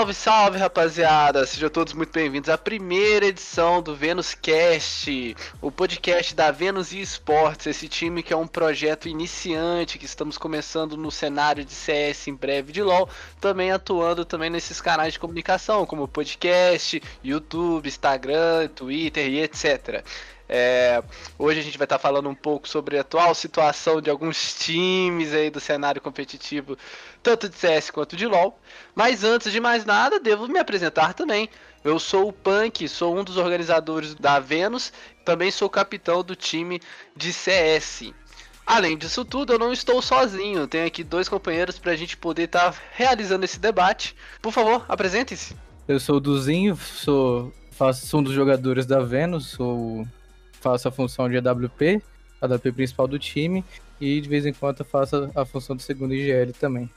Salve, 0.00 0.14
salve, 0.14 0.58
rapaziada! 0.58 1.44
Sejam 1.44 1.68
todos 1.68 1.92
muito 1.92 2.10
bem-vindos 2.10 2.48
à 2.48 2.56
primeira 2.56 3.26
edição 3.26 3.82
do 3.82 3.94
Venus 3.94 4.32
Cast, 4.32 5.36
o 5.60 5.70
podcast 5.70 6.34
da 6.34 6.50
Venus 6.50 6.90
Esportes, 6.90 7.66
esse 7.66 7.86
time 7.86 8.22
que 8.22 8.32
é 8.32 8.36
um 8.36 8.46
projeto 8.46 9.10
iniciante 9.10 9.98
que 9.98 10.06
estamos 10.06 10.38
começando 10.38 10.96
no 10.96 11.10
cenário 11.10 11.66
de 11.66 11.74
CS 11.74 12.28
em 12.28 12.34
breve 12.34 12.72
de 12.72 12.82
LoL, 12.82 13.10
também 13.42 13.72
atuando 13.72 14.24
também 14.24 14.48
nesses 14.48 14.80
canais 14.80 15.12
de 15.12 15.18
comunicação, 15.18 15.84
como 15.84 16.08
podcast, 16.08 17.02
YouTube, 17.22 17.86
Instagram, 17.86 18.68
Twitter 18.68 19.28
e 19.28 19.42
etc. 19.42 20.02
É, 20.52 21.00
hoje 21.38 21.60
a 21.60 21.62
gente 21.62 21.78
vai 21.78 21.84
estar 21.84 22.00
falando 22.00 22.28
um 22.28 22.34
pouco 22.34 22.68
sobre 22.68 22.98
a 22.98 23.02
atual 23.02 23.32
situação 23.36 24.00
de 24.00 24.10
alguns 24.10 24.54
times 24.58 25.32
aí 25.32 25.48
do 25.48 25.60
cenário 25.60 26.00
competitivo, 26.00 26.76
tanto 27.22 27.48
de 27.48 27.56
CS 27.56 27.90
quanto 27.90 28.16
de 28.16 28.26
LoL. 28.26 28.58
Mas 28.94 29.24
antes 29.24 29.52
de 29.52 29.60
mais 29.60 29.84
nada, 29.84 30.18
devo 30.18 30.48
me 30.48 30.58
apresentar 30.58 31.14
também. 31.14 31.48
Eu 31.82 31.98
sou 31.98 32.28
o 32.28 32.32
Punk, 32.32 32.86
sou 32.88 33.18
um 33.18 33.24
dos 33.24 33.36
organizadores 33.36 34.14
da 34.14 34.38
Venus, 34.38 34.92
também 35.24 35.50
sou 35.50 35.68
capitão 35.70 36.22
do 36.22 36.36
time 36.36 36.80
de 37.16 37.32
CS. 37.32 38.12
Além 38.66 38.96
disso 38.96 39.24
tudo, 39.24 39.54
eu 39.54 39.58
não 39.58 39.72
estou 39.72 40.00
sozinho, 40.02 40.66
tenho 40.66 40.86
aqui 40.86 41.02
dois 41.02 41.28
companheiros 41.28 41.78
para 41.78 41.92
a 41.92 41.96
gente 41.96 42.16
poder 42.16 42.44
estar 42.44 42.74
realizando 42.92 43.44
esse 43.44 43.58
debate. 43.58 44.14
Por 44.42 44.52
favor, 44.52 44.84
apresentem-se. 44.88 45.56
Eu 45.88 45.98
sou 45.98 46.16
o 46.16 46.20
Duzinho, 46.20 46.76
sou, 46.76 47.52
faço, 47.72 48.06
sou 48.06 48.20
um 48.20 48.22
dos 48.22 48.34
jogadores 48.34 48.86
da 48.86 49.00
Venus, 49.00 49.48
sou 49.48 50.06
faço 50.60 50.86
a 50.86 50.92
função 50.92 51.28
de 51.28 51.36
AWP, 51.36 52.02
AWP 52.40 52.72
principal 52.72 53.08
do 53.08 53.18
time, 53.18 53.64
e 54.00 54.20
de 54.20 54.28
vez 54.28 54.46
em 54.46 54.52
quando 54.52 54.84
faço 54.84 55.30
a 55.34 55.44
função 55.44 55.74
do 55.74 55.82
segundo 55.82 56.14
IGL 56.14 56.52
também. 56.52 56.88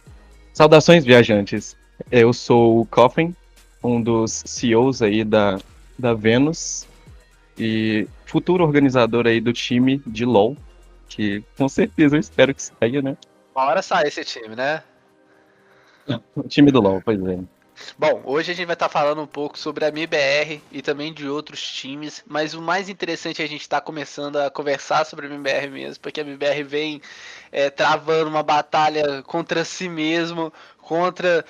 Saudações, 0.54 1.04
viajantes. 1.04 1.76
Eu 2.12 2.32
sou 2.32 2.82
o 2.82 2.86
Coffin, 2.86 3.36
um 3.84 4.00
dos 4.00 4.44
CEOs 4.46 5.02
aí 5.02 5.24
da, 5.24 5.58
da 5.98 6.14
Venus 6.14 6.88
e 7.58 8.08
futuro 8.26 8.64
organizador 8.64 9.26
aí 9.26 9.42
do 9.42 9.52
time 9.52 10.02
de 10.06 10.26
LoL, 10.26 10.56
que 11.10 11.44
com 11.58 11.68
certeza 11.68 12.16
eu 12.16 12.20
espero 12.20 12.54
que 12.54 12.62
saia, 12.62 13.02
né? 13.02 13.18
Uma 13.56 13.66
hora 13.66 13.82
sai 13.82 14.08
esse 14.08 14.24
time, 14.24 14.56
né? 14.56 14.84
O 16.36 16.44
time 16.44 16.72
do 16.72 16.82
LoL, 16.82 17.02
pois 17.04 17.20
é. 17.26 17.40
Bom, 17.98 18.22
hoje 18.26 18.52
a 18.52 18.56
gente 18.56 18.66
vai 18.66 18.76
estar 18.76 18.90
falando 18.90 19.22
um 19.22 19.28
pouco 19.28 19.58
sobre 19.58 19.86
a 19.86 19.90
MBR 19.90 20.62
e 20.72 20.82
também 20.82 21.14
de 21.14 21.28
outros 21.28 21.62
times, 21.62 22.24
mas 22.28 22.54
o 22.54 22.62
mais 22.62 22.90
interessante 22.90 23.42
é 23.42 23.46
a 23.46 23.48
gente 23.48 23.62
estar 23.62 23.82
tá 23.82 23.86
começando 23.86 24.38
a 24.38 24.50
conversar 24.50 25.06
sobre 25.06 25.28
a 25.28 25.30
MBR 25.30 25.70
mesmo, 25.70 26.02
porque 26.02 26.22
a 26.22 26.24
MBR 26.24 26.64
vem 26.64 27.02
é, 27.52 27.70
travando 27.70 28.30
uma 28.30 28.44
batalha 28.44 29.22
contra 29.24 29.66
si 29.66 29.90
mesmo, 29.90 30.54
contra 30.78 31.46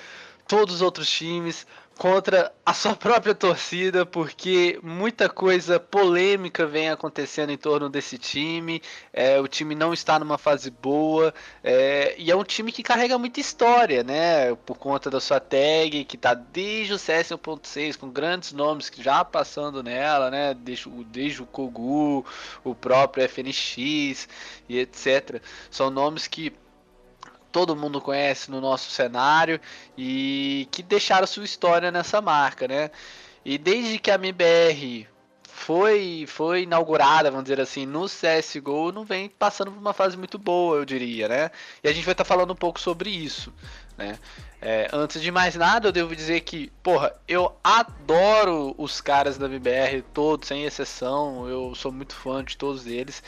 todos 0.46 0.76
os 0.76 0.82
outros 0.82 1.10
times, 1.10 1.66
contra 1.98 2.52
a 2.64 2.74
sua 2.74 2.94
própria 2.96 3.34
torcida, 3.34 4.04
porque 4.04 4.78
muita 4.82 5.28
coisa 5.28 5.78
polêmica 5.78 6.66
vem 6.66 6.90
acontecendo 6.90 7.50
em 7.50 7.56
torno 7.56 7.88
desse 7.88 8.18
time. 8.18 8.82
É, 9.12 9.40
o 9.40 9.48
time 9.48 9.74
não 9.74 9.92
está 9.92 10.18
numa 10.18 10.38
fase 10.38 10.70
boa 10.70 11.32
é, 11.62 12.14
e 12.18 12.30
é 12.30 12.36
um 12.36 12.44
time 12.44 12.72
que 12.72 12.82
carrega 12.82 13.18
muita 13.18 13.40
história, 13.40 14.02
né? 14.02 14.54
Por 14.66 14.78
conta 14.78 15.10
da 15.10 15.20
sua 15.20 15.40
tag, 15.40 16.04
que 16.04 16.16
está 16.16 16.34
desde 16.34 16.92
o 16.94 16.98
CS 16.98 17.30
1.6 17.30 17.96
com 17.96 18.10
grandes 18.10 18.52
nomes 18.52 18.90
que 18.90 19.02
já 19.02 19.24
passando 19.24 19.82
nela, 19.82 20.30
né? 20.30 20.54
Desde, 20.54 20.88
desde 21.04 21.42
o 21.42 21.46
Kogu, 21.46 22.24
o 22.62 22.74
próprio 22.74 23.28
FNX 23.28 24.28
e 24.68 24.78
etc. 24.78 25.40
São 25.70 25.90
nomes 25.90 26.26
que 26.26 26.52
todo 27.54 27.76
mundo 27.76 28.00
conhece 28.00 28.50
no 28.50 28.60
nosso 28.60 28.90
cenário 28.90 29.60
e 29.96 30.66
que 30.72 30.82
deixaram 30.82 31.24
sua 31.24 31.44
história 31.44 31.92
nessa 31.92 32.20
marca, 32.20 32.66
né? 32.66 32.90
E 33.44 33.56
desde 33.56 33.96
que 33.96 34.10
a 34.10 34.16
MBR 34.16 35.06
foi 35.44 36.26
foi 36.26 36.62
inaugurada, 36.62 37.30
vamos 37.30 37.44
dizer 37.44 37.60
assim, 37.60 37.86
no 37.86 38.06
CSGO, 38.06 38.90
não 38.90 39.04
vem 39.04 39.28
passando 39.28 39.70
por 39.70 39.78
uma 39.78 39.92
fase 39.92 40.16
muito 40.16 40.36
boa, 40.36 40.78
eu 40.78 40.84
diria, 40.84 41.28
né? 41.28 41.50
E 41.84 41.86
a 41.88 41.92
gente 41.92 42.04
vai 42.04 42.10
estar 42.10 42.24
tá 42.24 42.28
falando 42.28 42.52
um 42.52 42.56
pouco 42.56 42.80
sobre 42.80 43.08
isso, 43.08 43.52
né? 43.96 44.18
É, 44.60 44.88
antes 44.92 45.22
de 45.22 45.30
mais 45.30 45.54
nada, 45.54 45.86
eu 45.86 45.92
devo 45.92 46.16
dizer 46.16 46.40
que, 46.40 46.72
porra, 46.82 47.14
eu 47.28 47.54
adoro 47.62 48.74
os 48.76 49.00
caras 49.00 49.38
da 49.38 49.46
MBR, 49.46 50.02
todos, 50.12 50.48
sem 50.48 50.64
exceção, 50.64 51.48
eu 51.48 51.72
sou 51.76 51.92
muito 51.92 52.16
fã 52.16 52.42
de 52.42 52.56
todos 52.56 52.84
eles. 52.84 53.22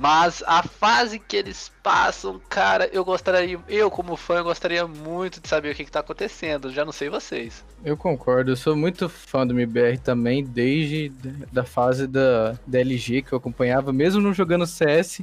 Mas 0.00 0.42
a 0.46 0.62
fase 0.62 1.18
que 1.18 1.36
eles 1.36 1.70
passam, 1.82 2.40
cara, 2.48 2.88
eu 2.90 3.04
gostaria, 3.04 3.60
eu 3.68 3.90
como 3.90 4.16
fã, 4.16 4.36
eu 4.36 4.44
gostaria 4.44 4.86
muito 4.86 5.42
de 5.42 5.46
saber 5.46 5.72
o 5.72 5.74
que, 5.74 5.82
está 5.82 6.00
acontecendo. 6.00 6.72
Já 6.72 6.86
não 6.86 6.92
sei 6.92 7.10
vocês. 7.10 7.62
Eu 7.84 7.98
concordo, 7.98 8.52
eu 8.52 8.56
sou 8.56 8.74
muito 8.74 9.10
fã 9.10 9.46
do 9.46 9.52
MBR 9.52 9.98
também, 9.98 10.42
desde 10.42 11.10
da 11.52 11.64
fase 11.64 12.06
da, 12.06 12.52
da 12.66 12.80
LG 12.80 13.20
que 13.20 13.34
eu 13.34 13.36
acompanhava, 13.38 13.92
mesmo 13.92 14.22
não 14.22 14.32
jogando 14.32 14.66
CS, 14.66 15.20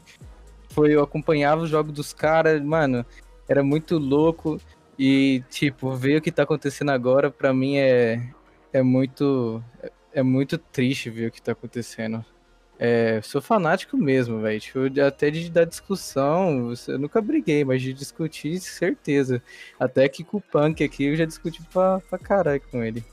foi 0.69 0.93
eu 0.93 1.01
acompanhava 1.01 1.63
os 1.63 1.71
jogos 1.71 1.91
dos 1.91 2.13
caras, 2.13 2.61
mano, 2.61 3.03
era 3.49 3.63
muito 3.63 3.97
louco. 3.97 4.61
E, 4.99 5.43
tipo, 5.49 5.91
ver 5.95 6.17
o 6.17 6.21
que 6.21 6.31
tá 6.31 6.43
acontecendo 6.43 6.91
agora, 6.91 7.31
pra 7.31 7.51
mim 7.51 7.77
é, 7.77 8.21
é 8.71 8.83
muito. 8.83 9.63
É 10.13 10.21
muito 10.21 10.57
triste 10.57 11.09
ver 11.09 11.27
o 11.27 11.31
que 11.31 11.41
tá 11.41 11.51
acontecendo. 11.51 12.23
É, 12.79 13.19
sou 13.23 13.41
fanático 13.41 13.97
mesmo, 13.97 14.41
velho. 14.41 14.59
Tipo, 14.59 14.79
até 15.01 15.31
de 15.31 15.49
dar 15.49 15.65
discussão, 15.65 16.73
eu 16.87 16.99
nunca 16.99 17.21
briguei, 17.21 17.65
mas 17.65 17.81
de 17.81 17.91
discutir, 17.91 18.59
certeza. 18.59 19.41
Até 19.79 20.07
que 20.07 20.23
com 20.23 20.37
o 20.37 20.41
Punk 20.41 20.83
aqui 20.83 21.05
eu 21.05 21.15
já 21.15 21.25
discuti 21.25 21.61
pra, 21.73 21.99
pra 22.01 22.19
caralho 22.19 22.61
com 22.69 22.83
ele. 22.83 23.03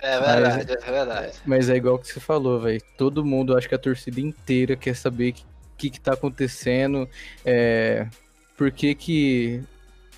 É 0.00 0.20
verdade, 0.20 0.66
mas, 0.68 0.88
é 0.88 0.92
verdade. 0.92 1.32
Mas 1.44 1.70
é 1.70 1.76
igual 1.76 1.98
que 1.98 2.06
você 2.06 2.20
falou, 2.20 2.60
velho. 2.60 2.80
Todo 2.96 3.24
mundo, 3.24 3.56
acho 3.56 3.68
que 3.68 3.74
a 3.74 3.78
torcida 3.78 4.20
inteira 4.20 4.76
quer 4.76 4.94
saber 4.94 5.30
o 5.30 5.32
que, 5.32 5.44
que, 5.76 5.90
que 5.90 6.00
tá 6.00 6.12
acontecendo, 6.12 7.08
é, 7.44 8.06
por 8.56 8.70
que, 8.70 8.94
que 8.94 9.60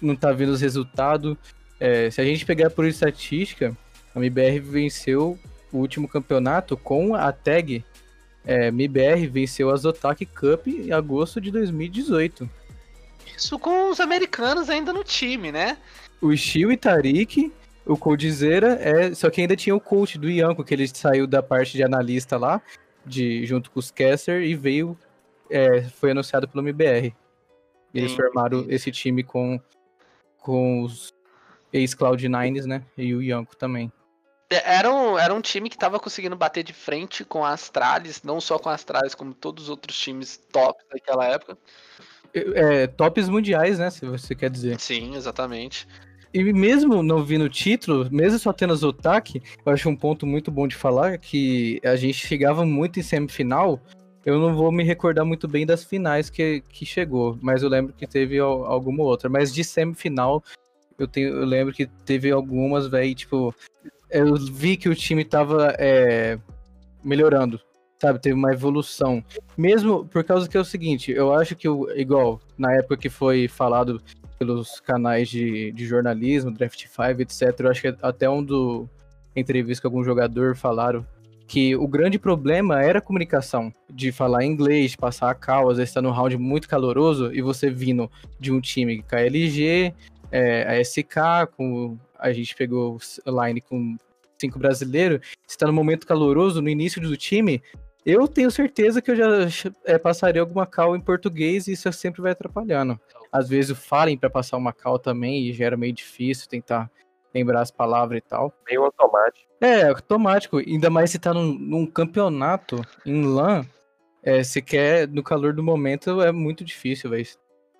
não 0.01 0.15
tá 0.15 0.33
vendo 0.33 0.51
os 0.51 0.61
resultados. 0.61 1.37
É, 1.79 2.11
se 2.11 2.21
a 2.21 2.25
gente 2.25 2.45
pegar 2.45 2.69
por 2.69 2.85
estatística, 2.85 3.75
a 4.15 4.19
MBR 4.19 4.59
venceu 4.61 5.39
o 5.73 5.79
último 5.79 6.07
campeonato 6.07 6.77
com 6.77 7.15
a 7.15 7.33
tag 7.33 7.83
é, 8.45 8.69
MBR 8.69 9.27
venceu 9.27 9.71
a 9.71 9.77
Zotac 9.77 10.25
Cup 10.27 10.67
em 10.67 10.93
agosto 10.93 11.41
de 11.41 11.51
2018. 11.51 12.49
Isso 13.37 13.59
com 13.59 13.91
os 13.91 14.01
americanos 14.01 14.69
ainda 14.69 14.93
no 14.93 15.05
time, 15.05 15.51
né? 15.51 15.79
O 16.21 16.35
Shio 16.37 16.71
e 16.71 16.77
Tarik, 16.77 17.53
o 17.87 17.97
Coldzera, 17.97 18.79
é, 18.81 19.15
só 19.15 19.31
que 19.31 19.41
ainda 19.41 19.57
tinha 19.57 19.75
o 19.75 19.81
coach 19.81 20.19
do 20.19 20.29
Ianco, 20.29 20.65
que 20.65 20.75
ele 20.75 20.87
saiu 20.87 21.27
da 21.27 21.43
parte 21.43 21.73
de 21.73 21.83
analista 21.83 22.37
lá, 22.37 22.61
de, 23.05 23.45
junto 23.47 23.71
com 23.71 23.79
os 23.81 23.91
Caster, 23.91 24.43
e 24.43 24.55
veio, 24.55 24.97
é, 25.51 25.83
foi 25.83 26.11
anunciado 26.11 26.47
pelo 26.47 26.63
MBR. 26.63 27.15
Eles 27.95 28.11
sim, 28.11 28.17
formaram 28.17 28.67
esse 28.69 28.91
time 28.91 29.23
com, 29.23 29.61
com 30.39 30.83
os 30.83 31.13
ex-Cloud9s, 31.73 32.67
né? 32.67 32.83
E 32.97 33.15
o 33.15 33.23
Ianco 33.23 33.57
também. 33.57 33.91
Era 34.51 34.93
um, 34.93 35.17
era 35.17 35.33
um 35.33 35.41
time 35.41 35.69
que 35.69 35.77
estava 35.77 36.01
conseguindo 36.01 36.35
bater 36.35 36.65
de 36.65 36.73
frente 36.73 37.25
com 37.25 37.45
a 37.45 37.53
Astralis, 37.53 38.23
não 38.25 38.41
só 38.41 38.59
com 38.59 38.69
a 38.69 38.75
Astralis, 38.75 39.15
como 39.15 39.33
todos 39.33 39.65
os 39.65 39.71
outros 39.71 39.97
times 39.97 40.41
top 40.51 40.83
daquela 40.93 41.25
época. 41.27 41.57
É, 42.35 42.89
tops 42.89 43.29
mundiais, 43.29 43.79
né? 43.79 43.91
Se 43.91 44.05
você 44.05 44.35
quer 44.35 44.51
dizer. 44.51 44.79
Sim, 44.81 45.15
exatamente. 45.15 45.87
E 46.33 46.53
mesmo 46.53 47.03
não 47.03 47.25
vindo 47.25 47.45
o 47.45 47.49
título, 47.49 48.09
mesmo 48.11 48.39
só 48.39 48.53
tendo 48.53 48.75
Zotac, 48.75 49.43
eu 49.65 49.73
acho 49.73 49.89
um 49.89 49.97
ponto 49.97 50.27
muito 50.27 50.51
bom 50.51 50.67
de 50.67 50.77
falar 50.77 51.19
que 51.19 51.81
a 51.85 51.97
gente 51.97 52.27
chegava 52.27 52.65
muito 52.65 53.01
em 53.01 53.03
semifinal. 53.03 53.81
Eu 54.25 54.39
não 54.39 54.55
vou 54.55 54.71
me 54.71 54.85
recordar 54.85 55.25
muito 55.25 55.49
bem 55.49 55.65
das 55.65 55.83
finais 55.83 56.29
que, 56.29 56.63
que 56.69 56.85
chegou, 56.85 57.39
mas 57.41 57.63
eu 57.63 57.69
lembro 57.69 57.93
que 57.93 58.07
teve 58.07 58.39
alguma 58.39 59.03
outra. 59.03 59.29
Mas 59.29 59.53
de 59.53 59.65
semifinal, 59.65 60.43
eu, 60.99 61.09
tenho, 61.09 61.31
eu 61.31 61.45
lembro 61.45 61.73
que 61.73 61.87
teve 61.87 62.31
algumas, 62.31 62.87
velho, 62.87 63.15
tipo, 63.15 63.55
eu 64.11 64.35
vi 64.37 64.77
que 64.77 64.89
o 64.89 64.95
time 64.95 65.25
tava 65.25 65.75
é, 65.79 66.39
melhorando, 67.03 67.61
sabe? 68.01 68.19
Teve 68.19 68.35
uma 68.35 68.53
evolução. 68.53 69.25
Mesmo 69.57 70.05
por 70.07 70.25
causa 70.25 70.49
que 70.49 70.57
é 70.57 70.61
o 70.61 70.65
seguinte, 70.65 71.13
eu 71.13 71.35
acho 71.35 71.55
que, 71.57 71.69
o, 71.69 71.91
igual, 71.93 72.41
na 72.59 72.73
época 72.75 72.97
que 72.97 73.09
foi 73.09 73.49
falado 73.49 74.03
pelos 74.39 74.81
canais 74.81 75.29
de, 75.29 75.71
de 75.73 75.87
jornalismo, 75.87 76.51
Draft 76.51 76.87
5, 76.87 77.23
etc., 77.23 77.61
eu 77.61 77.71
acho 77.71 77.83
que 77.83 77.95
até 78.03 78.29
um 78.29 78.43
do 78.43 78.89
entrevista 79.37 79.83
com 79.83 79.89
algum 79.89 80.05
jogador 80.05 80.57
falaram 80.57 81.07
que 81.47 81.75
o 81.75 81.87
grande 81.89 82.17
problema 82.17 82.81
era 82.81 83.01
a 83.01 83.03
comunicação, 83.03 83.73
de 83.93 84.13
falar 84.13 84.45
inglês, 84.45 84.93
de 84.93 84.97
passar 84.97 85.31
a 85.31 85.35
cal, 85.35 85.69
às 85.69 85.79
vezes 85.79 85.93
tá 85.93 86.01
num 86.01 86.13
round 86.13 86.37
muito 86.39 86.69
caloroso 86.69 87.33
e 87.35 87.43
você 87.43 87.69
vindo 87.69 88.09
de 88.39 88.53
um 88.53 88.61
time 88.61 89.03
KLG, 89.03 89.93
é, 90.31 90.63
a 90.63 90.81
SK, 90.85 91.53
com 91.57 91.99
a 92.21 92.33
gente 92.33 92.55
pegou 92.55 92.99
o 93.27 93.45
line 93.45 93.61
com 93.61 93.97
cinco 94.39 94.59
brasileiros, 94.59 95.21
está 95.47 95.67
no 95.67 95.73
momento 95.73 96.07
caloroso, 96.07 96.63
no 96.63 96.69
início 96.69 97.01
do 97.01 97.17
time, 97.17 97.63
eu 98.05 98.27
tenho 98.27 98.51
certeza 98.51 99.03
que 99.03 99.11
eu 99.11 99.17
já 99.17 99.27
é, 99.85 99.99
passaria 99.99 100.41
alguma 100.41 100.67
cal 100.67 100.97
em 100.97 101.01
português 101.01 101.67
e 101.67 101.73
isso 101.73 101.93
sempre 101.93 102.23
vai 102.23 102.33
atrapalhando. 102.33 102.99
Às 103.31 103.49
vezes 103.49 103.77
falem 103.79 104.17
para 104.17 104.31
passar 104.31 104.57
uma 104.57 104.73
cal 104.73 104.99
também 104.99 105.47
e 105.47 105.53
já 105.53 105.67
era 105.67 105.77
meio 105.77 105.93
difícil 105.93 106.49
tentar 106.49 106.91
lembrar 107.35 107.61
as 107.61 107.71
palavras 107.71 108.19
e 108.19 108.23
tal. 108.23 108.53
Meio 108.67 108.85
automático. 108.85 109.47
É, 109.61 109.89
automático. 109.89 110.59
Ainda 110.59 110.89
mais 110.89 111.11
se 111.11 111.19
tá 111.19 111.35
num, 111.35 111.53
num 111.53 111.87
campeonato 111.87 112.83
em 113.05 113.23
LAN, 113.23 113.67
é, 114.23 114.43
se 114.43 114.61
quer, 114.63 115.07
no 115.07 115.23
calor 115.23 115.53
do 115.53 115.63
momento, 115.63 116.21
é 116.23 116.33
muito 116.33 116.65
difícil, 116.65 117.11
velho. 117.11 117.27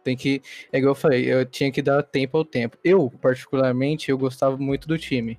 Tem 0.05 0.17
que. 0.17 0.43
É 0.73 0.79
igual 0.79 0.93
eu 0.93 0.95
falei, 0.95 1.33
eu 1.33 1.45
tinha 1.45 1.71
que 1.71 1.83
dar 1.83 2.03
tempo 2.03 2.39
ao 2.39 2.45
tempo. 2.45 2.77
Eu, 2.83 3.11
particularmente, 3.21 4.11
eu 4.11 4.19
gostava 4.19 4.57
muito 4.57 4.89
do 4.89 4.99
time. 4.99 5.39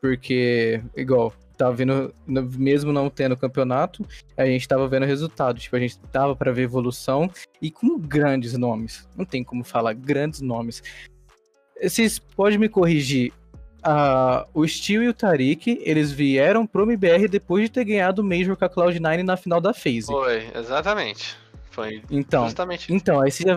Porque, 0.00 0.82
igual, 0.96 1.32
tava 1.60 1.74
vendo, 1.74 2.14
mesmo 2.26 2.90
não 2.90 3.10
tendo 3.10 3.36
campeonato, 3.36 4.06
a 4.34 4.46
gente 4.46 4.66
tava 4.66 4.88
vendo 4.88 5.04
resultado. 5.04 5.60
Tipo, 5.60 5.76
a 5.76 5.80
gente 5.80 5.98
tava 6.10 6.34
para 6.34 6.52
ver 6.52 6.62
evolução 6.62 7.30
e 7.60 7.70
com 7.70 7.98
grandes 7.98 8.56
nomes. 8.56 9.06
Não 9.14 9.26
tem 9.26 9.44
como 9.44 9.62
falar 9.62 9.92
grandes 9.92 10.40
nomes. 10.40 10.82
Vocês 11.80 12.18
podem 12.18 12.58
me 12.58 12.68
corrigir. 12.68 13.32
Uh, 13.80 14.44
o 14.52 14.68
Steel 14.68 15.02
e 15.02 15.08
o 15.08 15.14
Tarik, 15.14 15.80
eles 15.82 16.12
vieram 16.12 16.66
pro 16.66 16.82
MBR 16.82 17.28
depois 17.28 17.64
de 17.64 17.70
ter 17.70 17.84
ganhado 17.84 18.20
o 18.20 18.24
Major 18.24 18.54
com 18.54 18.64
a 18.64 18.68
Cloud9 18.68 19.22
na 19.22 19.38
final 19.38 19.58
da 19.58 19.72
FaZe. 19.72 20.06
Foi, 20.06 20.50
exatamente. 20.54 21.39
Foi 21.70 22.02
então, 22.10 22.44
justamente 22.44 22.92
Então, 22.92 23.20
aí 23.20 23.30
você 23.30 23.44
já, 23.44 23.56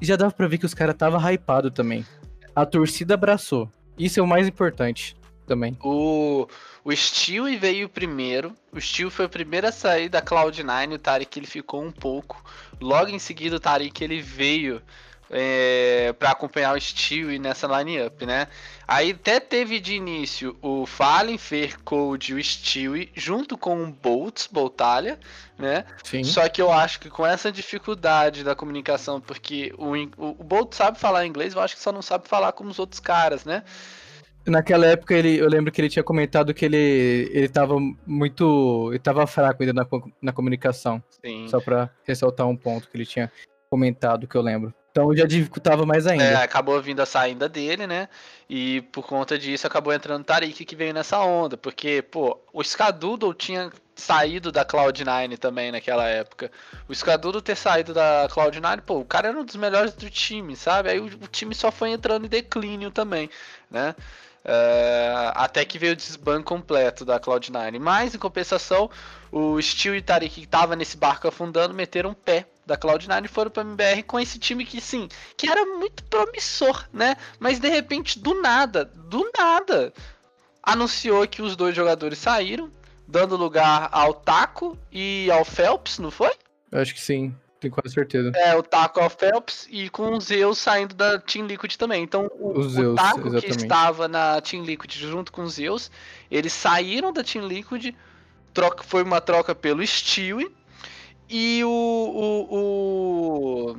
já 0.00 0.16
dava 0.16 0.32
pra 0.32 0.46
ver 0.46 0.58
que 0.58 0.66
os 0.66 0.74
caras 0.74 0.94
tava 0.94 1.18
hypado 1.32 1.70
também. 1.70 2.04
A 2.54 2.64
torcida 2.64 3.14
abraçou. 3.14 3.68
Isso 3.98 4.20
é 4.20 4.22
o 4.22 4.26
mais 4.26 4.46
importante 4.46 5.16
também. 5.46 5.76
O, 5.82 6.46
o 6.84 6.94
Steel 6.94 7.58
veio 7.58 7.88
primeiro. 7.88 8.54
O 8.72 8.80
Steel 8.80 9.10
foi 9.10 9.26
o 9.26 9.28
primeiro 9.28 9.66
a 9.66 9.72
sair 9.72 10.08
da 10.08 10.22
Cloud9. 10.22 10.94
O 10.94 10.98
Tarik 10.98 11.38
ele 11.38 11.46
ficou 11.46 11.82
um 11.82 11.90
pouco. 11.90 12.44
Logo 12.80 13.10
em 13.10 13.18
seguida, 13.18 13.56
o 13.56 13.60
Tarik 13.60 14.02
ele 14.02 14.20
veio 14.20 14.82
é, 15.30 16.14
para 16.18 16.30
acompanhar 16.30 16.76
o 16.76 16.80
Steel 16.80 17.40
nessa 17.40 17.66
line-up, 17.66 18.24
né? 18.26 18.48
Aí 18.86 19.12
até 19.12 19.40
teve 19.40 19.80
de 19.80 19.94
início 19.94 20.56
o 20.60 20.84
Fallen, 20.86 21.38
Fer, 21.38 21.80
Code 21.82 22.32
e 22.32 22.34
o 22.34 22.44
Steel 22.44 23.08
junto 23.14 23.56
com 23.56 23.82
o 23.82 23.86
Boltz, 23.86 24.46
Boltalha, 24.46 25.18
né? 25.58 25.84
Sim. 26.02 26.24
Só 26.24 26.48
que 26.48 26.60
eu 26.60 26.70
acho 26.70 27.00
que 27.00 27.08
com 27.08 27.26
essa 27.26 27.50
dificuldade 27.50 28.44
da 28.44 28.54
comunicação, 28.54 29.20
porque 29.20 29.72
o, 29.78 29.94
o, 30.22 30.36
o 30.38 30.44
Bolt 30.44 30.74
sabe 30.74 30.98
falar 30.98 31.26
inglês, 31.26 31.54
eu 31.54 31.60
acho 31.60 31.76
que 31.76 31.82
só 31.82 31.92
não 31.92 32.02
sabe 32.02 32.28
falar 32.28 32.52
como 32.52 32.70
os 32.70 32.78
outros 32.78 33.00
caras, 33.00 33.44
né? 33.44 33.62
Naquela 34.46 34.84
época, 34.86 35.14
ele, 35.14 35.38
eu 35.38 35.48
lembro 35.48 35.72
que 35.72 35.80
ele 35.80 35.88
tinha 35.88 36.02
comentado 36.02 36.52
que 36.52 36.66
ele, 36.66 37.30
ele 37.32 37.48
tava 37.48 37.76
muito. 38.06 38.90
Ele 38.90 38.98
tava 38.98 39.26
fraco 39.26 39.62
ainda 39.62 39.72
na, 39.72 39.86
na 40.20 40.32
comunicação. 40.32 41.02
Sim. 41.24 41.48
Só 41.48 41.60
pra 41.60 41.88
ressaltar 42.04 42.46
um 42.46 42.56
ponto 42.56 42.90
que 42.90 42.96
ele 42.96 43.06
tinha 43.06 43.32
comentado, 43.70 44.28
que 44.28 44.36
eu 44.36 44.42
lembro. 44.42 44.74
Então 44.94 45.12
já 45.12 45.26
dificultava 45.26 45.84
mais 45.84 46.06
ainda. 46.06 46.22
É, 46.22 46.36
acabou 46.36 46.80
vindo 46.80 47.00
a 47.00 47.06
saída 47.06 47.48
dele, 47.48 47.84
né? 47.84 48.08
E 48.48 48.80
por 48.92 49.04
conta 49.04 49.36
disso 49.36 49.66
acabou 49.66 49.92
entrando 49.92 50.20
o 50.20 50.24
Tarik 50.24 50.64
que 50.64 50.76
veio 50.76 50.94
nessa 50.94 51.18
onda. 51.18 51.56
Porque, 51.56 52.00
pô, 52.00 52.38
o 52.52 52.62
Skadoodle 52.62 53.34
tinha 53.34 53.72
saído 53.96 54.52
da 54.52 54.64
Cloud9 54.64 55.36
também 55.36 55.72
naquela 55.72 56.06
época. 56.06 56.48
O 56.88 56.92
Skadoodle 56.92 57.42
ter 57.42 57.56
saído 57.56 57.92
da 57.92 58.28
Cloud9, 58.30 58.82
pô, 58.82 59.00
o 59.00 59.04
cara 59.04 59.30
era 59.30 59.36
um 59.36 59.44
dos 59.44 59.56
melhores 59.56 59.94
do 59.94 60.08
time, 60.08 60.54
sabe? 60.54 60.90
Aí 60.90 61.00
o, 61.00 61.06
o 61.06 61.26
time 61.26 61.56
só 61.56 61.72
foi 61.72 61.90
entrando 61.90 62.26
em 62.26 62.28
declínio 62.28 62.92
também, 62.92 63.28
né? 63.68 63.96
Uh, 64.44 65.32
até 65.34 65.64
que 65.64 65.76
veio 65.76 65.94
o 65.94 65.96
desban 65.96 66.40
completo 66.40 67.04
da 67.04 67.18
Cloud9. 67.18 67.80
Mas, 67.80 68.14
em 68.14 68.18
compensação, 68.18 68.88
o 69.32 69.60
Steel 69.60 69.96
e 69.96 69.98
o 69.98 70.02
Tariq, 70.02 70.34
que 70.36 70.40
estavam 70.42 70.76
nesse 70.76 70.96
barco 70.96 71.26
afundando, 71.26 71.74
meteram 71.74 72.10
um 72.10 72.14
pé 72.14 72.46
da 72.66 72.76
Cloud9 72.76 73.24
e 73.24 73.28
foram 73.28 73.50
para 73.50 73.62
MBR 73.62 74.02
com 74.04 74.18
esse 74.18 74.38
time 74.38 74.64
que, 74.64 74.80
sim, 74.80 75.08
que 75.36 75.48
era 75.48 75.64
muito 75.64 76.02
promissor, 76.04 76.88
né? 76.92 77.16
Mas, 77.38 77.58
de 77.58 77.68
repente, 77.68 78.18
do 78.18 78.40
nada, 78.40 78.84
do 78.84 79.30
nada, 79.36 79.92
anunciou 80.62 81.26
que 81.28 81.42
os 81.42 81.56
dois 81.56 81.76
jogadores 81.76 82.18
saíram, 82.18 82.70
dando 83.06 83.36
lugar 83.36 83.88
ao 83.92 84.14
Taco 84.14 84.78
e 84.90 85.30
ao 85.30 85.44
Phelps, 85.44 85.98
não 85.98 86.10
foi? 86.10 86.32
Eu 86.72 86.80
acho 86.80 86.94
que 86.94 87.00
sim. 87.00 87.34
Tenho 87.60 87.72
quase 87.72 87.94
certeza. 87.94 88.30
É, 88.34 88.54
o 88.54 88.62
Taco 88.62 89.00
ao 89.00 89.08
Phelps 89.08 89.66
e 89.70 89.88
com 89.88 90.12
o 90.12 90.20
Zeus 90.20 90.58
saindo 90.58 90.94
da 90.94 91.18
Team 91.18 91.46
Liquid 91.46 91.76
também. 91.76 92.02
Então, 92.02 92.30
o, 92.38 92.58
o, 92.58 92.68
Zeus, 92.68 92.92
o 92.92 92.94
Taco 92.94 93.20
exatamente. 93.20 93.46
que 93.46 93.62
estava 93.62 94.06
na 94.06 94.40
Team 94.40 94.64
Liquid 94.64 94.92
junto 94.92 95.32
com 95.32 95.42
o 95.42 95.48
Zeus, 95.48 95.90
eles 96.30 96.52
saíram 96.52 97.10
da 97.12 97.24
Team 97.24 97.46
Liquid, 97.46 97.94
troca, 98.52 98.82
foi 98.82 99.02
uma 99.02 99.20
troca 99.20 99.54
pelo 99.54 99.86
Stewie, 99.86 100.54
e 101.28 101.62
o, 101.64 101.68
o, 102.50 103.76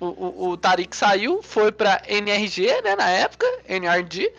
o, 0.00 0.06
o, 0.06 0.48
o, 0.50 0.56
Tarik 0.56 0.96
saiu, 0.96 1.42
foi 1.42 1.70
pra 1.70 2.02
NRG, 2.06 2.82
né, 2.82 2.96
na 2.96 3.08
época, 3.10 3.46
NRG, 3.68 4.32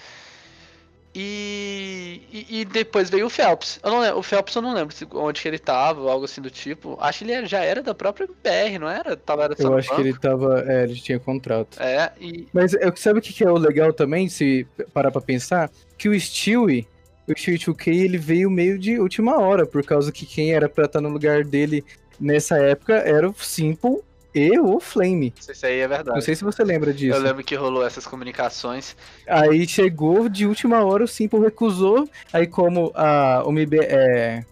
e, 1.18 2.22
e, 2.30 2.60
e, 2.60 2.66
depois 2.66 3.10
veio 3.10 3.27
o 3.27 3.30
Phelps. 3.30 3.80
Eu 3.81 3.89
não 3.89 4.00
lembro, 4.01 4.19
o 4.19 4.24
Phelps 4.24 4.54
eu 4.54 4.62
não 4.62 4.74
lembro 4.74 4.94
onde 5.13 5.42
que 5.42 5.48
ele 5.48 5.57
tava, 5.57 6.12
algo 6.12 6.25
assim 6.25 6.42
do 6.42 6.51
tipo. 6.51 6.98
Acho 7.00 7.24
que 7.24 7.31
ele 7.31 7.48
já 7.48 7.63
era 7.63 7.81
da 7.81 7.95
própria 7.95 8.27
BR, 8.27 8.77
não 8.77 8.89
era? 8.89 9.16
Tava, 9.16 9.45
era 9.45 9.56
eu 9.57 9.77
acho 9.77 9.88
banco. 9.88 10.01
que 10.01 10.10
ele 10.10 10.19
tava. 10.19 10.66
É, 10.68 10.83
ele 10.83 10.95
tinha 10.95 11.18
contrato. 11.18 11.81
É, 11.81 12.12
e. 12.19 12.50
Mas 12.51 12.74
eu, 12.74 12.94
sabe 12.98 13.19
o 13.19 13.22
que, 13.22 13.31
que 13.31 13.45
é 13.45 13.50
o 13.50 13.57
legal 13.57 13.94
também, 13.94 14.27
se 14.27 14.68
parar 14.94 15.10
pra 15.10 15.22
pensar? 15.22 15.72
Que 15.98 16.10
o 16.10 16.19
Stewie, 16.19 16.86
o 17.25 17.31
Stewie 17.33 17.60
2K, 17.60 17.95
ele 17.95 18.18
veio 18.18 18.51
meio 18.51 18.77
de 18.77 19.00
última 19.00 19.39
hora, 19.39 19.66
por 19.66 19.86
causa 19.86 20.12
que 20.12 20.25
quem 20.25 20.51
era 20.51 20.68
pra 20.68 20.83
estar 20.83 21.00
no 21.00 21.07
lugar 21.07 21.45
dele 21.45 21.81
nessa 22.19 22.57
época 22.57 22.94
era 22.94 23.29
o 23.29 23.35
Simple 23.38 24.01
e 24.35 24.59
o 24.59 24.81
Flame. 24.81 25.33
Isso 25.39 25.65
aí 25.65 25.79
é 25.79 25.88
verdade. 25.88 26.15
Não 26.15 26.21
sei 26.21 26.35
se 26.35 26.44
você 26.44 26.62
lembra 26.62 26.94
disso. 26.94 27.17
Eu 27.17 27.21
lembro 27.21 27.41
que 27.41 27.56
rolou 27.56 27.85
essas 27.85 28.06
comunicações. 28.06 28.95
Aí 29.25 29.65
chegou 29.65 30.27
de 30.27 30.45
última 30.45 30.83
hora, 30.83 31.06
o 31.06 31.07
Simple 31.07 31.39
recusou. 31.39 32.09
Aí, 32.33 32.45
como 32.45 32.91
a 32.94 33.44
MB, 33.47 33.77
é, 33.79 34.44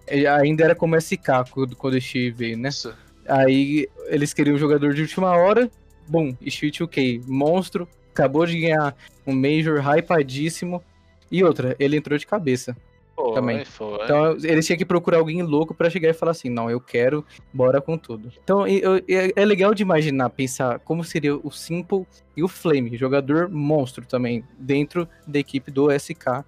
ainda 0.41 0.63
era 0.63 0.73
como 0.73 0.95
SK 0.95 1.51
quando 1.77 1.95
o 1.95 2.01
Steve 2.01 2.31
veio, 2.31 2.57
né? 2.57 2.69
Isso. 2.69 2.93
Aí 3.27 3.89
eles 4.07 4.33
queriam 4.33 4.55
um 4.55 4.59
jogador 4.59 4.93
de 4.93 5.01
última 5.01 5.35
hora. 5.35 5.69
Bom, 6.07 6.33
Steve 6.47 6.83
ok, 6.83 7.21
monstro. 7.27 7.87
Acabou 8.13 8.45
de 8.45 8.61
ganhar 8.61 8.95
um 9.27 9.33
Major 9.33 9.79
hypadíssimo. 9.79 10.81
E 11.29 11.43
outra, 11.43 11.75
ele 11.77 11.97
entrou 11.97 12.17
de 12.17 12.25
cabeça. 12.25 12.77
Foi, 13.15 13.33
também. 13.33 13.65
Foi. 13.65 14.03
Então 14.03 14.31
eles 14.43 14.65
tinham 14.65 14.77
que 14.77 14.85
procurar 14.85 15.19
alguém 15.19 15.41
louco 15.41 15.73
para 15.73 15.89
chegar 15.89 16.09
e 16.09 16.13
falar 16.13 16.31
assim: 16.31 16.49
não, 16.49 16.69
eu 16.69 16.79
quero, 16.79 17.25
bora 17.53 17.79
com 17.79 17.97
tudo. 17.97 18.31
Então 18.43 18.67
eu, 18.67 19.03
é 19.07 19.45
legal 19.45 19.73
de 19.73 19.83
imaginar, 19.83 20.29
pensar 20.29 20.79
como 20.79 21.03
seria 21.03 21.35
o 21.35 21.51
Simple 21.51 22.05
e 22.35 22.43
o 22.43 22.47
Flame, 22.47 22.97
jogador 22.97 23.49
monstro 23.49 24.05
também, 24.05 24.43
dentro 24.57 25.07
da 25.27 25.39
equipe 25.39 25.69
do 25.69 25.91
SK 25.91 26.43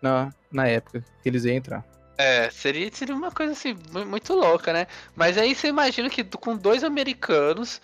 na, 0.00 0.32
na 0.52 0.68
época 0.68 1.04
que 1.22 1.28
eles 1.28 1.44
iam 1.44 1.56
entrar. 1.56 1.84
É, 2.16 2.48
seria, 2.50 2.88
seria 2.92 3.14
uma 3.14 3.32
coisa 3.32 3.52
assim, 3.52 3.76
muito 4.06 4.34
louca, 4.34 4.72
né? 4.72 4.86
Mas 5.16 5.36
aí 5.36 5.52
você 5.52 5.66
imagina 5.66 6.08
que 6.08 6.22
com 6.22 6.56
dois 6.56 6.84
americanos 6.84 7.80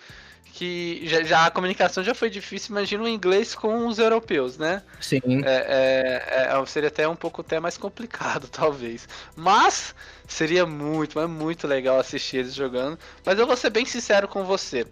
que 0.53 1.03
já, 1.05 1.23
já, 1.23 1.47
a 1.47 1.51
comunicação 1.51 2.03
já 2.03 2.15
foi 2.15 2.29
difícil, 2.29 2.73
imagina 2.73 3.05
o 3.05 3.09
inglês 3.09 3.55
com 3.55 3.87
os 3.87 3.99
europeus, 3.99 4.59
né? 4.59 4.83
Sim. 5.01 5.21
É, 5.45 6.47
é, 6.49 6.61
é, 6.61 6.67
seria 6.67 6.89
até 6.89 7.09
um 7.09 7.17
pouco 7.17 7.41
até 7.41 7.59
mais 7.61 7.77
complicado, 7.77 8.49
talvez. 8.53 9.09
Mas 9.35 9.95
seria 10.27 10.67
muito, 10.67 11.19
mas 11.19 11.29
muito 11.29 11.67
legal 11.67 11.99
assistir 11.99 12.39
eles 12.39 12.55
jogando. 12.55 12.99
Mas 13.25 13.39
eu 13.39 13.47
vou 13.47 13.57
ser 13.57 13.71
bem 13.71 13.85
sincero 13.85 14.29
com 14.29 14.45
você, 14.45 14.87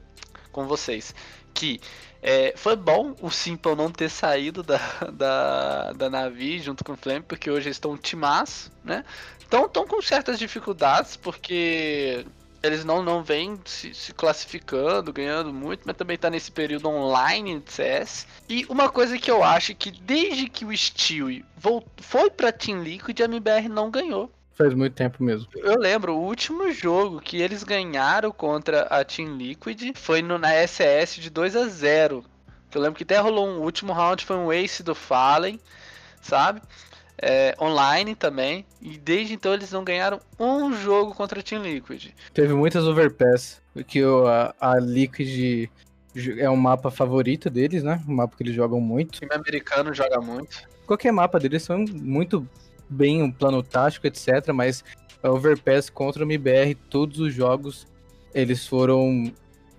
com 0.53 0.67
vocês, 0.67 1.15
que 1.53 1.81
é, 2.23 2.53
foi 2.57 2.75
bom 2.75 3.15
o 3.21 3.31
Simple 3.31 3.77
não 3.77 3.91
ter 3.91 4.09
saído 4.09 4.62
da, 4.62 4.81
da, 5.12 5.93
da 5.93 6.11
Navi 6.11 6.59
junto 6.59 6.85
com 6.85 6.93
o 6.93 6.97
Flame, 6.97 7.25
porque 7.27 7.50
hoje 7.50 7.69
eles 7.69 7.77
estão 7.77 7.97
timaço, 7.97 8.71
né? 8.85 9.05
Então 9.47 9.65
estão 9.65 9.87
com 9.87 10.00
certas 10.03 10.38
dificuldades, 10.38 11.17
porque 11.17 12.27
eles 12.62 12.85
não, 12.85 13.03
não 13.03 13.23
vêm 13.23 13.59
se, 13.65 13.95
se, 13.95 14.12
classificando, 14.12 15.12
ganhando 15.12 15.53
muito, 15.53 15.83
mas 15.85 15.97
também 15.97 16.19
tá 16.19 16.29
nesse 16.29 16.50
período 16.50 16.88
online 16.88 17.61
de 17.61 17.73
CS. 17.73 18.27
E 18.49 18.67
uma 18.69 18.88
coisa 18.88 19.19
que 19.19 19.31
eu 19.31 19.45
acho 19.45 19.75
que 19.75 19.91
desde 19.91 20.49
que 20.49 20.65
o 20.65 20.77
Steel 20.77 21.43
foi 21.99 22.31
pra 22.31 22.53
Team 22.53 22.83
Liquid, 22.83 23.21
a 23.21 23.25
MBR 23.25 23.69
não 23.69 23.91
ganhou. 23.91 24.31
Faz 24.55 24.75
muito 24.75 24.95
tempo 24.95 25.23
mesmo. 25.23 25.47
Eu 25.55 25.79
lembro, 25.79 26.17
o 26.17 26.21
último 26.21 26.73
jogo 26.73 27.21
que 27.21 27.41
eles 27.41 27.62
ganharam 27.62 28.33
contra 28.33 28.83
a 28.83 29.05
Team 29.05 29.37
Liquid 29.37 29.97
foi 29.97 30.21
no, 30.21 30.37
na 30.37 30.50
SS 30.67 31.21
de 31.21 31.31
2 31.31 31.55
a 31.55 31.69
0 31.69 32.25
Eu 32.75 32.81
lembro 32.81 32.97
que 32.97 33.05
até 33.05 33.19
rolou 33.21 33.47
um 33.47 33.61
último 33.61 33.93
round, 33.93 34.25
foi 34.25 34.37
um 34.37 34.53
ace 34.53 34.83
do 34.83 34.97
Fallen, 34.97 35.61
sabe? 36.21 36.61
É, 37.21 37.55
online 37.61 38.15
também. 38.15 38.65
E 38.81 38.97
desde 38.99 39.35
então 39.35 39.53
eles 39.53 39.73
não 39.73 39.85
ganharam 39.85 40.21
um 40.39 40.73
jogo 40.73 41.15
contra 41.15 41.41
a 41.41 41.43
Team 41.43 41.63
Liquid. 41.63 42.13
Teve 42.33 42.55
muitas 42.55 42.85
overpass, 42.85 43.61
porque 43.75 44.03
a, 44.27 44.55
a 44.61 44.79
Liquid 44.79 45.69
é 46.39 46.49
um 46.49 46.57
mapa 46.57 46.91
favorito 46.91 47.51
deles, 47.51 47.83
né? 47.83 48.03
Um 48.09 48.15
mapa 48.15 48.37
que 48.37 48.43
eles 48.43 48.55
jogam 48.55 48.81
muito. 48.81 49.17
O 49.17 49.21
time 49.21 49.35
americano 49.35 49.93
joga 49.93 50.21
muito. 50.21 50.63
Qualquer 50.87 51.13
mapa 51.13 51.39
deles 51.39 51.63
são 51.63 51.79
muito 51.79 52.49
bem 52.89 53.23
um 53.23 53.31
plano 53.31 53.63
tático, 53.63 54.07
etc. 54.07 54.49
Mas 54.55 54.83
a 55.23 55.31
overpass 55.31 55.91
contra 55.91 56.25
o 56.25 56.27
MBR, 56.27 56.75
todos 56.89 57.21
os 57.21 57.35
jogos, 57.35 57.87
eles 58.35 58.67
foram 58.67 59.33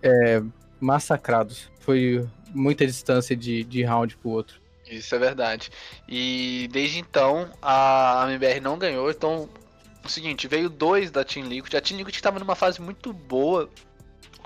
é, 0.03 0.41
massacrados. 0.79 1.69
Foi 1.79 2.27
muita 2.53 2.85
distância 2.85 3.35
de, 3.35 3.63
de 3.63 3.83
round 3.83 4.15
pro 4.17 4.29
outro. 4.29 4.61
Isso 4.89 5.13
é 5.13 5.19
verdade. 5.19 5.71
E 6.07 6.67
desde 6.71 6.99
então 6.99 7.51
a 7.61 8.25
MBR 8.27 8.59
não 8.59 8.77
ganhou. 8.77 9.09
Então, 9.09 9.49
o 10.03 10.09
seguinte, 10.09 10.47
veio 10.47 10.69
dois 10.69 11.11
da 11.11 11.23
Team 11.23 11.47
Liquid. 11.47 11.75
A 11.75 11.81
Team 11.81 11.97
Liquid 11.97 12.15
estava 12.15 12.39
numa 12.39 12.55
fase 12.55 12.81
muito 12.81 13.13
boa 13.13 13.69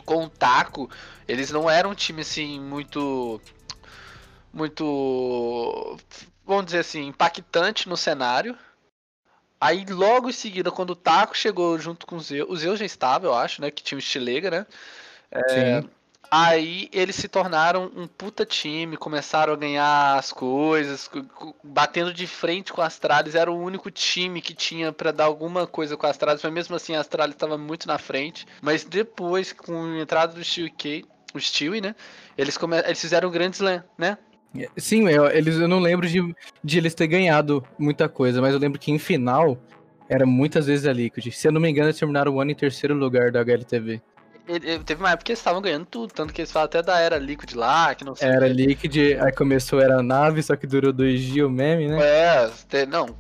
com 0.05 0.25
o 0.25 0.29
Taco. 0.29 0.89
Eles 1.27 1.51
não 1.51 1.69
eram 1.69 1.91
um 1.91 1.95
time 1.95 2.21
assim 2.21 2.59
muito. 2.59 3.41
Muito. 4.51 5.97
Vamos 6.45 6.65
dizer 6.65 6.79
assim, 6.79 7.07
impactante 7.07 7.87
no 7.87 7.95
cenário. 7.95 8.57
Aí 9.59 9.85
logo 9.85 10.29
em 10.29 10.33
seguida, 10.33 10.69
quando 10.71 10.89
o 10.89 10.95
Taco 10.95 11.37
chegou 11.37 11.79
junto 11.79 12.05
com 12.05 12.17
o 12.17 12.19
Zeus, 12.19 12.49
o 12.49 12.55
Zeus 12.57 12.79
já 12.79 12.85
estava, 12.85 13.27
eu 13.27 13.33
acho, 13.33 13.61
né? 13.61 13.71
Que 13.71 13.81
tinha 13.81 13.97
o 13.97 14.01
Stilega, 14.01 14.51
né? 14.51 14.65
É, 15.31 15.81
Sim. 15.81 15.89
Aí 16.35 16.89
eles 16.91 17.15
se 17.15 17.27
tornaram 17.27 17.91
um 17.95 18.07
puta 18.07 18.43
time, 18.43 18.97
começaram 18.97 19.53
a 19.53 19.55
ganhar 19.55 20.17
as 20.17 20.31
coisas, 20.31 21.07
batendo 21.63 22.11
de 22.11 22.25
frente 22.25 22.73
com 22.73 22.81
a 22.81 22.87
Astralis. 22.87 23.35
Era 23.35 23.51
o 23.51 23.61
único 23.61 23.91
time 23.91 24.41
que 24.41 24.51
tinha 24.51 24.91
para 24.91 25.11
dar 25.11 25.25
alguma 25.25 25.67
coisa 25.67 25.95
com 25.95 26.07
a 26.07 26.09
Astralis, 26.09 26.41
mas 26.41 26.51
mesmo 26.51 26.75
assim 26.75 26.95
a 26.95 27.01
Astralis 27.01 27.35
estava 27.35 27.55
muito 27.55 27.87
na 27.87 27.99
frente. 27.99 28.47
Mas 28.63 28.83
depois, 28.83 29.53
com 29.53 29.83
a 29.83 29.99
entrada 29.99 30.33
do 30.33 30.43
Stewie, 30.43 31.05
o 31.35 31.39
Stewie, 31.39 31.81
né? 31.81 31.95
Eles, 32.35 32.57
come... 32.57 32.79
eles 32.79 32.99
fizeram 32.99 33.29
um 33.29 33.31
grande 33.31 33.57
slam, 33.57 33.83
né? 33.95 34.17
Sim, 34.75 35.07
eu, 35.09 35.27
eles, 35.27 35.57
eu 35.57 35.67
não 35.67 35.79
lembro 35.79 36.07
de, 36.07 36.35
de 36.63 36.77
eles 36.79 36.95
ter 36.95 37.05
ganhado 37.05 37.63
muita 37.77 38.09
coisa, 38.09 38.41
mas 38.41 38.55
eu 38.55 38.59
lembro 38.59 38.79
que 38.79 38.91
em 38.91 38.97
final 38.97 39.55
era 40.09 40.25
muitas 40.25 40.65
vezes 40.65 40.87
a 40.87 40.93
Liquid. 40.93 41.31
Se 41.31 41.47
eu 41.47 41.51
não 41.51 41.61
me 41.61 41.69
engano, 41.69 41.89
eles 41.89 41.99
terminaram 41.99 42.33
o 42.33 42.41
ano 42.41 42.49
em 42.49 42.55
terceiro 42.55 42.95
lugar 42.95 43.31
da 43.31 43.41
HLTV. 43.41 44.01
Ele, 44.45 44.79
teve 44.79 45.01
uma 45.01 45.11
época 45.11 45.25
que 45.25 45.31
eles 45.31 45.39
estavam 45.39 45.61
ganhando 45.61 45.85
tudo, 45.85 46.13
tanto 46.13 46.33
que 46.33 46.41
eles 46.41 46.51
falam 46.51 46.65
até 46.65 46.81
da 46.81 46.99
Era 46.99 47.17
Liquid 47.17 47.53
lá, 47.53 47.95
que 47.95 48.03
não 48.03 48.13
sei. 48.13 48.27
Era 48.27 48.47
Liquid, 48.47 49.17
aí 49.21 49.31
começou 49.31 49.79
Era 49.79 50.03
Nave, 50.03 50.43
só 50.43 50.57
que 50.57 50.67
durou 50.67 50.91
dois 50.91 51.21
dias 51.21 51.47
o 51.47 51.49
meme, 51.49 51.87
né? 51.87 51.97
É, 52.01 52.85
não, 52.85 53.15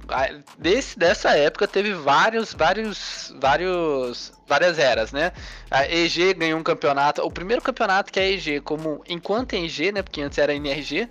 desse, 0.57 0.99
dessa 0.99 1.31
época 1.31 1.65
teve 1.65 1.93
vários, 1.93 2.53
vários, 2.53 3.33
vários, 3.39 4.33
várias 4.45 4.77
eras, 4.77 5.13
né? 5.13 5.31
A 5.71 5.87
EG 5.87 6.33
ganhou 6.33 6.59
um 6.59 6.63
campeonato, 6.63 7.21
o 7.21 7.31
primeiro 7.31 7.61
campeonato 7.61 8.11
que 8.11 8.19
a 8.19 8.29
EG, 8.29 8.59
como, 8.59 9.01
enquanto 9.07 9.53
EG, 9.53 9.93
né, 9.93 10.01
porque 10.01 10.21
antes 10.21 10.37
era 10.37 10.53
NRG, 10.53 11.07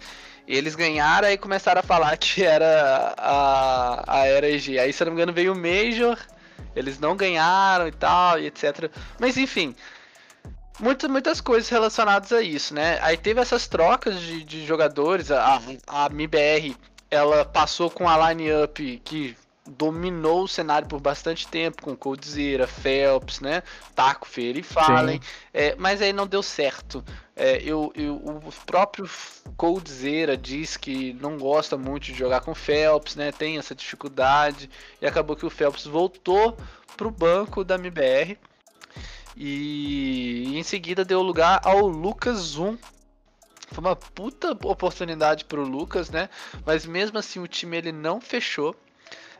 eles 0.46 0.74
ganharam 0.74 1.30
e 1.30 1.38
começaram 1.38 1.80
a 1.80 1.82
falar 1.82 2.14
que 2.18 2.44
era 2.44 3.14
a, 3.16 4.20
a 4.20 4.26
era 4.26 4.46
EG. 4.46 4.78
Aí, 4.78 4.92
se 4.92 5.02
eu 5.02 5.06
não 5.06 5.14
me 5.14 5.18
engano, 5.22 5.32
veio 5.32 5.54
o 5.54 5.56
Major, 5.56 6.18
eles 6.76 6.98
não 6.98 7.16
ganharam 7.16 7.88
e 7.88 7.92
tal, 7.92 8.38
e 8.38 8.46
etc. 8.46 8.90
Mas 9.18 9.38
enfim, 9.38 9.74
muitas, 10.80 11.10
muitas 11.10 11.40
coisas 11.40 11.68
relacionadas 11.68 12.32
a 12.32 12.42
isso, 12.42 12.74
né? 12.74 12.98
Aí 13.02 13.16
teve 13.16 13.40
essas 13.40 13.66
trocas 13.66 14.20
de, 14.20 14.44
de 14.44 14.66
jogadores, 14.66 15.30
a, 15.30 15.60
a 15.86 16.08
MIBR 16.08 16.76
ela 17.10 17.44
passou 17.44 17.90
com 17.90 18.08
a 18.08 18.32
line-up 18.32 19.02
que 19.04 19.36
dominou 19.66 20.42
o 20.42 20.48
cenário 20.48 20.88
por 20.88 21.00
bastante 21.00 21.46
tempo, 21.46 21.82
com 21.82 21.96
Coldzera, 21.96 22.66
Phelps, 22.66 23.40
né? 23.40 23.62
Taco, 23.94 24.26
Feira 24.26 24.58
e 24.58 24.62
Fallen, 24.62 25.20
é, 25.52 25.76
mas 25.76 26.02
aí 26.02 26.12
não 26.12 26.26
deu 26.26 26.42
certo. 26.42 27.04
É, 27.36 27.62
eu, 27.62 27.92
eu, 27.94 28.16
o 28.16 28.52
próprio 28.66 29.08
Coldzera 29.56 30.36
diz 30.36 30.76
que 30.76 31.12
não 31.14 31.38
gosta 31.38 31.76
muito 31.76 32.04
de 32.04 32.14
jogar 32.14 32.40
com 32.40 32.54
Phelps, 32.54 33.14
né? 33.14 33.30
Tem 33.30 33.58
essa 33.58 33.74
dificuldade, 33.74 34.68
e 35.00 35.06
acabou 35.06 35.36
que 35.36 35.46
o 35.46 35.50
Phelps 35.50 35.84
voltou 35.84 36.56
pro 36.96 37.10
banco 37.10 37.62
da 37.62 37.76
MBR 37.76 38.38
e 39.36 40.58
em 40.58 40.62
seguida 40.62 41.04
deu 41.04 41.22
lugar 41.22 41.60
ao 41.64 41.86
Lucas 41.86 42.38
Zoom. 42.38 42.76
Foi 43.70 43.82
uma 43.82 43.96
puta 43.96 44.52
oportunidade 44.52 45.44
pro 45.46 45.62
Lucas, 45.62 46.10
né? 46.10 46.28
Mas 46.66 46.84
mesmo 46.84 47.18
assim 47.18 47.40
o 47.40 47.48
time 47.48 47.76
ele 47.76 47.92
não 47.92 48.20
fechou. 48.20 48.76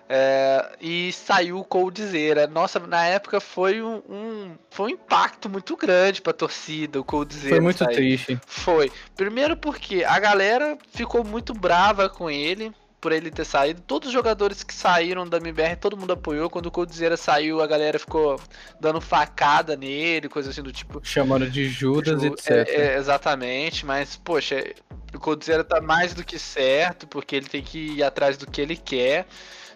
É, 0.08 0.76
e 0.80 1.12
saiu 1.12 1.58
o 1.58 1.64
Coldzera. 1.64 2.46
Nossa, 2.46 2.78
na 2.80 3.06
época 3.06 3.40
foi 3.40 3.82
um, 3.82 4.02
um, 4.08 4.54
foi 4.70 4.86
um 4.86 4.94
impacto 4.94 5.48
muito 5.48 5.76
grande 5.76 6.20
pra 6.20 6.32
torcida, 6.32 7.00
o 7.00 7.04
Coldzera. 7.04 7.48
Foi 7.48 7.60
muito 7.60 7.78
sair. 7.78 7.94
triste. 7.94 8.40
Foi. 8.46 8.90
Primeiro 9.16 9.56
porque 9.56 10.04
a 10.04 10.18
galera 10.18 10.76
ficou 10.92 11.24
muito 11.24 11.54
brava 11.54 12.08
com 12.08 12.30
ele 12.30 12.72
por 13.02 13.10
ele 13.10 13.32
ter 13.32 13.44
saído. 13.44 13.82
Todos 13.82 14.06
os 14.06 14.12
jogadores 14.14 14.62
que 14.62 14.72
saíram 14.72 15.26
da 15.26 15.38
MBR, 15.38 15.74
todo 15.76 15.96
mundo 15.96 16.12
apoiou. 16.12 16.48
Quando 16.48 16.66
o 16.66 16.70
Coldzera 16.70 17.16
saiu, 17.16 17.60
a 17.60 17.66
galera 17.66 17.98
ficou 17.98 18.40
dando 18.80 19.00
facada 19.00 19.76
nele, 19.76 20.28
coisa 20.28 20.50
assim 20.50 20.62
do 20.62 20.72
tipo. 20.72 21.00
Chamando 21.02 21.50
de 21.50 21.68
Judas, 21.68 22.22
Ju 22.22 22.28
etc. 22.28 22.50
É, 22.50 22.62
é, 22.70 22.96
exatamente, 22.96 23.84
mas, 23.84 24.14
poxa, 24.14 24.64
o 25.12 25.18
Coldzera 25.18 25.64
tá 25.64 25.80
mais 25.80 26.14
do 26.14 26.24
que 26.24 26.38
certo, 26.38 27.08
porque 27.08 27.34
ele 27.34 27.46
tem 27.46 27.60
que 27.60 27.96
ir 27.96 28.04
atrás 28.04 28.38
do 28.38 28.46
que 28.46 28.60
ele 28.60 28.76
quer. 28.76 29.26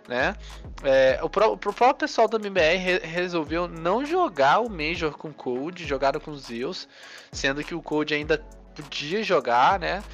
Né? 0.07 0.37
É, 0.85 1.19
o, 1.21 1.29
pro, 1.29 1.51
o 1.51 1.57
próprio 1.57 1.95
pessoal 1.95 2.29
da 2.29 2.39
MBR 2.39 2.77
re, 2.77 2.99
resolveu 3.01 3.67
não 3.67 4.07
jogar 4.07 4.61
o 4.61 4.71
Major 4.71 5.11
com 5.19 5.31
o 5.31 5.35
Cold, 5.35 5.85
jogaram 5.85 6.21
com 6.21 6.33
Zeus, 6.37 6.87
sendo 7.33 7.65
que 7.65 7.75
o 7.75 7.83
Cold 7.83 8.15
ainda 8.15 8.39
podia 8.77 9.21
jogar, 9.25 9.81
né? 9.81 10.05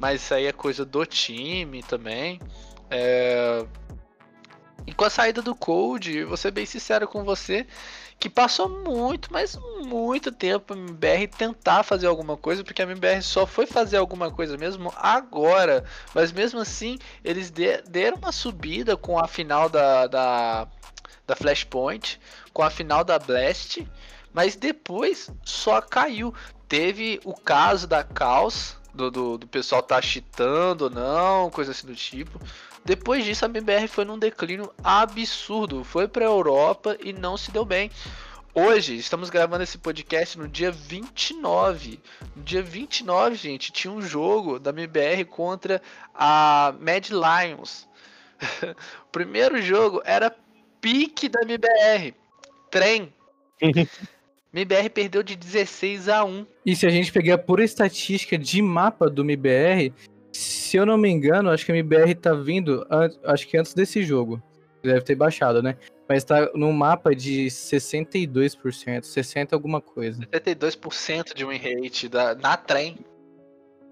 Mas 0.00 0.22
isso 0.22 0.34
aí 0.34 0.46
é 0.46 0.52
coisa 0.52 0.84
do 0.84 1.04
time 1.04 1.82
também. 1.82 2.40
É... 2.90 3.64
E 4.86 4.94
com 4.94 5.04
a 5.04 5.10
saída 5.10 5.42
do 5.42 5.54
Cold, 5.54 6.24
vou 6.24 6.38
ser 6.38 6.50
bem 6.50 6.64
sincero 6.64 7.06
com 7.06 7.22
você, 7.22 7.66
que 8.18 8.30
passou 8.30 8.66
muito, 8.66 9.30
mas 9.30 9.58
muito 9.84 10.32
tempo 10.32 10.72
a 10.72 10.76
MBR 10.76 11.28
tentar 11.28 11.82
fazer 11.82 12.06
alguma 12.06 12.36
coisa, 12.36 12.64
porque 12.64 12.80
a 12.80 12.86
MBR 12.86 13.22
só 13.22 13.46
foi 13.46 13.66
fazer 13.66 13.98
alguma 13.98 14.30
coisa 14.30 14.56
mesmo 14.56 14.90
agora. 14.96 15.84
Mas 16.14 16.32
mesmo 16.32 16.60
assim, 16.60 16.98
eles 17.22 17.50
deram 17.50 18.16
uma 18.16 18.32
subida 18.32 18.96
com 18.96 19.18
a 19.18 19.28
final 19.28 19.68
da, 19.68 20.06
da, 20.06 20.66
da 21.26 21.36
Flashpoint, 21.36 22.18
com 22.54 22.62
a 22.62 22.70
final 22.70 23.04
da 23.04 23.18
Blast, 23.18 23.86
mas 24.32 24.56
depois 24.56 25.30
só 25.44 25.82
caiu. 25.82 26.34
Teve 26.68 27.20
o 27.24 27.34
caso 27.34 27.86
da 27.86 28.02
Caos, 28.04 28.79
do, 28.94 29.10
do, 29.10 29.38
do 29.38 29.46
pessoal 29.46 29.82
tá 29.82 30.00
cheatando 30.00 30.82
ou 30.82 30.90
não, 30.90 31.50
coisa 31.50 31.72
assim 31.72 31.86
do 31.86 31.94
tipo. 31.94 32.40
Depois 32.84 33.24
disso, 33.24 33.44
a 33.44 33.48
MBR 33.48 33.88
foi 33.88 34.04
num 34.04 34.18
declínio 34.18 34.72
absurdo. 34.82 35.84
Foi 35.84 36.08
pra 36.08 36.24
Europa 36.24 36.96
e 37.00 37.12
não 37.12 37.36
se 37.36 37.50
deu 37.50 37.64
bem. 37.64 37.90
Hoje, 38.52 38.96
estamos 38.96 39.30
gravando 39.30 39.62
esse 39.62 39.78
podcast 39.78 40.36
no 40.36 40.48
dia 40.48 40.72
29. 40.72 42.00
No 42.34 42.42
dia 42.42 42.62
29, 42.62 43.36
gente, 43.36 43.70
tinha 43.70 43.92
um 43.92 44.02
jogo 44.02 44.58
da 44.58 44.70
MBR 44.70 45.24
contra 45.26 45.80
a 46.14 46.74
Mad 46.80 47.10
Lions. 47.10 47.86
o 49.06 49.10
primeiro 49.12 49.60
jogo 49.62 50.02
era 50.04 50.34
pique 50.80 51.28
da 51.28 51.42
MBR. 51.42 52.14
Trem. 52.70 53.12
MBR 54.52 54.90
perdeu 54.90 55.22
de 55.22 55.36
16 55.36 56.08
a 56.08 56.24
1. 56.24 56.46
E 56.66 56.74
se 56.74 56.86
a 56.86 56.90
gente 56.90 57.12
pegar 57.12 57.38
pura 57.38 57.62
estatística 57.62 58.36
de 58.36 58.60
mapa 58.60 59.08
do 59.08 59.22
MBR, 59.22 59.92
se 60.32 60.76
eu 60.76 60.84
não 60.84 60.98
me 60.98 61.08
engano, 61.08 61.50
acho 61.50 61.64
que 61.64 61.72
a 61.72 61.76
MBR 61.76 62.14
tá 62.16 62.34
vindo, 62.34 62.86
acho 63.24 63.46
que 63.46 63.56
antes 63.56 63.74
desse 63.74 64.02
jogo. 64.02 64.42
Deve 64.82 65.02
ter 65.02 65.14
baixado, 65.14 65.62
né? 65.62 65.76
Mas 66.08 66.24
tá 66.24 66.50
num 66.54 66.72
mapa 66.72 67.14
de 67.14 67.46
62%, 67.46 69.04
60 69.04 69.54
alguma 69.54 69.80
coisa. 69.80 70.22
72% 70.22 71.34
de 71.34 71.44
win 71.44 71.58
rate 71.58 72.08
da, 72.08 72.34
na 72.34 72.56
trem. 72.56 72.98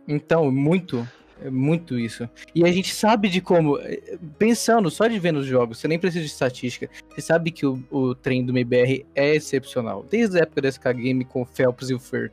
Então, 0.08 0.50
muito. 0.50 1.06
É 1.42 1.50
muito 1.50 1.98
isso. 1.98 2.28
E 2.54 2.64
a 2.64 2.72
gente 2.72 2.94
sabe 2.94 3.28
de 3.28 3.40
como. 3.40 3.78
Eh, 3.78 4.18
pensando 4.38 4.90
só 4.90 5.06
de 5.06 5.18
ver 5.18 5.32
nos 5.32 5.46
jogos, 5.46 5.78
você 5.78 5.86
nem 5.86 5.98
precisa 5.98 6.24
de 6.24 6.30
estatística. 6.30 6.90
Você 7.08 7.20
sabe 7.20 7.50
que 7.50 7.64
o, 7.64 7.82
o 7.90 8.14
trem 8.14 8.44
do 8.44 8.52
MBR 8.52 9.06
é 9.14 9.36
excepcional. 9.36 10.04
Desde 10.10 10.38
a 10.38 10.42
época 10.42 10.62
da 10.62 10.70
SK 10.70 10.92
Game 10.94 11.24
com 11.24 11.42
o 11.42 11.46
Phelps 11.46 11.90
e 11.90 11.94
o 11.94 11.98
Fer. 11.98 12.32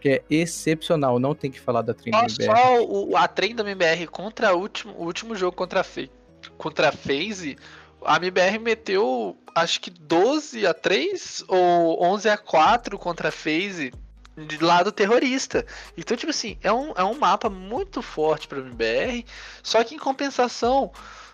Que 0.00 0.08
é 0.08 0.22
excepcional, 0.28 1.20
não 1.20 1.32
tem 1.32 1.48
que 1.48 1.60
falar 1.60 1.82
da 1.82 1.94
trem 1.94 2.10
do 2.10 2.18
MBR. 2.18 2.44
Só 2.44 2.84
o, 2.84 3.16
a 3.16 3.28
trem 3.28 3.54
do 3.54 3.62
MBR 3.62 4.08
contra 4.08 4.52
o 4.52 4.58
último, 4.58 4.92
o 4.94 5.04
último 5.04 5.36
jogo 5.36 5.56
contra 5.56 5.80
a, 5.80 5.84
Fe, 5.84 6.10
contra 6.58 6.88
a 6.88 6.92
FaZe, 6.92 7.56
a 8.04 8.16
MBR 8.16 8.58
meteu 8.58 9.36
acho 9.54 9.80
que 9.80 9.90
12 9.90 10.66
a 10.66 10.74
3 10.74 11.44
ou 11.46 12.02
11 12.02 12.28
a 12.30 12.36
4 12.36 12.98
contra 12.98 13.28
a 13.28 13.32
FaZe 13.32 13.92
de 14.36 14.58
lado 14.62 14.90
terrorista. 14.90 15.66
Então, 15.96 16.16
tipo 16.16 16.30
assim, 16.30 16.58
é 16.62 16.72
um, 16.72 16.92
é 16.96 17.04
um 17.04 17.18
mapa 17.18 17.50
muito 17.50 18.00
forte 18.02 18.48
para 18.48 18.58
o 18.58 18.66
MBR, 18.66 19.24
só 19.62 19.82
que 19.84 19.94
em 19.94 19.98
compensação, 19.98 20.90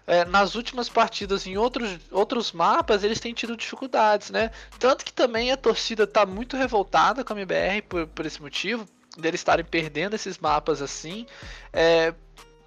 é, 0.06 0.24
nas 0.24 0.54
últimas 0.54 0.88
partidas 0.88 1.46
em 1.46 1.56
outros, 1.56 1.98
outros 2.10 2.52
mapas, 2.52 3.04
eles 3.04 3.20
têm 3.20 3.32
tido 3.32 3.56
dificuldades, 3.56 4.30
né? 4.30 4.50
Tanto 4.78 5.04
que 5.04 5.12
também 5.12 5.52
a 5.52 5.56
torcida 5.56 6.06
tá 6.06 6.26
muito 6.26 6.56
revoltada 6.56 7.24
com 7.24 7.32
a 7.32 7.36
MBR 7.36 7.82
por, 7.82 8.06
por 8.08 8.26
esse 8.26 8.40
motivo, 8.40 8.86
deles 9.16 9.40
estarem 9.40 9.64
perdendo 9.64 10.14
esses 10.14 10.38
mapas 10.38 10.80
assim. 10.80 11.26
É, 11.72 12.14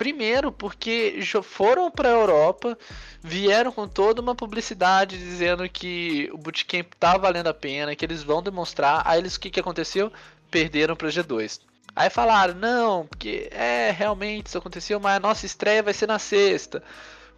Primeiro, 0.01 0.51
porque 0.51 1.19
foram 1.43 1.91
para 1.91 2.09
a 2.09 2.11
Europa, 2.11 2.75
vieram 3.21 3.71
com 3.71 3.87
toda 3.87 4.19
uma 4.19 4.33
publicidade 4.33 5.15
dizendo 5.15 5.69
que 5.69 6.27
o 6.33 6.39
bootcamp 6.39 6.87
tá 6.99 7.19
valendo 7.19 7.45
a 7.45 7.53
pena, 7.53 7.95
que 7.95 8.03
eles 8.03 8.23
vão 8.23 8.41
demonstrar. 8.41 9.03
Aí 9.05 9.19
eles 9.19 9.35
o 9.35 9.39
que, 9.39 9.51
que 9.51 9.59
aconteceu? 9.59 10.11
Perderam 10.49 10.95
para 10.95 11.09
G2. 11.09 11.59
Aí 11.95 12.09
falaram, 12.09 12.55
não, 12.55 13.05
porque 13.05 13.47
é, 13.51 13.91
realmente 13.91 14.47
isso 14.47 14.57
aconteceu, 14.57 14.99
mas 14.99 15.17
a 15.17 15.19
nossa 15.19 15.45
estreia 15.45 15.83
vai 15.83 15.93
ser 15.93 16.07
na 16.07 16.17
sexta. 16.17 16.81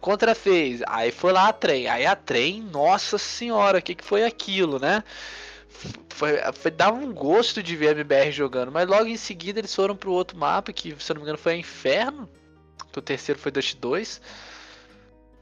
Contra 0.00 0.34
FaZe. 0.34 0.84
Aí 0.86 1.12
foi 1.12 1.32
lá 1.34 1.48
a 1.48 1.52
trem. 1.52 1.86
Aí 1.86 2.06
a 2.06 2.16
trem, 2.16 2.62
nossa 2.62 3.18
senhora, 3.18 3.80
o 3.80 3.82
que, 3.82 3.94
que 3.94 4.04
foi 4.04 4.24
aquilo, 4.24 4.78
né? 4.78 5.04
Foi, 6.08 6.38
foi, 6.54 6.70
dava 6.70 6.96
um 6.96 7.12
gosto 7.12 7.62
de 7.62 7.76
ver 7.76 7.88
a 7.88 7.92
MBR 7.92 8.32
jogando, 8.32 8.72
mas 8.72 8.88
logo 8.88 9.04
em 9.04 9.18
seguida 9.18 9.60
eles 9.60 9.74
foram 9.74 9.94
pro 9.94 10.12
outro 10.12 10.38
mapa, 10.38 10.72
que 10.72 10.96
se 10.98 11.12
eu 11.12 11.14
não 11.14 11.20
me 11.20 11.24
engano 11.24 11.36
foi 11.36 11.56
Inferno, 11.56 12.26
o 12.98 13.02
terceiro 13.02 13.40
foi 13.40 13.50
Dust 13.52 13.76
2. 13.78 14.20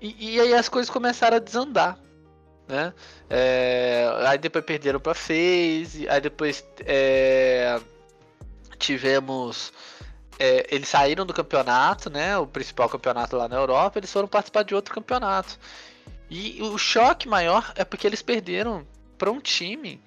E, 0.01 0.35
e 0.35 0.41
aí 0.41 0.55
as 0.55 0.69
coisas 0.69 0.91
começaram 0.91 1.37
a 1.37 1.41
desandar. 1.41 1.99
Né? 2.69 2.93
É, 3.29 4.11
aí 4.27 4.39
depois 4.39 4.65
perderam 4.65 5.01
pra 5.01 5.15
FaZe, 5.15 6.09
aí 6.09 6.21
depois 6.21 6.65
é, 6.81 7.81
tivemos. 8.79 9.73
É, 10.39 10.67
eles 10.75 10.89
saíram 10.89 11.25
do 11.25 11.33
campeonato, 11.35 12.11
né? 12.11 12.37
O 12.39 12.47
principal 12.47 12.89
campeonato 12.89 13.37
lá 13.37 13.49
na 13.49 13.57
Europa, 13.57 13.99
eles 13.99 14.13
foram 14.13 14.27
participar 14.27 14.65
de 14.65 14.75
outro 14.75 14.95
campeonato. 14.95 15.59
E 16.31 16.61
o 16.63 16.79
choque 16.79 17.29
maior 17.29 17.73
é 17.77 17.85
porque 17.85 18.07
eles 18.07 18.23
perderam 18.23 18.87
para 19.19 19.31
um 19.31 19.39
time 19.39 20.01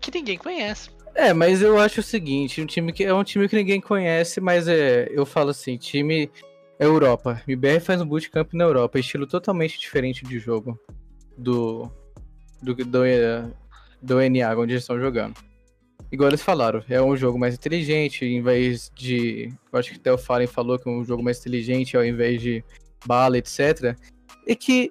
que 0.00 0.10
ninguém 0.10 0.38
conhece. 0.38 0.90
É, 1.14 1.34
mas 1.34 1.60
eu 1.60 1.78
acho 1.78 2.00
o 2.00 2.02
seguinte, 2.02 2.62
um 2.62 2.66
time 2.66 2.92
que 2.92 3.04
é 3.04 3.12
um 3.12 3.24
time 3.24 3.48
que 3.48 3.56
ninguém 3.56 3.80
conhece, 3.80 4.40
mas 4.40 4.66
é, 4.66 5.08
eu 5.10 5.26
falo 5.26 5.50
assim, 5.50 5.76
time 5.76 6.30
Europa. 6.84 7.42
MBR 7.46 7.80
faz 7.80 8.00
um 8.00 8.06
bootcamp 8.06 8.52
na 8.54 8.64
Europa, 8.64 8.98
estilo 8.98 9.26
totalmente 9.26 9.78
diferente 9.78 10.24
de 10.24 10.38
jogo 10.38 10.78
do 11.36 11.90
do 12.62 12.74
do, 12.74 13.02
do 14.02 14.30
NA 14.30 14.56
onde 14.56 14.72
eles 14.72 14.82
estão 14.82 14.98
jogando. 14.98 15.34
Igual 16.10 16.28
eles 16.28 16.42
falaram, 16.42 16.84
é 16.90 17.00
um 17.00 17.16
jogo 17.16 17.38
mais 17.38 17.54
inteligente, 17.54 18.24
em 18.24 18.42
vez 18.42 18.90
de. 18.94 19.50
Eu 19.72 19.78
acho 19.78 19.92
que 19.92 19.96
até 19.96 20.12
o 20.12 20.18
Fallen 20.18 20.46
falou 20.46 20.78
que 20.78 20.88
é 20.88 20.92
um 20.92 21.02
jogo 21.02 21.22
mais 21.22 21.38
inteligente 21.38 21.96
ao 21.96 22.04
invés 22.04 22.40
de 22.40 22.62
bala, 23.06 23.38
etc. 23.38 23.96
E 24.46 24.54
que 24.54 24.90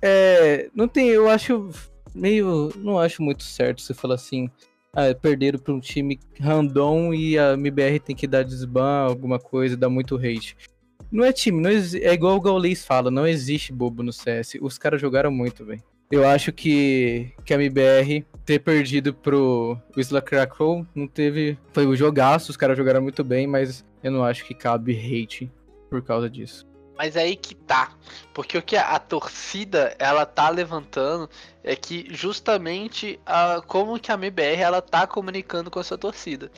é, 0.00 0.70
não 0.74 0.86
tem, 0.86 1.08
eu 1.08 1.28
acho 1.28 1.70
meio. 2.14 2.72
Não 2.76 2.98
acho 2.98 3.22
muito 3.22 3.42
certo 3.42 3.82
você 3.82 3.92
falar 3.92 4.14
assim. 4.14 4.48
Ah, 4.92 5.14
perderam 5.14 5.58
para 5.58 5.72
um 5.72 5.80
time 5.80 6.18
random 6.40 7.14
e 7.14 7.38
a 7.38 7.52
MBR 7.54 8.00
tem 8.00 8.16
que 8.16 8.26
dar 8.26 8.44
desban, 8.44 9.04
alguma 9.04 9.38
coisa, 9.38 9.76
dar 9.76 9.88
muito 9.88 10.16
hate. 10.16 10.56
Não 11.10 11.24
é 11.24 11.32
time, 11.32 11.60
não 11.60 11.70
é, 11.70 12.12
igual 12.14 12.36
o 12.36 12.40
Gaules 12.40 12.84
fala, 12.84 13.10
não 13.10 13.26
existe 13.26 13.72
bobo 13.72 14.02
no 14.02 14.12
CS. 14.12 14.56
Os 14.60 14.78
caras 14.78 15.00
jogaram 15.00 15.30
muito, 15.30 15.64
velho. 15.64 15.82
Eu 16.10 16.26
acho 16.26 16.52
que, 16.52 17.32
que 17.44 17.54
a 17.54 17.56
MBR 17.56 18.24
ter 18.44 18.58
perdido 18.58 19.14
pro 19.14 19.78
Whistler 19.96 20.22
Krakow 20.22 20.84
não 20.94 21.06
teve. 21.06 21.56
Foi 21.72 21.86
o 21.86 21.94
jogaço, 21.94 22.50
os 22.50 22.56
caras 22.56 22.76
jogaram 22.76 23.00
muito 23.00 23.22
bem, 23.22 23.46
mas 23.46 23.84
eu 24.02 24.10
não 24.10 24.24
acho 24.24 24.44
que 24.44 24.54
cabe 24.54 24.92
hate 24.92 25.50
por 25.88 26.02
causa 26.02 26.28
disso. 26.28 26.66
Mas 26.96 27.16
é 27.16 27.22
aí 27.22 27.36
que 27.36 27.54
tá. 27.54 27.94
Porque 28.34 28.58
o 28.58 28.62
que 28.62 28.76
a, 28.76 28.98
torcida 28.98 29.96
ela 29.98 30.26
tá 30.26 30.50
levantando 30.50 31.30
é 31.64 31.74
que 31.74 32.06
justamente 32.10 33.18
a, 33.24 33.62
como 33.66 33.98
que 33.98 34.12
a 34.12 34.14
MBR 34.14 34.60
ela 34.60 34.82
tá 34.82 35.06
comunicando 35.06 35.70
com 35.70 35.78
a 35.78 35.84
sua 35.84 35.96
torcida. 35.96 36.50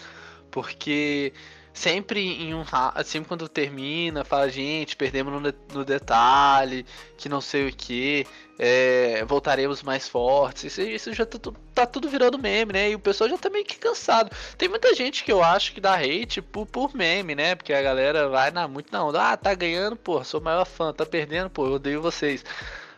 Porque 0.51 1.33
sempre 1.73 2.21
em 2.21 2.55
um 2.55 2.65
sempre 3.05 3.29
quando 3.29 3.49
termina, 3.49 4.25
fala, 4.25 4.49
gente, 4.49 4.97
perdemos 4.97 5.33
no, 5.33 5.55
no 5.73 5.85
detalhe, 5.85 6.85
que 7.17 7.29
não 7.29 7.41
sei 7.41 7.69
o 7.69 7.73
que, 7.73 8.27
é, 8.59 9.25
voltaremos 9.25 9.83
mais 9.83 10.09
fortes. 10.09 10.65
Isso, 10.65 10.81
isso 10.83 11.13
já 11.13 11.27
tá, 11.27 11.39
tá, 11.75 11.87
tudo 11.87 12.09
virando 12.09 12.39
meme, 12.39 12.73
né? 12.73 12.91
E 12.91 12.95
o 12.95 12.99
pessoal 12.99 13.31
já 13.31 13.39
tá 13.39 13.51
meio 13.51 13.65
que 13.65 13.79
cansado. 13.79 14.31
Tem 14.57 14.69
muita 14.69 14.95
gente 14.95 15.25
que 15.25 15.33
eu 15.33 15.43
acho 15.43 15.73
que 15.73 15.81
dá 15.81 15.95
hate 15.95 16.43
por, 16.43 16.67
por 16.67 16.95
meme, 16.95 17.35
né? 17.35 17.55
Porque 17.55 17.73
a 17.73 17.83
galera 17.83 18.29
vai 18.29 18.51
na, 18.51 18.69
muito 18.69 18.93
na 18.93 19.05
onda. 19.05 19.33
Ah, 19.33 19.37
tá 19.37 19.55
ganhando, 19.55 19.97
pô, 19.97 20.23
sou 20.23 20.41
o 20.41 20.45
maior 20.45 20.65
fã, 20.65 20.93
tá 20.93 21.07
perdendo, 21.07 21.51
pô, 21.51 21.67
eu 21.67 21.73
odeio 21.75 22.03
vocês. 22.03 22.45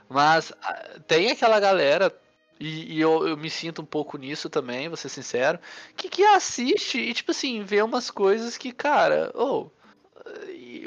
Mas 0.08 0.52
ah, 0.62 0.98
tem 1.06 1.30
aquela 1.30 1.58
galera 1.60 2.14
e, 2.58 2.94
e 2.94 3.00
eu, 3.00 3.26
eu, 3.28 3.36
me 3.36 3.50
sinto 3.50 3.82
um 3.82 3.84
pouco 3.84 4.16
nisso 4.16 4.48
também, 4.48 4.88
vou 4.88 4.96
ser 4.96 5.08
sincero. 5.08 5.58
Que, 5.96 6.08
que 6.08 6.24
assiste 6.24 6.98
e, 6.98 7.12
tipo 7.12 7.30
assim, 7.30 7.62
vê 7.62 7.82
umas 7.82 8.10
coisas 8.10 8.56
que, 8.56 8.72
cara, 8.72 9.30
ô. 9.34 9.70
Oh, 9.70 9.84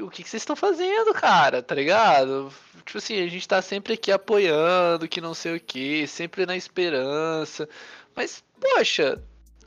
o 0.01 0.09
que, 0.09 0.23
que 0.23 0.29
vocês 0.29 0.41
estão 0.41 0.55
fazendo, 0.55 1.13
cara? 1.13 1.61
Tá 1.61 1.75
ligado? 1.75 2.51
Tipo 2.85 2.97
assim, 2.97 3.21
a 3.21 3.27
gente 3.27 3.47
tá 3.47 3.61
sempre 3.61 3.93
aqui 3.93 4.11
apoiando, 4.11 5.07
que 5.07 5.21
não 5.21 5.33
sei 5.33 5.57
o 5.57 5.59
que, 5.59 6.07
sempre 6.07 6.45
na 6.45 6.55
esperança. 6.55 7.67
Mas, 8.15 8.43
poxa, 8.59 9.21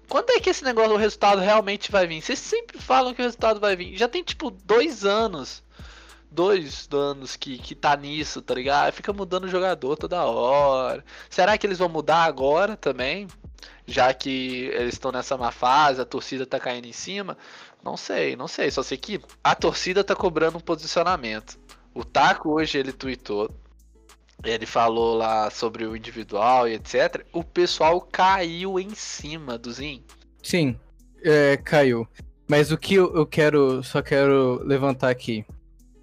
quando 0.09 0.31
é 0.31 0.41
que 0.41 0.51
esse 0.51 0.65
negócio, 0.65 0.93
o 0.93 0.97
resultado 0.97 1.41
realmente 1.41 1.93
vai 1.93 2.07
vir? 2.07 2.23
Vocês 2.23 2.39
sempre 2.39 2.79
falam 2.79 3.15
que 3.15 3.21
o 3.21 3.25
resultado 3.25 3.61
vai 3.61 3.77
vir. 3.77 3.97
Já 3.97 4.09
tem, 4.09 4.25
tipo, 4.25 4.51
dois 4.51 5.05
anos 5.05 5.63
dois 6.31 6.89
anos 6.93 7.37
que, 7.37 7.59
que 7.59 7.75
tá 7.75 7.97
nisso, 7.97 8.41
tá 8.41 8.55
ligado? 8.55 8.93
Fica 8.93 9.13
mudando 9.13 9.45
o 9.45 9.49
jogador 9.49 9.97
toda 9.97 10.25
hora. 10.25 11.05
Será 11.29 11.59
que 11.59 11.67
eles 11.67 11.79
vão 11.79 11.89
mudar 11.89 12.25
agora 12.25 12.77
também? 12.77 13.27
Já 13.87 14.15
que 14.15 14.67
eles 14.73 14.95
estão 14.95 15.11
nessa 15.11 15.37
má 15.37 15.51
fase, 15.51 16.01
a 16.01 16.05
torcida 16.05 16.47
tá 16.47 16.61
caindo 16.61 16.87
em 16.87 16.93
cima? 16.93 17.37
Não 17.83 17.97
sei, 17.97 18.37
não 18.37 18.47
sei. 18.47 18.71
Só 18.71 18.83
sei 18.83 18.97
que 18.97 19.21
a 19.43 19.55
torcida 19.55 20.05
tá 20.05 20.15
cobrando 20.15 20.59
um 20.59 20.61
posicionamento. 20.61 21.59
O 21.93 22.05
Taco 22.05 22.51
hoje 22.51 22.79
ele 22.79 22.93
tweetou. 22.93 23.51
Ele 24.45 24.65
falou 24.65 25.17
lá 25.17 25.51
sobre 25.51 25.85
o 25.85 25.97
individual 25.97 26.67
e 26.69 26.75
etc. 26.75 27.27
O 27.33 27.45
pessoal 27.45 28.01
caiu 28.01 28.79
em 28.79 28.95
cima 28.95 29.59
do 29.59 29.71
Zin. 29.71 30.03
Sim, 30.43 30.79
é, 31.23 31.59
caiu. 31.59 32.09
Mas 32.49 32.73
o 32.73 32.79
que 32.79 32.95
eu, 32.95 33.15
eu 33.15 33.27
quero, 33.27 33.83
só 33.83 34.01
quero 34.01 34.63
levantar 34.65 35.11
aqui. 35.11 35.45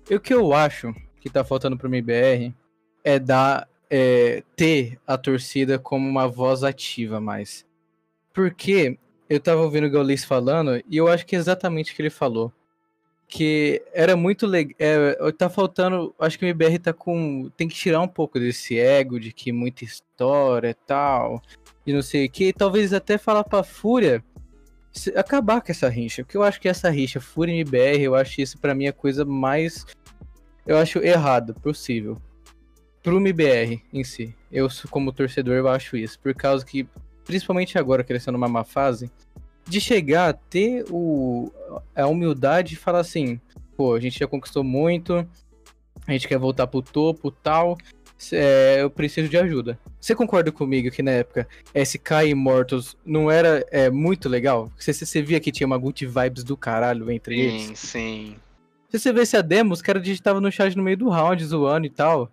O 0.10 0.20
que 0.20 0.34
eu 0.34 0.54
acho 0.54 0.94
que 1.20 1.30
tá 1.30 1.44
faltando 1.44 1.78
pro 1.78 1.90
MBR 1.90 2.54
é 3.04 3.20
dar 3.20 3.68
é, 3.90 4.42
ter 4.56 5.00
a 5.06 5.18
torcida 5.18 5.78
como 5.78 6.08
uma 6.08 6.28
voz 6.28 6.64
ativa 6.64 7.20
mais. 7.20 7.66
Porque 8.34 8.98
eu 9.30 9.40
tava 9.40 9.62
ouvindo 9.62 9.88
o 9.88 9.90
Gaules 9.90 10.24
falando 10.24 10.82
e 10.90 10.96
eu 10.98 11.08
acho 11.08 11.26
que 11.26 11.36
é 11.36 11.40
exatamente 11.40 11.92
o 11.92 11.96
que 11.96 12.02
ele 12.02 12.10
falou. 12.10 12.54
Que 13.28 13.84
era 13.94 14.16
muito 14.16 14.48
legal. 14.48 14.74
É, 14.80 15.32
tá 15.38 15.50
faltando. 15.50 16.16
Acho 16.18 16.40
que 16.40 16.46
o 16.46 16.48
MBR 16.48 16.80
tá 16.80 16.94
com. 16.94 17.50
Tem 17.58 17.68
que 17.68 17.76
tirar 17.76 18.00
um 18.00 18.08
pouco 18.08 18.40
desse 18.40 18.80
ego 18.80 19.20
de 19.20 19.34
que 19.34 19.52
muita 19.52 19.84
história 19.84 20.70
e 20.70 20.74
tal. 20.74 21.42
E 21.86 21.92
não 21.92 22.02
sei 22.02 22.28
o 22.28 22.30
que. 22.30 22.54
Talvez 22.54 22.94
até 22.94 23.18
falar 23.18 23.44
pra 23.44 23.64
Fúria 23.64 24.24
acabar 25.16 25.62
com 25.62 25.72
essa 25.72 25.90
rixa. 25.90 26.24
Porque 26.24 26.38
eu 26.38 26.44
acho 26.44 26.60
que 26.60 26.68
essa 26.68 26.90
rixa, 26.90 27.20
Fúria 27.20 27.54
e 27.54 27.60
MBR, 27.60 28.02
eu 28.02 28.16
acho 28.16 28.42
isso 28.42 28.58
para 28.58 28.76
mim 28.76 28.88
a 28.88 28.94
coisa 28.94 29.26
mais. 29.26 29.86
Eu 30.66 30.78
acho 30.78 31.00
errado 31.00 31.54
possível. 31.56 32.18
Pro 33.02 33.18
MBR 33.18 33.82
em 33.94 34.04
si. 34.04 34.36
Eu, 34.52 34.68
como 34.90 35.12
torcedor, 35.12 35.56
eu 35.56 35.68
acho 35.68 35.96
isso. 35.96 36.20
Por 36.20 36.34
causa 36.34 36.66
que, 36.66 36.88
principalmente 37.26 37.78
agora, 37.78 38.04
crescendo 38.04 38.38
numa 38.38 38.48
má 38.48 38.64
fase, 38.64 39.10
de 39.66 39.80
chegar 39.82 40.30
a 40.30 40.34
ter 40.34 40.86
o, 40.90 41.52
a 41.96 42.08
humildade 42.08 42.70
de 42.70 42.76
falar 42.76 43.00
assim: 43.00 43.40
pô, 43.76 43.94
a 43.94 44.00
gente 44.00 44.20
já 44.20 44.28
conquistou 44.28 44.64
muito, 44.64 45.28
a 46.06 46.12
gente 46.12 46.28
quer 46.28 46.38
voltar 46.38 46.68
pro 46.68 46.82
topo 46.82 47.32
tal 47.32 47.78
é, 48.32 48.82
eu 48.82 48.90
preciso 48.90 49.30
de 49.30 49.38
ajuda. 49.38 49.80
Você 50.00 50.16
concorda 50.16 50.52
comigo 50.52 50.92
que 50.92 51.04
na 51.04 51.12
época 51.12 51.48
SK 51.74 52.28
e 52.28 52.34
Mortos 52.34 52.98
não 53.06 53.30
era 53.30 53.66
é, 53.72 53.90
muito 53.90 54.28
legal? 54.28 54.72
Você, 54.78 54.94
você 54.94 55.22
via 55.22 55.40
que 55.40 55.52
tinha 55.52 55.68
uma 55.68 55.78
good 55.78 56.06
vibes 56.06 56.44
do 56.44 56.58
caralho 56.58 57.12
entre 57.12 57.36
sim, 57.36 57.42
eles? 57.42 57.62
Sim, 57.64 57.76
sim. 57.76 58.36
Se 58.90 59.00
você 59.00 59.14
visse 59.14 59.36
a 59.36 59.42
demo, 59.42 59.74
os 59.74 59.82
caras 59.82 60.02
digitavam 60.02 60.42
no 60.42 60.52
chat 60.52 60.76
no 60.76 60.84
meio 60.84 60.98
do 60.98 61.10
round, 61.10 61.44
zoando 61.44 61.86
e 61.86 61.90
tal. 61.90 62.32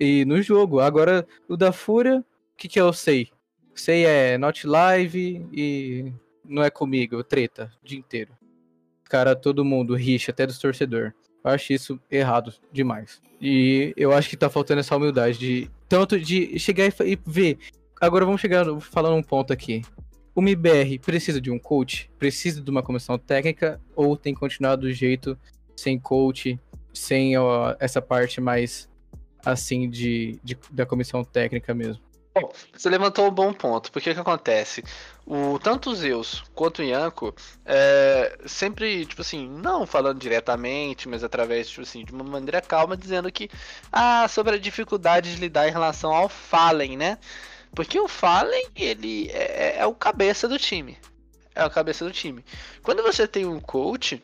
E 0.00 0.24
no 0.24 0.40
jogo. 0.40 0.80
Agora, 0.80 1.26
o 1.48 1.56
da 1.56 1.72
Fúria, 1.72 2.18
o 2.20 2.56
que, 2.56 2.68
que 2.68 2.80
eu 2.80 2.92
sei? 2.92 3.30
Sei 3.74 4.06
é 4.06 4.38
not 4.38 4.66
live 4.66 5.46
e 5.52 6.12
não 6.44 6.62
é 6.62 6.70
comigo, 6.70 7.22
treta, 7.22 7.70
o 7.82 7.86
dia 7.86 7.98
inteiro. 7.98 8.32
Cara, 9.04 9.36
todo 9.36 9.64
mundo, 9.64 9.94
rixa, 9.94 10.30
até 10.30 10.46
dos 10.46 10.58
torcedor. 10.58 11.12
Eu 11.44 11.50
acho 11.50 11.72
isso 11.74 12.00
errado 12.10 12.54
demais. 12.72 13.20
E 13.40 13.92
eu 13.96 14.12
acho 14.12 14.30
que 14.30 14.36
tá 14.36 14.48
faltando 14.48 14.80
essa 14.80 14.96
humildade 14.96 15.38
de 15.38 15.70
tanto 15.86 16.18
de 16.18 16.58
chegar 16.58 16.86
e, 16.86 17.18
ver. 17.26 17.58
Agora 18.00 18.24
vamos 18.24 18.40
chegar 18.40 18.64
falando 18.80 19.16
um 19.16 19.22
ponto 19.22 19.52
aqui. 19.52 19.82
O 20.34 20.40
MBR 20.40 20.98
precisa 20.98 21.40
de 21.40 21.50
um 21.50 21.58
coach? 21.58 22.10
Precisa 22.18 22.62
de 22.62 22.70
uma 22.70 22.82
comissão 22.82 23.18
técnica? 23.18 23.78
Ou 23.94 24.16
tem 24.16 24.32
que 24.32 24.40
continuar 24.40 24.76
do 24.76 24.90
jeito 24.90 25.38
sem 25.76 25.98
coach, 25.98 26.58
sem 26.92 27.36
ó, 27.36 27.76
essa 27.78 28.00
parte 28.00 28.40
mais 28.40 28.88
assim 29.44 29.88
de, 29.88 30.40
de, 30.42 30.56
da 30.72 30.86
comissão 30.86 31.22
técnica 31.22 31.74
mesmo? 31.74 32.02
Bom, 32.36 32.52
você 32.76 32.88
levantou 32.90 33.28
um 33.28 33.30
bom 33.30 33.52
ponto, 33.52 33.92
porque 33.92 34.10
o 34.10 34.14
que 34.14 34.20
acontece? 34.20 34.82
O, 35.24 35.56
tanto 35.60 35.90
o 35.90 35.94
Zeus 35.94 36.42
quanto 36.52 36.80
o 36.80 36.84
Yanko 36.84 37.32
é, 37.64 38.36
sempre, 38.44 39.06
tipo 39.06 39.22
assim, 39.22 39.48
não 39.48 39.86
falando 39.86 40.18
diretamente, 40.18 41.08
mas 41.08 41.22
através, 41.22 41.68
tipo 41.68 41.82
assim, 41.82 42.04
de 42.04 42.12
uma 42.12 42.24
maneira 42.24 42.60
calma, 42.60 42.96
dizendo 42.96 43.30
que, 43.30 43.48
ah, 43.92 44.26
sobre 44.28 44.56
a 44.56 44.58
dificuldade 44.58 45.32
de 45.34 45.40
lidar 45.40 45.68
em 45.68 45.72
relação 45.72 46.12
ao 46.12 46.28
Fallen, 46.28 46.96
né? 46.96 47.18
Porque 47.74 47.98
o 48.00 48.08
Fallen, 48.08 48.68
ele 48.74 49.30
é, 49.30 49.76
é, 49.76 49.78
é 49.78 49.86
o 49.86 49.94
cabeça 49.94 50.48
do 50.48 50.58
time. 50.58 50.98
é 51.54 51.62
a 51.62 51.70
cabeça 51.70 52.04
do 52.04 52.12
time. 52.12 52.44
Quando 52.82 53.02
você 53.02 53.26
tem 53.28 53.46
um 53.46 53.60
coach, 53.60 54.22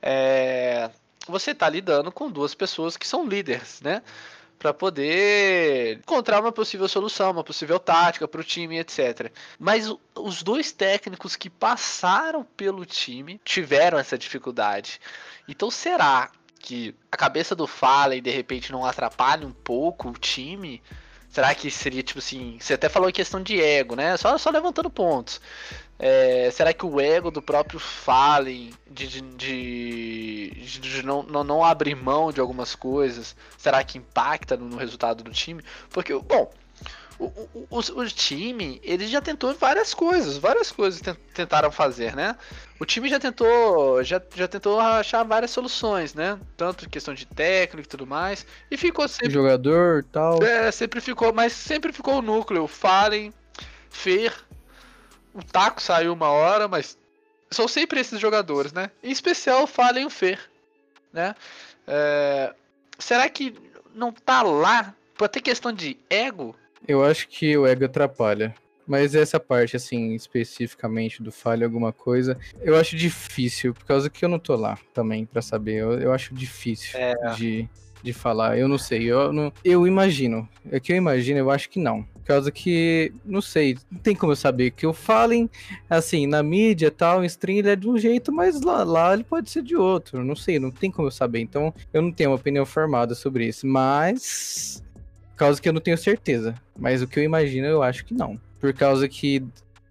é, 0.00 0.90
você 1.28 1.52
está 1.52 1.68
lidando 1.68 2.10
com 2.12 2.30
duas 2.30 2.54
pessoas 2.54 2.96
que 2.96 3.06
são 3.06 3.26
líderes, 3.26 3.80
né? 3.82 4.02
Para 4.62 4.72
poder 4.72 5.98
encontrar 5.98 6.40
uma 6.40 6.52
possível 6.52 6.86
solução, 6.86 7.32
uma 7.32 7.42
possível 7.42 7.80
tática 7.80 8.28
para 8.28 8.40
o 8.40 8.44
time, 8.44 8.78
etc. 8.78 9.32
Mas 9.58 9.92
os 10.14 10.44
dois 10.44 10.70
técnicos 10.70 11.34
que 11.34 11.50
passaram 11.50 12.44
pelo 12.56 12.86
time 12.86 13.40
tiveram 13.44 13.98
essa 13.98 14.16
dificuldade. 14.16 15.00
Então 15.48 15.68
será 15.68 16.30
que 16.60 16.94
a 17.10 17.16
cabeça 17.16 17.56
do 17.56 17.66
Fallen 17.66 18.22
de 18.22 18.30
repente 18.30 18.70
não 18.70 18.84
atrapalha 18.84 19.44
um 19.44 19.52
pouco 19.52 20.10
o 20.10 20.12
time? 20.12 20.80
Será 21.32 21.54
que 21.54 21.70
seria 21.70 22.02
tipo 22.02 22.18
assim? 22.18 22.58
Você 22.60 22.74
até 22.74 22.90
falou 22.90 23.08
em 23.08 23.12
questão 23.12 23.42
de 23.42 23.58
ego, 23.58 23.96
né? 23.96 24.18
Só, 24.18 24.36
só 24.36 24.50
levantando 24.50 24.90
pontos. 24.90 25.40
É, 25.98 26.50
será 26.50 26.74
que 26.74 26.84
o 26.84 27.00
ego 27.00 27.30
do 27.30 27.40
próprio 27.40 27.80
Fallen 27.80 28.70
de, 28.90 29.06
de, 29.08 29.20
de, 29.20 30.78
de 30.78 31.02
não, 31.02 31.22
não, 31.22 31.42
não, 31.42 31.64
abrir 31.64 31.94
mão 31.94 32.30
de 32.30 32.40
algumas 32.40 32.74
coisas, 32.74 33.34
será 33.56 33.82
que 33.82 33.96
impacta 33.96 34.58
no, 34.58 34.66
no 34.66 34.76
resultado 34.76 35.24
do 35.24 35.30
time? 35.30 35.64
Porque, 35.88 36.12
bom, 36.18 36.52
o, 37.22 37.48
o, 37.54 37.66
o, 37.70 38.00
o, 38.00 38.06
time, 38.08 38.80
ele 38.82 39.06
já 39.06 39.20
tentou 39.20 39.54
várias 39.54 39.94
coisas, 39.94 40.36
várias 40.36 40.72
coisas 40.72 41.00
tentaram 41.32 41.70
fazer, 41.70 42.16
né? 42.16 42.36
O 42.80 42.84
time 42.84 43.08
já 43.08 43.20
tentou, 43.20 44.02
já, 44.02 44.20
já 44.34 44.48
tentou 44.48 44.80
achar 44.80 45.22
várias 45.22 45.52
soluções, 45.52 46.14
né? 46.14 46.38
Tanto 46.56 46.90
questão 46.90 47.14
de 47.14 47.24
técnico 47.24 47.86
e 47.86 47.90
tudo 47.90 48.06
mais, 48.06 48.44
e 48.68 48.76
ficou 48.76 49.06
sempre... 49.06 49.30
Jogador 49.30 50.04
tal. 50.10 50.42
É, 50.42 50.72
sempre 50.72 51.00
ficou, 51.00 51.32
mas 51.32 51.52
sempre 51.52 51.92
ficou 51.92 52.18
o 52.18 52.22
núcleo, 52.22 52.66
Fallen, 52.66 53.32
Fer, 53.88 54.34
o 55.32 55.44
Taco 55.44 55.80
saiu 55.80 56.12
uma 56.12 56.28
hora, 56.28 56.66
mas 56.66 56.98
são 57.52 57.68
sempre 57.68 58.00
esses 58.00 58.18
jogadores, 58.18 58.72
né? 58.72 58.90
Em 59.00 59.12
especial 59.12 59.62
o 59.62 59.66
Fallen 59.68 60.02
e 60.02 60.06
o 60.06 60.10
Fer, 60.10 60.40
né? 61.12 61.36
É... 61.86 62.52
Será 62.98 63.28
que 63.28 63.54
não 63.94 64.10
tá 64.12 64.42
lá 64.42 64.92
por 65.14 65.28
ter 65.28 65.40
questão 65.40 65.72
de 65.72 65.96
ego? 66.10 66.56
Eu 66.86 67.04
acho 67.04 67.28
que 67.28 67.56
o 67.56 67.66
ego 67.66 67.84
atrapalha. 67.84 68.54
Mas 68.86 69.14
essa 69.14 69.38
parte, 69.38 69.76
assim, 69.76 70.14
especificamente 70.14 71.22
do 71.22 71.30
falha 71.30 71.64
alguma 71.64 71.92
coisa, 71.92 72.36
eu 72.60 72.76
acho 72.76 72.96
difícil, 72.96 73.72
por 73.72 73.84
causa 73.84 74.10
que 74.10 74.24
eu 74.24 74.28
não 74.28 74.38
tô 74.38 74.56
lá 74.56 74.76
também 74.92 75.24
para 75.24 75.40
saber. 75.40 75.76
Eu, 75.76 75.92
eu 75.98 76.12
acho 76.12 76.34
difícil 76.34 76.98
é. 76.98 77.14
de, 77.36 77.68
de 78.02 78.12
falar. 78.12 78.58
Eu 78.58 78.66
não 78.66 78.78
sei, 78.78 79.04
eu, 79.04 79.32
não, 79.32 79.52
eu 79.64 79.86
imagino. 79.86 80.48
É 80.70 80.80
que 80.80 80.92
eu 80.92 80.96
imagino, 80.96 81.38
eu 81.38 81.50
acho 81.50 81.70
que 81.70 81.78
não. 81.78 82.02
Por 82.02 82.24
causa 82.24 82.50
que, 82.50 83.12
não 83.24 83.40
sei, 83.40 83.76
não 83.90 83.98
tem 83.98 84.14
como 84.14 84.32
eu 84.32 84.36
saber 84.36 84.72
que 84.72 84.86
o 84.86 84.92
Fallen, 84.92 85.48
assim, 85.88 86.26
na 86.26 86.42
mídia 86.42 86.90
tal, 86.90 87.22
em 87.22 87.26
stream 87.26 87.58
ele 87.58 87.70
é 87.70 87.76
de 87.76 87.88
um 87.88 87.98
jeito, 87.98 88.32
mas 88.32 88.60
lá, 88.60 88.84
lá 88.84 89.14
ele 89.14 89.24
pode 89.24 89.50
ser 89.50 89.62
de 89.62 89.76
outro. 89.76 90.24
Não 90.24 90.36
sei, 90.36 90.58
não 90.58 90.70
tem 90.70 90.90
como 90.90 91.08
eu 91.08 91.12
saber. 91.12 91.40
Então, 91.40 91.72
eu 91.92 92.02
não 92.02 92.12
tenho 92.12 92.30
uma 92.30 92.36
opinião 92.36 92.66
formada 92.66 93.14
sobre 93.14 93.46
isso. 93.46 93.66
Mas. 93.66 94.82
Por 95.32 95.36
causa 95.36 95.60
que 95.60 95.68
eu 95.68 95.72
não 95.72 95.80
tenho 95.80 95.98
certeza. 95.98 96.54
Mas 96.78 97.02
o 97.02 97.08
que 97.08 97.18
eu 97.18 97.24
imagino, 97.24 97.66
eu 97.66 97.82
acho 97.82 98.04
que 98.04 98.14
não. 98.14 98.38
Por 98.60 98.72
causa 98.72 99.08
que 99.08 99.44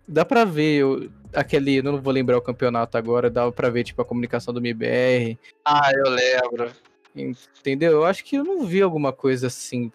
dá 0.08 0.24
pra 0.24 0.46
ver 0.46 0.78
eu, 0.78 1.10
aquele, 1.34 1.78
eu 1.78 1.84
não 1.84 2.02
vou 2.02 2.14
lembrar 2.14 2.38
o 2.38 2.42
campeonato 2.42 2.98
agora, 2.98 3.30
dava 3.30 3.52
pra 3.52 3.70
ver, 3.70 3.84
tipo, 3.84 4.02
a 4.02 4.06
comunicação 4.06 4.54
do 4.54 4.60
MBR. 4.60 5.38
Ah, 5.66 5.92
eu 5.94 6.10
lembro. 6.10 6.72
Entendeu? 7.16 7.92
Eu 7.92 8.06
acho 8.06 8.24
que 8.24 8.38
eu 8.38 8.44
não 8.44 8.66
vi 8.66 8.82
alguma 8.82 9.12
coisa 9.12 9.48
assim 9.48 9.92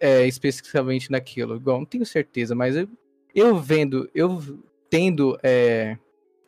é, 0.00 0.26
especificamente 0.26 1.10
naquilo. 1.10 1.56
Igual, 1.56 1.78
não 1.78 1.86
tenho 1.86 2.06
certeza, 2.06 2.54
mas 2.54 2.74
eu, 2.74 2.88
eu 3.34 3.56
vendo, 3.58 4.10
eu 4.14 4.58
tendo 4.88 5.38
é, 5.42 5.96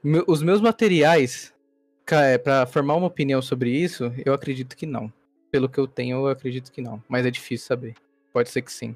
me, 0.02 0.24
os 0.26 0.42
meus 0.42 0.60
materiais 0.60 1.52
é, 2.10 2.36
para 2.36 2.66
formar 2.66 2.96
uma 2.96 3.06
opinião 3.06 3.40
sobre 3.40 3.70
isso, 3.70 4.12
eu 4.24 4.34
acredito 4.34 4.76
que 4.76 4.86
não. 4.86 5.12
Pelo 5.50 5.68
que 5.68 5.78
eu 5.78 5.86
tenho, 5.86 6.18
eu 6.18 6.28
acredito 6.28 6.72
que 6.72 6.80
não. 6.80 7.02
Mas 7.08 7.26
é 7.26 7.30
difícil 7.30 7.66
saber. 7.66 7.94
Pode 8.32 8.50
ser 8.50 8.62
que 8.62 8.72
sim. 8.72 8.94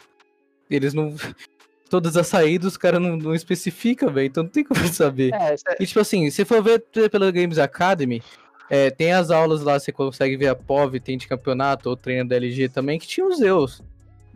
Eles 0.71 0.95
não. 0.95 1.15
Todas 1.89 2.17
as 2.17 2.27
saídas 2.27 2.73
os 2.73 2.77
caras 2.77 3.01
não, 3.01 3.17
não 3.17 3.35
especificam, 3.35 4.13
velho. 4.13 4.27
Então 4.27 4.43
não 4.43 4.51
tem 4.51 4.65
como 4.65 4.81
saber. 4.89 5.33
É, 5.35 5.55
é... 5.55 5.77
E 5.81 5.87
tipo 5.87 6.01
assim, 6.01 6.29
se 6.31 6.45
for 6.45 6.63
ver 6.63 6.81
pela 7.11 7.31
Games 7.31 7.59
Academy, 7.59 8.23
é, 8.69 8.91
tem 8.91 9.13
as 9.13 9.31
aulas 9.31 9.63
lá, 9.63 9.79
você 9.79 9.93
consegue 9.93 10.37
ver 10.37 10.49
a 10.49 10.57
POV, 10.57 10.99
tem 10.99 11.17
de 11.17 11.29
campeonato, 11.29 11.89
ou 11.89 11.97
treino 11.97 12.29
da 12.29 12.37
LG 12.37 12.69
também, 12.69 12.99
que 12.99 13.07
tinha 13.07 13.27
os 13.27 13.39
Zeus 13.39 13.83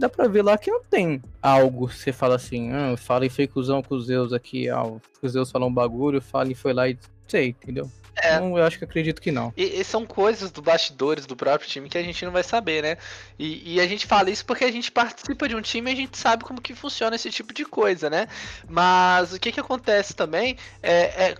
dá 0.00 0.08
pra 0.08 0.26
ver 0.26 0.42
lá 0.42 0.56
que 0.56 0.70
não 0.70 0.82
tem 0.82 1.22
algo. 1.42 1.88
Você 1.88 2.10
fala 2.10 2.36
assim, 2.36 2.72
ah, 2.72 2.96
fala 2.96 3.26
em 3.26 3.28
fakuzão 3.28 3.82
com 3.82 3.94
os 3.94 4.06
Zeus 4.06 4.32
aqui, 4.32 4.68
ah, 4.68 4.82
os 5.22 5.32
Zeus 5.32 5.50
falam 5.50 5.68
um 5.68 5.74
bagulho, 5.74 6.22
fala 6.22 6.50
e 6.50 6.54
foi 6.54 6.72
lá 6.72 6.88
e 6.88 6.98
sei, 7.28 7.48
entendeu? 7.48 7.88
É. 8.16 8.34
Então, 8.34 8.56
eu 8.58 8.64
acho 8.64 8.78
que 8.78 8.84
acredito 8.84 9.20
que 9.20 9.30
não. 9.30 9.52
E, 9.56 9.80
e, 9.80 9.84
são 9.84 10.04
coisas 10.04 10.50
do 10.50 10.60
bastidores 10.60 11.26
do 11.26 11.36
próprio 11.36 11.68
time 11.68 11.88
que 11.88 11.98
a 11.98 12.02
gente 12.02 12.24
não 12.24 12.32
vai 12.32 12.42
saber, 12.42 12.82
né? 12.82 12.96
E, 13.38 13.74
e, 13.74 13.80
a 13.80 13.86
gente 13.86 14.06
fala 14.06 14.30
isso 14.30 14.44
porque 14.44 14.64
a 14.64 14.72
gente 14.72 14.90
participa 14.90 15.48
de 15.48 15.54
um 15.54 15.62
time 15.62 15.90
e 15.90 15.94
a 15.94 15.96
gente 15.96 16.18
sabe 16.18 16.44
como 16.44 16.60
que 16.60 16.74
funciona 16.74 17.16
esse 17.16 17.30
tipo 17.30 17.54
de 17.54 17.64
coisa, 17.64 18.10
né? 18.10 18.28
Mas 18.68 19.32
o 19.32 19.40
que 19.40 19.52
que 19.52 19.60
acontece 19.60 20.14
também 20.14 20.56
é, 20.82 21.30
é 21.30 21.38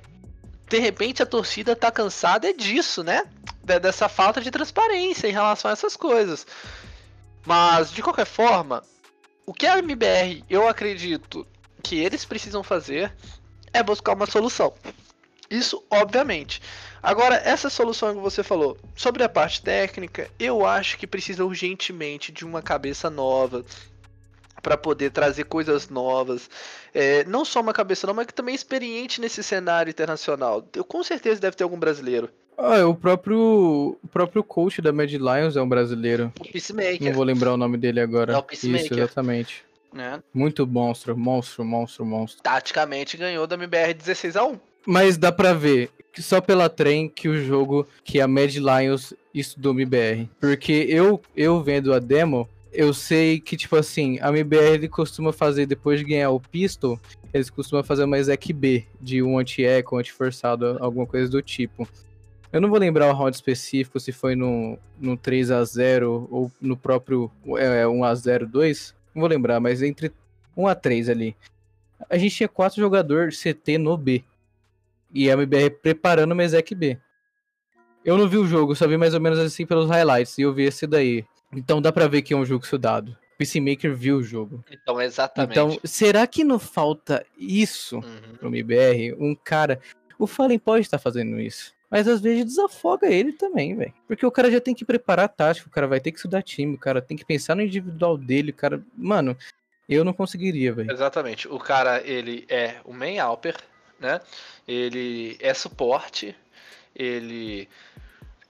de 0.69 0.79
repente 0.79 1.23
a 1.23 1.27
torcida 1.27 1.75
tá 1.75 1.91
cansada 1.91 2.49
é 2.49 2.53
disso, 2.53 3.03
né? 3.03 3.25
Dessa 3.65 4.09
falta 4.09 4.41
de 4.41 4.51
transparência 4.51 5.29
em 5.29 5.33
relação 5.33 5.71
a 5.71 5.73
essas 5.73 5.97
coisas. 5.97 6.47
Mas, 7.45 7.91
de 7.91 8.03
qualquer 8.03 8.27
forma, 8.27 8.83
o 9.47 9.53
que 9.53 9.67
a 9.67 9.79
MBR, 9.79 10.45
eu 10.49 10.69
acredito 10.69 11.47
que 11.83 11.99
eles 11.99 12.25
precisam 12.25 12.63
fazer 12.63 13.13
é 13.73 13.83
buscar 13.83 14.15
uma 14.15 14.27
solução. 14.27 14.73
Isso, 15.51 15.85
obviamente. 15.91 16.63
Agora, 17.03 17.35
essa 17.45 17.69
solução 17.69 18.15
que 18.15 18.21
você 18.21 18.43
falou 18.43 18.77
sobre 18.95 19.25
a 19.25 19.29
parte 19.29 19.61
técnica, 19.61 20.31
eu 20.39 20.65
acho 20.65 20.97
que 20.97 21.07
precisa 21.07 21.45
urgentemente 21.45 22.31
de 22.31 22.45
uma 22.45 22.63
cabeça 22.63 23.11
nova 23.11 23.65
para 24.63 24.77
poder 24.77 25.11
trazer 25.11 25.45
coisas 25.45 25.89
novas. 25.89 26.49
É, 26.95 27.25
não 27.25 27.45
só 27.45 27.61
uma 27.61 27.73
cabeça 27.73 28.07
nova, 28.07 28.19
mas 28.19 28.27
que 28.27 28.35
também 28.35 28.55
experiente 28.55 29.21
nesse 29.21 29.43
cenário 29.43 29.91
internacional. 29.91 30.65
Eu 30.77 30.85
com 30.85 31.03
certeza 31.03 31.41
deve 31.41 31.57
ter 31.57 31.65
algum 31.65 31.79
brasileiro. 31.79 32.29
Ah, 32.57 32.87
o 32.87 32.95
próprio, 32.95 33.99
o 34.03 34.09
próprio 34.09 34.45
coach 34.45 34.83
da 34.83 34.93
Mad 34.93 35.11
Lions 35.11 35.57
é 35.57 35.63
um 35.63 35.69
brasileiro. 35.69 36.31
O 36.39 36.45
Peacemaker. 36.45 37.03
Não 37.03 37.13
vou 37.15 37.25
lembrar 37.25 37.55
o 37.55 37.57
nome 37.57 37.79
dele 37.79 38.01
agora. 38.01 38.35
É 38.35 38.37
o 38.37 38.43
Peacemaker. 38.43 38.85
Isso, 38.85 38.95
exatamente. 38.95 39.65
É. 39.97 40.21
Muito 40.33 40.67
monstro, 40.67 41.17
monstro, 41.17 41.65
monstro, 41.65 42.05
monstro. 42.05 42.43
Taticamente 42.43 43.17
ganhou 43.17 43.47
da 43.47 43.57
MBR 43.57 43.95
16 43.95 44.37
a 44.37 44.45
1 44.45 44.61
Mas 44.87 45.17
dá 45.17 45.31
pra 45.31 45.53
ver 45.53 45.91
que 46.13 46.23
só 46.23 46.41
pela 46.41 46.69
trem 46.69 47.09
que 47.09 47.29
o 47.29 47.43
jogo, 47.43 47.87
que 48.05 48.21
a 48.21 48.27
Mad 48.27 48.55
Lions 48.55 49.15
estudou 49.33 49.73
MBR. 49.73 50.29
Porque 50.41 50.87
eu, 50.89 51.21
eu 51.37 51.63
vendo 51.63 51.95
a 51.95 51.99
demo, 51.99 52.49
eu 52.73 52.93
sei 52.93 53.41
que, 53.41 53.57
tipo 53.57 53.77
assim, 53.77 54.19
a 54.21 54.29
MBR 54.29 54.75
ele 54.75 54.89
costuma 54.89 55.33
fazer, 55.33 55.67
depois 55.67 56.01
de 56.01 56.07
ganhar 56.07 56.31
o 56.31 56.41
pistol, 56.41 56.99
eles 57.33 57.51
costumam 57.51 57.85
fazer 57.85 58.05
uma 58.05 58.19
exec 58.19 58.53
B, 58.53 58.85
de 59.01 59.23
um 59.23 59.39
anti-eco, 59.39 59.97
anti-forçado, 59.97 60.77
alguma 60.81 61.07
coisa 61.07 61.31
do 61.31 61.41
tipo. 61.41 61.89
Eu 62.53 62.61
não 62.61 62.69
vou 62.69 62.79
lembrar 62.79 63.09
o 63.09 63.17
round 63.17 63.35
específico, 63.35 64.01
se 64.01 64.11
foi 64.11 64.35
no, 64.35 64.77
no 64.99 65.17
3 65.17 65.53
a 65.53 65.65
0 65.65 66.29
ou 66.31 66.51
no 66.61 66.77
próprio 66.77 67.31
é, 67.57 67.87
1 67.87 68.05
a 68.05 68.15
0 68.15 68.49
2 68.49 68.95
Não 69.15 69.21
vou 69.21 69.29
lembrar, 69.31 69.61
mas 69.61 69.83
entre 69.83 70.13
1 70.57 70.67
a 70.67 70.75
3 70.75 71.09
ali. 71.09 71.37
A 72.09 72.19
gente 72.19 72.35
tinha 72.35 72.49
quatro 72.49 72.81
jogadores 72.81 73.41
CT 73.41 73.79
no 73.79 73.97
B. 73.97 74.25
E 75.13 75.31
a 75.31 75.35
MBR 75.35 75.71
preparando 75.83 76.33
o 76.33 76.37
Mesec 76.37 76.75
B. 76.75 76.99
Eu 78.05 78.17
não 78.17 78.29
vi 78.29 78.39
o 78.39 78.47
jogo, 78.47 78.75
só 78.75 78.87
vi 78.87 78.97
mais 78.97 79.15
ou 79.15 79.21
menos 79.21 79.39
assim 79.39 79.67
pelos 79.67 79.89
highlights. 79.89 80.39
E 80.39 80.43
eu 80.43 80.53
vi 80.53 80.65
esse 80.65 80.87
daí. 80.87 81.25
Então 81.53 81.83
dá 81.83 81.93
pra 81.93 82.09
ver 82.09 82.23
que 82.23 82.33
é 82.33 82.37
um 82.37 82.47
jogo 82.47 82.65
estudado. 82.65 83.17
Peacemaker 83.37 83.95
viu 83.95 84.19
o 84.19 84.23
jogo. 84.23 84.63
Então, 84.71 85.01
exatamente. 85.01 85.53
Então, 85.53 85.79
será 85.83 86.27
que 86.27 86.45
não 86.45 86.59
falta 86.59 87.25
isso 87.39 87.97
uhum. 87.97 88.37
pro 88.39 88.49
MBR? 88.49 89.17
Um 89.19 89.35
cara. 89.35 89.81
O 90.19 90.27
Fallen 90.27 90.59
pode 90.59 90.83
estar 90.83 90.99
fazendo 90.99 91.41
isso. 91.41 91.73
Mas 91.91 92.07
às 92.07 92.21
vezes 92.21 92.45
desafoga 92.45 93.09
ele 93.09 93.33
também, 93.33 93.75
velho. 93.75 93.95
Porque 94.07 94.25
o 94.25 94.31
cara 94.31 94.51
já 94.51 94.61
tem 94.61 94.75
que 94.75 94.85
preparar 94.85 95.25
a 95.25 95.29
tática, 95.29 95.67
o 95.67 95.73
cara 95.73 95.89
vai 95.89 95.99
ter 95.99 96.13
que 96.13 96.19
estudar 96.19 96.43
time, 96.43 96.75
o 96.75 96.79
cara 96.79 97.01
tem 97.01 97.17
que 97.17 97.25
pensar 97.25 97.57
no 97.57 97.63
individual 97.63 98.17
dele, 98.17 98.51
o 98.51 98.55
cara. 98.55 98.81
Mano, 98.97 99.37
eu 99.89 100.05
não 100.05 100.13
conseguiria, 100.13 100.73
velho. 100.73 100.93
Exatamente. 100.93 101.49
O 101.49 101.59
cara, 101.59 102.01
ele 102.07 102.45
é 102.49 102.77
o 102.85 102.93
main 102.93 103.19
alper, 103.19 103.57
né? 104.01 104.21
Ele 104.67 105.37
é 105.39 105.53
suporte, 105.53 106.35
ele 106.97 107.69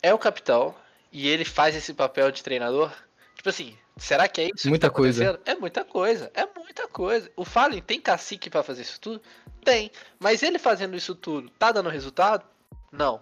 é 0.03 0.15
o 0.15 0.19
capitão 0.19 0.75
e 1.13 1.29
ele 1.29 1.45
faz 1.45 1.75
esse 1.75 1.93
papel 1.93 2.31
de 2.31 2.43
treinador. 2.43 2.93
Tipo 3.35 3.49
assim, 3.49 3.77
será 3.97 4.29
que 4.29 4.41
é 4.41 4.51
isso? 4.55 4.69
Muita 4.69 4.89
tá 4.89 4.95
coisa. 4.95 5.41
É 5.45 5.55
muita 5.57 5.85
coisa, 5.85 6.31
é 6.35 6.47
muita 6.57 6.87
coisa. 6.87 7.31
O 7.37 7.45
Fallen 7.45 7.83
tem 7.83 8.01
cacique 8.01 8.49
para 8.49 8.63
fazer 8.63 8.83
isso 8.83 9.01
tudo? 9.01 9.21
Tem. 9.65 9.91
Mas 10.19 10.43
ele 10.43 10.59
fazendo 10.59 10.97
isso 10.97 11.15
tudo, 11.15 11.51
tá 11.59 11.73
dando 11.73 11.91
resultado? 11.91 12.45
Não. 12.93 13.21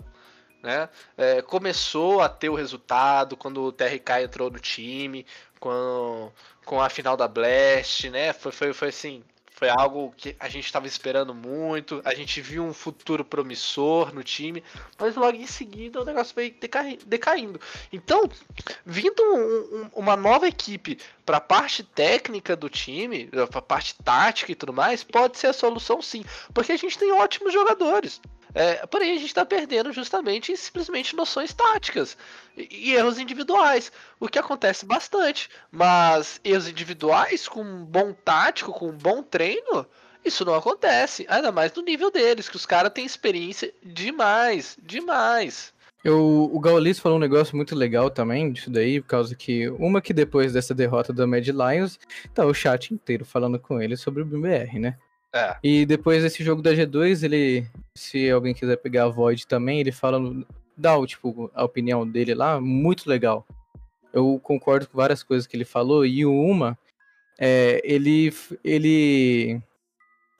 Né? 0.63 0.89
É, 1.17 1.41
começou 1.41 2.21
a 2.21 2.29
ter 2.29 2.49
o 2.49 2.55
resultado 2.55 3.37
quando 3.37 3.63
o 3.63 3.73
TRK 3.73 4.25
entrou 4.25 4.51
no 4.51 4.59
time, 4.59 5.25
com, 5.61 6.33
com 6.65 6.81
a 6.81 6.89
final 6.89 7.17
da 7.17 7.29
Blast, 7.29 8.11
né? 8.11 8.33
Foi, 8.33 8.51
foi, 8.51 8.73
foi 8.73 8.89
assim, 8.89 9.23
Foi 9.59 9.69
algo 9.69 10.15
que 10.17 10.37
a 10.39 10.49
gente 10.49 10.67
estava 10.67 10.87
esperando 10.87 11.35
muito. 11.35 12.01
A 12.05 12.15
gente 12.15 12.41
viu 12.41 12.63
um 12.63 12.73
futuro 12.73 13.25
promissor 13.25 14.15
no 14.15 14.23
time. 14.23 14.63
Mas 14.97 15.17
logo 15.17 15.37
em 15.37 15.49
seguida 15.49 16.01
o 16.01 16.05
negócio 16.05 16.33
veio 16.33 16.55
decaindo. 17.05 17.61
Então, 17.93 18.31
vindo 18.87 19.21
um, 19.21 19.81
um, 19.81 19.91
uma 19.97 20.15
nova 20.15 20.47
equipe 20.47 20.97
para 21.27 21.39
a 21.39 21.41
parte 21.41 21.83
técnica 21.83 22.55
do 22.55 22.71
time, 22.71 23.27
para 23.27 23.59
a 23.59 23.63
parte 23.63 23.97
tática 23.97 24.53
e 24.53 24.55
tudo 24.55 24.73
mais, 24.73 25.03
pode 25.03 25.37
ser 25.37 25.49
a 25.49 25.53
solução 25.53 26.01
sim. 26.01 26.25
Porque 26.55 26.71
a 26.71 26.77
gente 26.77 26.97
tem 26.97 27.11
ótimos 27.11 27.53
jogadores. 27.53 28.21
É, 28.59 28.85
porém, 28.89 29.13
a 29.13 29.15
gente 29.15 29.27
está 29.27 29.47
perdendo 29.47 29.93
justamente 29.93 30.57
simplesmente 30.57 31.15
noções 31.15 31.55
táticas 31.55 32.19
e, 32.57 32.91
e, 32.91 32.93
erros 32.93 33.17
individuais, 33.17 33.93
o 34.19 34.27
que 34.27 34.37
acontece 34.37 34.85
bastante. 34.85 35.49
Mas 35.71 36.41
erros 36.43 36.67
individuais 36.67 37.47
com 37.47 37.63
um 37.63 37.85
bom 37.85 38.13
tático, 38.13 38.73
com 38.73 38.89
um 38.89 38.99
bom 38.99 39.23
treino, 39.23 39.87
isso 40.25 40.45
não 40.45 40.57
acontece. 40.57 41.25
Ainda 41.29 41.53
mais 41.53 41.73
no 41.73 41.83
nível 41.83 42.11
deles, 42.11 42.49
que 42.49 42.57
os 42.57 42.67
caras 42.67 42.93
têm 42.93 43.07
experiência 43.07 43.73
demais, 43.81 44.77
demais. 44.83 45.73
Eu, 46.03 46.51
o 46.53 46.59
Gaulis 46.59 46.99
falou 46.99 47.17
um 47.17 47.21
negócio 47.21 47.55
muito 47.55 47.77
legal 47.77 48.11
também 48.11 48.51
disso 48.51 48.71
daí, 48.71 49.01
por 49.01 49.07
causa 49.07 49.37
que 49.37 49.69
uma 49.69 50.03
que 50.03 50.13
depois 50.13 50.53
dessa 50.53 50.75
derrota 50.75 51.13
da 51.13 51.29
Mad 51.29 51.47
Lions, 51.47 51.97
tá 52.35 52.45
o 52.45 52.53
chat 52.53 52.93
inteiro 52.93 53.25
falando 53.25 53.57
com 53.61 53.81
ele 53.81 53.97
sobre 53.97 54.21
o 54.21 54.27
BBR, 54.27 54.81
né? 54.81 54.99
É. 55.33 55.57
E 55.63 55.85
depois 55.85 56.23
desse 56.23 56.43
jogo 56.43 56.63
da 56.63 56.73
G2, 56.73 57.23
ele, 57.23 57.67
se 57.95 58.31
alguém 58.31 58.55
quiser 58.55 58.77
pegar 58.77 59.05
a 59.05 59.09
Void 59.09 59.47
também, 59.47 59.81
ele 59.81 59.93
fala, 59.93 60.21
dá 60.77 60.95
tipo, 61.07 61.51
a 61.55 61.65
opinião 61.65 62.09
dele 62.09 62.35
lá, 62.35 62.61
muito 62.61 63.09
legal. 63.09 63.47
Eu 64.13 64.41
concordo 64.43 64.89
com 64.89 64.97
várias 64.97 65.23
coisas 65.23 65.47
que 65.47 65.57
ele 65.57 65.65
falou, 65.65 66.07
e 66.07 66.25
uma, 66.25 66.79
é, 67.39 67.81
ele, 67.85 68.33
ele, 68.65 69.61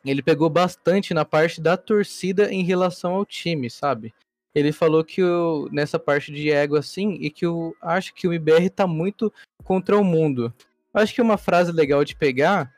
ele 0.05 0.23
pegou 0.23 0.49
bastante 0.49 1.13
na 1.13 1.25
parte 1.25 1.61
da 1.61 1.77
torcida 1.77 2.53
em 2.53 2.63
relação 2.63 3.15
ao 3.15 3.27
time, 3.27 3.69
sabe? 3.69 4.15
Ele 4.55 4.73
falou 4.73 5.05
que 5.05 5.23
o, 5.23 5.69
nessa 5.71 5.99
parte 5.99 6.33
de 6.33 6.51
ego 6.51 6.77
assim, 6.77 7.19
e 7.21 7.31
que 7.31 7.45
eu 7.45 7.77
acho 7.83 8.15
que 8.15 8.27
o 8.27 8.33
IBR 8.33 8.71
tá 8.71 8.87
muito 8.87 9.33
contra 9.63 9.97
o 9.97 10.03
mundo. 10.03 10.53
Acho 10.93 11.15
que 11.15 11.23
uma 11.23 11.37
frase 11.37 11.71
legal 11.71 12.03
de 12.05 12.17
pegar 12.17 12.73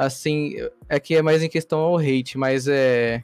assim, 0.00 0.54
é 0.88 0.98
que 0.98 1.14
é 1.14 1.20
mais 1.20 1.42
em 1.42 1.48
questão 1.48 1.78
ao 1.78 1.98
hate, 1.98 2.38
mas 2.38 2.66
é 2.66 3.22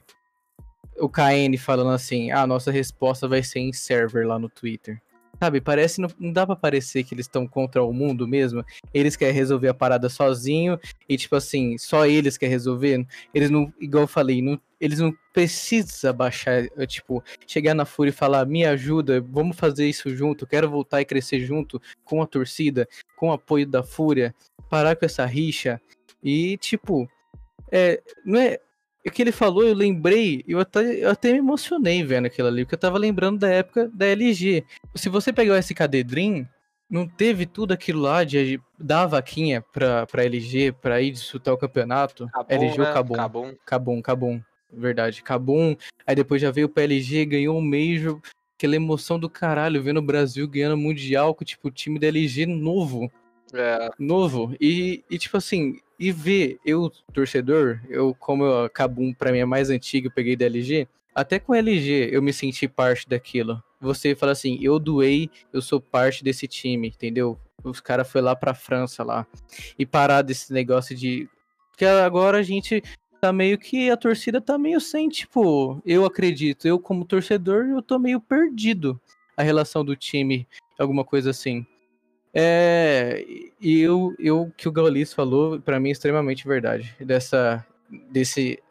o 0.99 1.09
KN 1.09 1.57
falando 1.59 1.89
assim, 1.89 2.31
ah, 2.31 2.45
nossa 2.45 2.71
resposta 2.71 3.27
vai 3.27 3.41
ser 3.41 3.59
em 3.59 3.73
server 3.73 4.27
lá 4.27 4.37
no 4.37 4.47
Twitter. 4.47 5.01
Sabe, 5.39 5.61
parece, 5.61 6.01
não, 6.01 6.09
não 6.19 6.31
dá 6.31 6.45
pra 6.47 6.55
parecer 6.55 7.03
que 7.03 7.13
eles 7.13 7.25
estão 7.25 7.47
contra 7.47 7.83
o 7.83 7.93
mundo 7.93 8.27
mesmo. 8.27 8.63
Eles 8.91 9.15
querem 9.15 9.35
resolver 9.35 9.67
a 9.67 9.73
parada 9.73 10.09
sozinho 10.09 10.79
e, 11.07 11.15
tipo 11.15 11.35
assim, 11.35 11.77
só 11.77 12.07
eles 12.07 12.37
querem 12.37 12.53
resolver. 12.53 13.05
Eles 13.33 13.49
não, 13.51 13.71
igual 13.79 14.03
eu 14.03 14.07
falei, 14.07 14.41
não, 14.41 14.59
eles 14.79 14.99
não 14.99 15.15
precisam 15.33 16.13
baixar, 16.13 16.65
é, 16.75 16.85
tipo, 16.87 17.23
chegar 17.45 17.75
na 17.75 17.85
Fúria 17.85 18.09
e 18.09 18.13
falar, 18.13 18.45
me 18.47 18.65
ajuda, 18.65 19.21
vamos 19.21 19.57
fazer 19.57 19.87
isso 19.87 20.15
junto, 20.15 20.47
quero 20.47 20.69
voltar 20.69 21.01
e 21.01 21.05
crescer 21.05 21.39
junto 21.41 21.79
com 22.03 22.21
a 22.21 22.27
torcida, 22.27 22.87
com 23.15 23.29
o 23.29 23.33
apoio 23.33 23.67
da 23.67 23.83
Fúria, 23.83 24.33
parar 24.69 24.95
com 24.95 25.05
essa 25.05 25.25
rixa. 25.25 25.79
E, 26.23 26.57
tipo, 26.57 27.09
é, 27.71 28.01
não 28.25 28.39
é. 28.39 28.59
O 29.05 29.11
que 29.11 29.21
ele 29.21 29.31
falou, 29.31 29.63
eu 29.63 29.73
lembrei, 29.73 30.43
eu 30.45 30.59
até, 30.59 30.81
eu 30.81 31.09
até 31.09 31.31
me 31.31 31.37
emocionei 31.37 32.03
vendo 32.03 32.25
aquilo 32.25 32.49
ali, 32.49 32.65
porque 32.65 32.75
eu 32.75 32.79
tava 32.79 32.97
lembrando 32.97 33.39
da 33.39 33.47
época 33.49 33.89
da 33.93 34.05
LG. 34.05 34.65
Se 34.95 35.07
você 35.07 35.31
pegar 35.31 35.53
o 35.53 35.57
SKD 35.57 36.03
Dream, 36.03 36.45
não 36.89 37.07
teve 37.07 37.45
tudo 37.45 37.73
aquilo 37.73 38.01
lá 38.01 38.25
de 38.25 38.59
dar 38.77 39.03
a 39.03 39.07
vaquinha 39.07 39.61
pra, 39.61 40.05
pra 40.05 40.25
LG 40.25 40.73
pra 40.73 41.01
ir 41.01 41.11
disputar 41.11 41.53
o 41.53 41.57
campeonato? 41.57 42.27
Cabum, 42.33 42.53
LG 42.53 42.77
né? 42.77 42.87
ou 42.87 42.93
Cabum? 42.93 43.15
Cabum. 43.15 43.55
Cabum, 43.65 44.01
Cabum. 44.01 44.41
Verdade, 44.71 45.23
Cabum. 45.23 45.75
Aí 46.05 46.15
depois 46.15 46.41
já 46.41 46.51
veio 46.51 46.67
o 46.67 46.69
PLG, 46.69 47.25
ganhou 47.25 47.57
um 47.57 47.61
Major. 47.61 48.19
Aquela 48.57 48.75
emoção 48.75 49.19
do 49.19 49.29
caralho, 49.29 49.83
vendo 49.83 49.97
o 49.97 50.01
Brasil 50.01 50.47
ganhando 50.47 50.77
Mundial 50.77 51.33
com, 51.35 51.45
tipo, 51.45 51.67
o 51.67 51.71
time 51.71 51.99
da 51.99 52.07
LG 52.07 52.45
novo. 52.45 53.11
É. 53.53 53.89
Novo. 53.99 54.55
E, 54.59 55.03
e, 55.09 55.17
tipo 55.17 55.37
assim, 55.37 55.79
e 55.99 56.11
ver 56.11 56.59
eu, 56.65 56.91
torcedor, 57.13 57.79
eu, 57.89 58.15
como 58.19 58.43
eu, 58.43 58.69
Kabum 58.69 59.13
pra 59.13 59.31
mim 59.31 59.39
é 59.39 59.45
mais 59.45 59.69
antigo, 59.69 60.07
eu 60.07 60.11
peguei 60.11 60.35
da 60.35 60.45
LG, 60.45 60.87
até 61.15 61.39
com 61.39 61.55
LG 61.55 62.09
eu 62.11 62.21
me 62.21 62.31
senti 62.31 62.67
parte 62.67 63.07
daquilo. 63.07 63.63
Você 63.79 64.15
fala 64.15 64.31
assim, 64.31 64.59
eu 64.61 64.79
doei, 64.79 65.29
eu 65.51 65.61
sou 65.61 65.79
parte 65.79 66.23
desse 66.23 66.47
time, 66.47 66.87
entendeu? 66.89 67.39
Os 67.63 67.79
caras 67.79 68.09
foi 68.09 68.21
lá 68.21 68.35
pra 68.35 68.53
França 68.53 69.03
lá. 69.03 69.25
E 69.77 69.85
parar 69.85 70.21
desse 70.21 70.53
negócio 70.53 70.95
de. 70.95 71.27
Porque 71.71 71.85
agora 71.85 72.37
a 72.39 72.43
gente 72.43 72.83
tá 73.19 73.31
meio 73.33 73.57
que. 73.57 73.89
A 73.89 73.97
torcida 73.97 74.39
tá 74.39 74.57
meio 74.57 74.79
sem, 74.79 75.09
tipo, 75.09 75.81
eu 75.85 76.05
acredito, 76.05 76.67
eu 76.67 76.79
como 76.79 77.05
torcedor, 77.05 77.65
eu 77.65 77.81
tô 77.81 77.97
meio 77.99 78.19
perdido 78.19 78.99
a 79.35 79.43
relação 79.43 79.83
do 79.83 79.95
time, 79.95 80.47
alguma 80.79 81.03
coisa 81.03 81.29
assim. 81.29 81.65
É, 82.39 83.25
e 83.59 83.81
eu, 83.81 84.13
eu 84.19 84.53
que 84.55 84.69
o 84.69 84.71
Gaulis 84.71 85.11
falou, 85.11 85.59
para 85.59 85.79
mim 85.79 85.89
é 85.89 85.91
extremamente 85.91 86.47
verdade. 86.47 86.95
Dessa, 86.99 87.65
desse, 88.11 88.61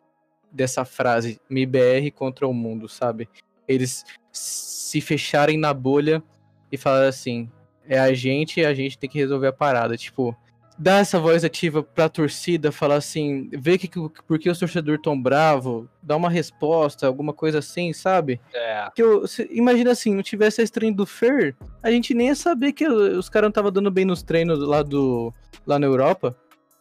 dessa 0.53 0.85
frase, 0.85 1.41
MIBR 1.51 2.13
contra 2.15 2.47
o 2.47 2.55
mundo, 2.55 2.89
sabe? 2.89 3.29
Eles 3.67 4.05
se 4.31 5.01
fecharem 5.01 5.59
na 5.59 5.75
bolha 5.75 6.23
e 6.71 6.77
falar 6.77 7.09
assim: 7.09 7.51
é 7.89 7.99
a 7.99 8.15
gente 8.15 8.61
e 8.61 8.65
a 8.65 8.73
gente 8.73 8.97
tem 8.97 9.11
que 9.11 9.19
resolver 9.19 9.49
a 9.49 9.53
parada. 9.53 9.97
Tipo, 9.97 10.37
dar 10.79 11.01
essa 11.01 11.19
voz 11.19 11.45
ativa 11.45 11.83
pra 11.83 12.09
torcida, 12.09 12.71
falar 12.71 12.97
assim, 12.97 13.49
ver 13.53 13.79
que, 13.79 13.89
por 14.27 14.39
que 14.39 14.51
os 14.51 14.59
torcedores 14.59 15.01
tão 15.03 15.21
bravo, 15.21 15.89
dar 16.03 16.17
uma 16.17 16.29
resposta, 16.29 17.07
alguma 17.07 17.33
coisa 17.33 17.59
assim, 17.59 17.93
sabe? 17.93 18.41
É. 18.53 18.89
Que 18.95 19.03
eu, 19.03 19.27
se, 19.27 19.49
imagina 19.51 19.93
assim, 19.93 20.15
não 20.15 20.23
tivesse 20.23 20.63
esse 20.63 20.73
treino 20.73 20.97
do 20.97 21.07
Fer, 21.07 21.57
a 21.83 21.91
gente 21.91 22.15
nem 22.15 22.29
ia 22.29 22.35
saber 22.35 22.73
que 22.73 22.87
os 22.87 23.29
caras 23.29 23.47
não 23.47 23.51
estavam 23.51 23.73
dando 23.73 23.91
bem 23.91 24.05
nos 24.05 24.23
treinos 24.23 24.59
lá 24.59 24.83
do 24.83 25.33
lá 25.67 25.79
na 25.79 25.87
Europa, 25.87 26.37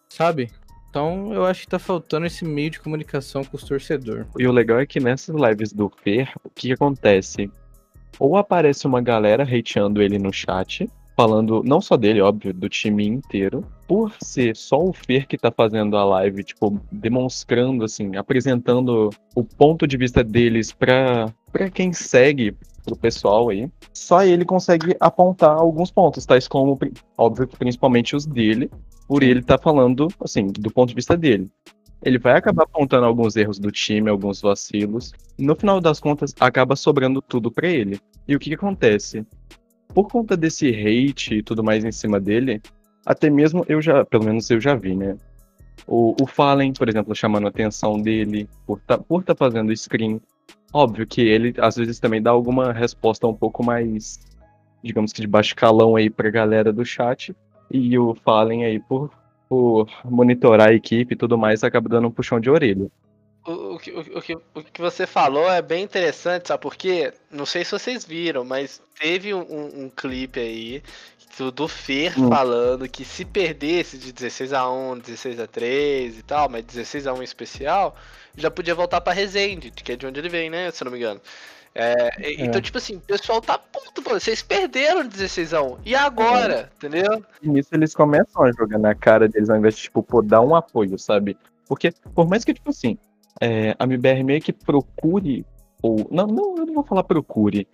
sabe? 0.09 0.51
Então 0.89 1.33
eu 1.33 1.45
acho 1.45 1.61
que 1.61 1.67
tá 1.67 1.79
faltando 1.79 2.25
esse 2.25 2.45
meio 2.45 2.69
de 2.69 2.79
comunicação 2.79 3.43
com 3.43 3.57
os 3.57 3.63
torcedores. 3.63 4.25
E 4.37 4.47
o 4.47 4.51
legal 4.51 4.79
é 4.79 4.85
que 4.85 4.99
nessas 4.99 5.35
lives 5.35 5.73
do 5.73 5.91
Fer, 6.03 6.31
o 6.43 6.49
que, 6.49 6.67
que 6.67 6.73
acontece? 6.73 7.51
Ou 8.17 8.37
aparece 8.37 8.87
uma 8.87 9.01
galera 9.01 9.43
hateando 9.43 10.01
ele 10.01 10.17
no 10.17 10.31
chat, 10.31 10.89
falando 11.15 11.63
não 11.63 11.79
só 11.79 11.95
dele, 11.95 12.21
óbvio, 12.21 12.53
do 12.53 12.67
time 12.67 13.05
inteiro. 13.05 13.63
Por 13.87 14.13
ser 14.19 14.55
só 14.55 14.83
o 14.83 14.91
Fer 14.91 15.27
que 15.27 15.37
tá 15.37 15.51
fazendo 15.51 15.95
a 15.95 16.03
live, 16.03 16.43
tipo, 16.43 16.79
demonstrando, 16.91 17.83
assim, 17.83 18.15
apresentando 18.15 19.09
o 19.35 19.43
ponto 19.43 19.87
de 19.87 19.95
vista 19.97 20.23
deles 20.23 20.71
pra, 20.71 21.31
pra 21.51 21.69
quem 21.69 21.93
segue, 21.93 22.55
pro 22.83 22.95
pessoal 22.95 23.49
aí, 23.49 23.69
só 23.93 24.23
ele 24.23 24.45
consegue 24.45 24.95
apontar 24.99 25.57
alguns 25.57 25.91
pontos, 25.91 26.25
tais 26.25 26.47
como, 26.47 26.77
óbvio, 27.17 27.47
principalmente 27.47 28.15
os 28.15 28.25
dele, 28.25 28.69
por 29.07 29.23
ele 29.23 29.41
tá 29.41 29.57
falando, 29.57 30.07
assim, 30.19 30.47
do 30.47 30.71
ponto 30.71 30.89
de 30.89 30.95
vista 30.95 31.17
dele. 31.17 31.49
Ele 32.03 32.19
vai 32.19 32.37
acabar 32.37 32.63
apontando 32.63 33.05
alguns 33.05 33.35
erros 33.35 33.57
do 33.57 33.71
time, 33.71 34.09
alguns 34.09 34.39
vacilos. 34.39 35.11
E 35.39 35.43
no 35.43 35.55
final 35.55 35.81
das 35.81 35.99
contas, 35.99 36.35
acaba 36.39 36.75
sobrando 36.75 37.19
tudo 37.19 37.51
para 37.51 37.67
ele. 37.67 37.99
E 38.27 38.35
o 38.35 38.39
que, 38.39 38.49
que 38.49 38.55
acontece? 38.55 39.25
Por 39.95 40.09
conta 40.09 40.35
desse 40.35 40.67
hate 40.67 41.35
e 41.35 41.41
tudo 41.41 41.63
mais 41.63 41.85
em 41.85 41.91
cima 41.91 42.19
dele, 42.19 42.61
até 43.05 43.29
mesmo 43.29 43.65
eu 43.69 43.81
já, 43.81 44.03
pelo 44.03 44.25
menos 44.25 44.49
eu 44.49 44.59
já 44.59 44.75
vi, 44.75 44.93
né? 44.93 45.17
O, 45.87 46.13
o 46.21 46.27
Fallen, 46.27 46.73
por 46.73 46.89
exemplo, 46.89 47.15
chamando 47.15 47.45
a 47.45 47.49
atenção 47.49 48.01
dele 48.01 48.49
por 48.67 48.81
tá, 48.81 48.97
por 48.97 49.23
tá 49.23 49.33
fazendo 49.33 49.75
screen. 49.75 50.19
Óbvio 50.73 51.07
que 51.07 51.21
ele 51.21 51.53
às 51.59 51.77
vezes 51.77 51.97
também 51.97 52.21
dá 52.21 52.31
alguma 52.31 52.73
resposta 52.73 53.25
um 53.25 53.33
pouco 53.33 53.63
mais, 53.63 54.19
digamos 54.83 55.13
que 55.13 55.21
de 55.21 55.27
baixo 55.27 55.55
calão 55.55 55.95
aí 55.95 56.09
pra 56.09 56.29
galera 56.29 56.73
do 56.73 56.83
chat. 56.83 57.33
E 57.71 57.97
o 57.97 58.13
Fallen 58.15 58.65
aí, 58.65 58.79
por, 58.79 59.09
por 59.47 59.87
monitorar 60.03 60.69
a 60.69 60.73
equipe 60.73 61.13
e 61.13 61.17
tudo 61.17 61.37
mais, 61.37 61.63
acaba 61.63 61.87
dando 61.87 62.09
um 62.09 62.11
puxão 62.11 62.37
de 62.37 62.49
orelha 62.49 62.91
o, 63.45 63.77
que, 63.77 63.91
o, 63.91 64.21
que, 64.21 64.33
o 64.33 64.63
que 64.63 64.81
você 64.81 65.05
falou 65.05 65.49
é 65.51 65.61
bem 65.61 65.83
interessante, 65.83 66.47
sabe? 66.47 66.61
Porque, 66.61 67.13
não 67.31 67.45
sei 67.45 67.63
se 67.63 67.71
vocês 67.71 68.03
viram, 68.03 68.43
mas 68.43 68.81
teve 68.99 69.33
um, 69.33 69.83
um 69.85 69.89
clipe 69.89 70.39
aí 70.39 70.83
do, 71.53 71.67
Fer 71.67 72.19
hum. 72.19 72.29
falando 72.29 72.87
que 72.87 73.03
se 73.03 73.25
perdesse 73.25 73.97
de 73.97 74.11
16 74.11 74.53
a 74.53 74.69
1 74.69 74.99
16 74.99 75.39
a 75.39 75.47
3 75.47 76.19
e 76.19 76.23
tal, 76.23 76.49
mas 76.49 76.63
16 76.63 77.07
a 77.07 77.13
1 77.13 77.21
em 77.21 77.23
especial, 77.23 77.95
já 78.37 78.49
podia 78.49 78.73
voltar 78.73 79.01
pra 79.01 79.13
Resende, 79.13 79.69
que 79.69 79.91
é 79.91 79.95
de 79.95 80.07
onde 80.07 80.19
ele 80.19 80.29
vem, 80.29 80.49
né? 80.49 80.71
Se 80.71 80.83
eu 80.83 80.85
não 80.85 80.91
me 80.91 80.97
engano. 80.97 81.21
É, 81.73 82.09
é. 82.17 82.33
Então, 82.41 82.61
tipo 82.61 82.77
assim, 82.77 82.95
o 82.95 83.01
pessoal 83.01 83.41
tá 83.41 83.57
puto, 83.57 84.01
falando, 84.01 84.21
vocês 84.21 84.41
perderam 84.41 85.05
16 85.05 85.53
a 85.53 85.61
1 85.61 85.79
E 85.85 85.93
agora? 85.93 86.71
É. 86.71 86.75
Entendeu? 86.77 87.23
E 87.41 87.49
nisso 87.49 87.69
eles 87.73 87.93
começam 87.93 88.43
a 88.43 88.51
jogar 88.53 88.79
na 88.79 88.95
cara 88.95 89.27
deles 89.27 89.49
ao 89.49 89.57
invés 89.57 89.75
de, 89.75 89.83
tipo, 89.83 90.01
pô, 90.01 90.21
dar 90.21 90.39
um 90.39 90.55
apoio, 90.55 90.97
sabe? 90.97 91.37
Porque, 91.67 91.91
por 92.13 92.29
mais 92.29 92.45
que, 92.45 92.53
tipo 92.53 92.69
assim, 92.69 92.97
é, 93.41 93.75
a 93.77 93.83
MBR 93.85 94.23
meio 94.23 94.41
que 94.41 94.53
procure, 94.53 95.45
ou. 95.81 96.07
Não, 96.11 96.27
não, 96.27 96.57
eu 96.57 96.65
não 96.65 96.73
vou 96.73 96.83
falar 96.83 97.03
procure. 97.03 97.67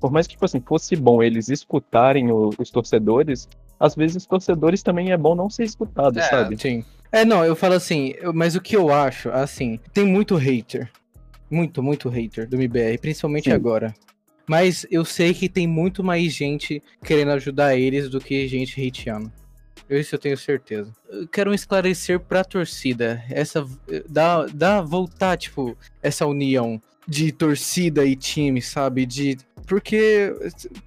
Por 0.00 0.12
mais 0.12 0.26
que, 0.26 0.34
tipo 0.34 0.44
assim, 0.44 0.60
fosse 0.60 0.94
bom 0.94 1.22
eles 1.22 1.48
escutarem 1.48 2.30
o, 2.30 2.50
os 2.58 2.70
torcedores, 2.70 3.48
às 3.80 3.94
vezes 3.94 4.16
os 4.16 4.26
torcedores 4.26 4.82
também 4.82 5.10
é 5.10 5.16
bom 5.16 5.34
não 5.34 5.50
ser 5.50 5.64
escutado, 5.64 6.18
é, 6.18 6.22
sabe? 6.22 6.56
Sim. 6.60 6.84
É, 7.10 7.24
não, 7.24 7.44
eu 7.44 7.56
falo 7.56 7.74
assim, 7.74 8.12
eu- 8.18 8.32
mas 8.32 8.54
o 8.54 8.60
que 8.60 8.76
eu 8.76 8.92
acho, 8.92 9.30
assim, 9.30 9.80
tem 9.92 10.04
muito 10.04 10.36
hater. 10.36 10.90
Muito, 11.50 11.82
muito 11.82 12.08
hater 12.08 12.46
do 12.48 12.56
MBR, 12.56 12.98
principalmente 12.98 13.44
Sim. 13.44 13.52
agora. 13.52 13.94
Mas 14.46 14.86
eu 14.90 15.04
sei 15.04 15.34
que 15.34 15.48
tem 15.48 15.66
muito 15.66 16.02
mais 16.04 16.32
gente 16.32 16.82
querendo 17.02 17.32
ajudar 17.32 17.76
eles 17.76 18.08
do 18.08 18.18
que 18.20 18.46
gente 18.46 18.80
hateando. 18.86 19.30
Isso 19.90 20.14
eu 20.14 20.18
tenho 20.18 20.36
certeza. 20.36 20.92
Eu 21.08 21.26
quero 21.28 21.50
um 21.50 21.54
esclarecer 21.54 22.20
pra 22.20 22.44
torcida. 22.44 23.22
Essa. 23.30 23.66
Dá, 24.08 24.46
dá 24.46 24.80
voltar, 24.82 25.36
tipo, 25.36 25.76
essa 26.02 26.26
união 26.26 26.80
de 27.06 27.32
torcida 27.32 28.04
e 28.04 28.14
time, 28.14 28.60
sabe? 28.60 29.06
De. 29.06 29.38
Porque, 29.66 30.34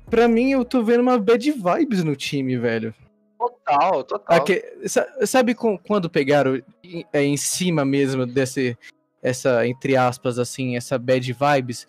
pra 0.09 0.27
mim, 0.27 0.51
eu 0.51 0.63
tô 0.65 0.83
vendo 0.83 1.01
uma 1.01 1.17
bad 1.17 1.51
vibes 1.51 2.03
no 2.03 2.15
time, 2.15 2.57
velho. 2.57 2.93
Total, 3.39 4.03
total. 4.03 4.37
Sa- 4.85 5.25
sabe 5.25 5.55
com- 5.55 5.77
quando 5.77 6.09
pegaram 6.09 6.61
em, 6.83 7.03
é, 7.11 7.23
em 7.23 7.37
cima 7.37 7.83
mesmo 7.83 8.25
desse 8.25 8.77
essa 9.23 9.67
entre 9.67 9.95
aspas 9.95 10.37
assim 10.39 10.75
essa 10.75 10.97
bad 10.97 11.31
vibes 11.33 11.87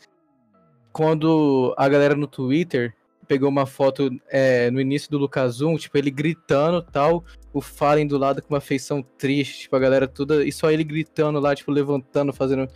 quando 0.93 1.75
a 1.79 1.89
galera 1.89 2.15
no 2.15 2.27
Twitter 2.27 2.95
pegou 3.33 3.49
uma 3.49 3.65
foto 3.65 4.11
é, 4.29 4.71
no 4.71 4.79
início 4.79 5.11
do 5.11 5.17
Lucasum 5.17 5.77
tipo 5.79 5.97
ele 5.97 6.11
gritando 6.11 6.83
tal 6.83 7.25
o 7.51 7.63
Fallen 7.63 8.07
do 8.07 8.19
lado 8.19 8.43
com 8.43 8.53
uma 8.53 8.61
feição 8.61 9.03
triste 9.17 9.61
tipo 9.61 9.75
a 9.75 9.79
galera 9.79 10.07
toda 10.07 10.45
e 10.45 10.53
só 10.53 10.71
ele 10.71 10.85
gritando 10.85 11.41
lá 11.41 11.55
tipo 11.55 11.71
levantando 11.71 12.31
fazendo 12.31 12.69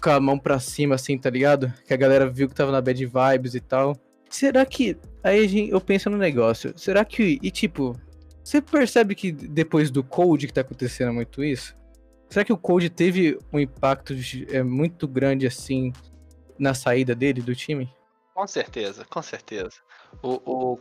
com 0.00 0.10
a 0.10 0.20
mão 0.20 0.38
pra 0.38 0.60
cima 0.60 0.94
assim 0.94 1.18
tá 1.18 1.28
ligado 1.28 1.72
que 1.84 1.92
a 1.92 1.96
galera 1.96 2.30
viu 2.30 2.48
que 2.48 2.54
tava 2.54 2.70
na 2.70 2.80
bad 2.80 3.04
vibes 3.04 3.54
e 3.56 3.60
tal 3.60 3.96
será 4.30 4.64
que 4.64 4.96
aí 5.24 5.68
eu 5.68 5.80
penso 5.80 6.08
no 6.08 6.16
negócio 6.16 6.72
será 6.76 7.04
que 7.04 7.40
e 7.42 7.50
tipo 7.50 7.96
você 8.46 8.62
percebe 8.62 9.16
que 9.16 9.32
depois 9.32 9.90
do 9.90 10.04
Code 10.04 10.46
que 10.46 10.52
tá 10.52 10.60
acontecendo 10.60 11.12
muito 11.12 11.42
isso? 11.42 11.76
Será 12.30 12.44
que 12.44 12.52
o 12.52 12.56
Code 12.56 12.88
teve 12.88 13.36
um 13.52 13.58
impacto 13.58 14.14
é, 14.52 14.62
muito 14.62 15.08
grande 15.08 15.48
assim 15.48 15.92
na 16.56 16.72
saída 16.72 17.12
dele 17.12 17.42
do 17.42 17.56
time? 17.56 17.90
Com 18.36 18.46
certeza, 18.46 19.02
com 19.06 19.22
certeza. 19.22 19.76
O, 20.22 20.74
o 20.74 20.78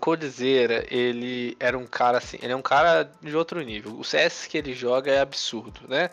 ele 0.92 1.56
era 1.58 1.78
um 1.78 1.88
cara 1.88 2.18
assim, 2.18 2.38
ele 2.42 2.52
é 2.52 2.56
um 2.56 2.62
cara 2.62 3.10
de 3.22 3.34
outro 3.34 3.62
nível. 3.62 3.98
O 3.98 4.04
CS 4.04 4.46
que 4.46 4.58
ele 4.58 4.74
joga 4.74 5.10
é 5.10 5.22
absurdo, 5.22 5.88
né? 5.88 6.10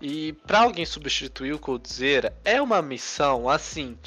E 0.00 0.32
pra 0.46 0.60
alguém 0.60 0.86
substituir 0.86 1.52
o 1.52 1.58
Coldzera 1.58 2.32
é 2.44 2.62
uma 2.62 2.80
missão 2.80 3.48
assim 3.48 3.98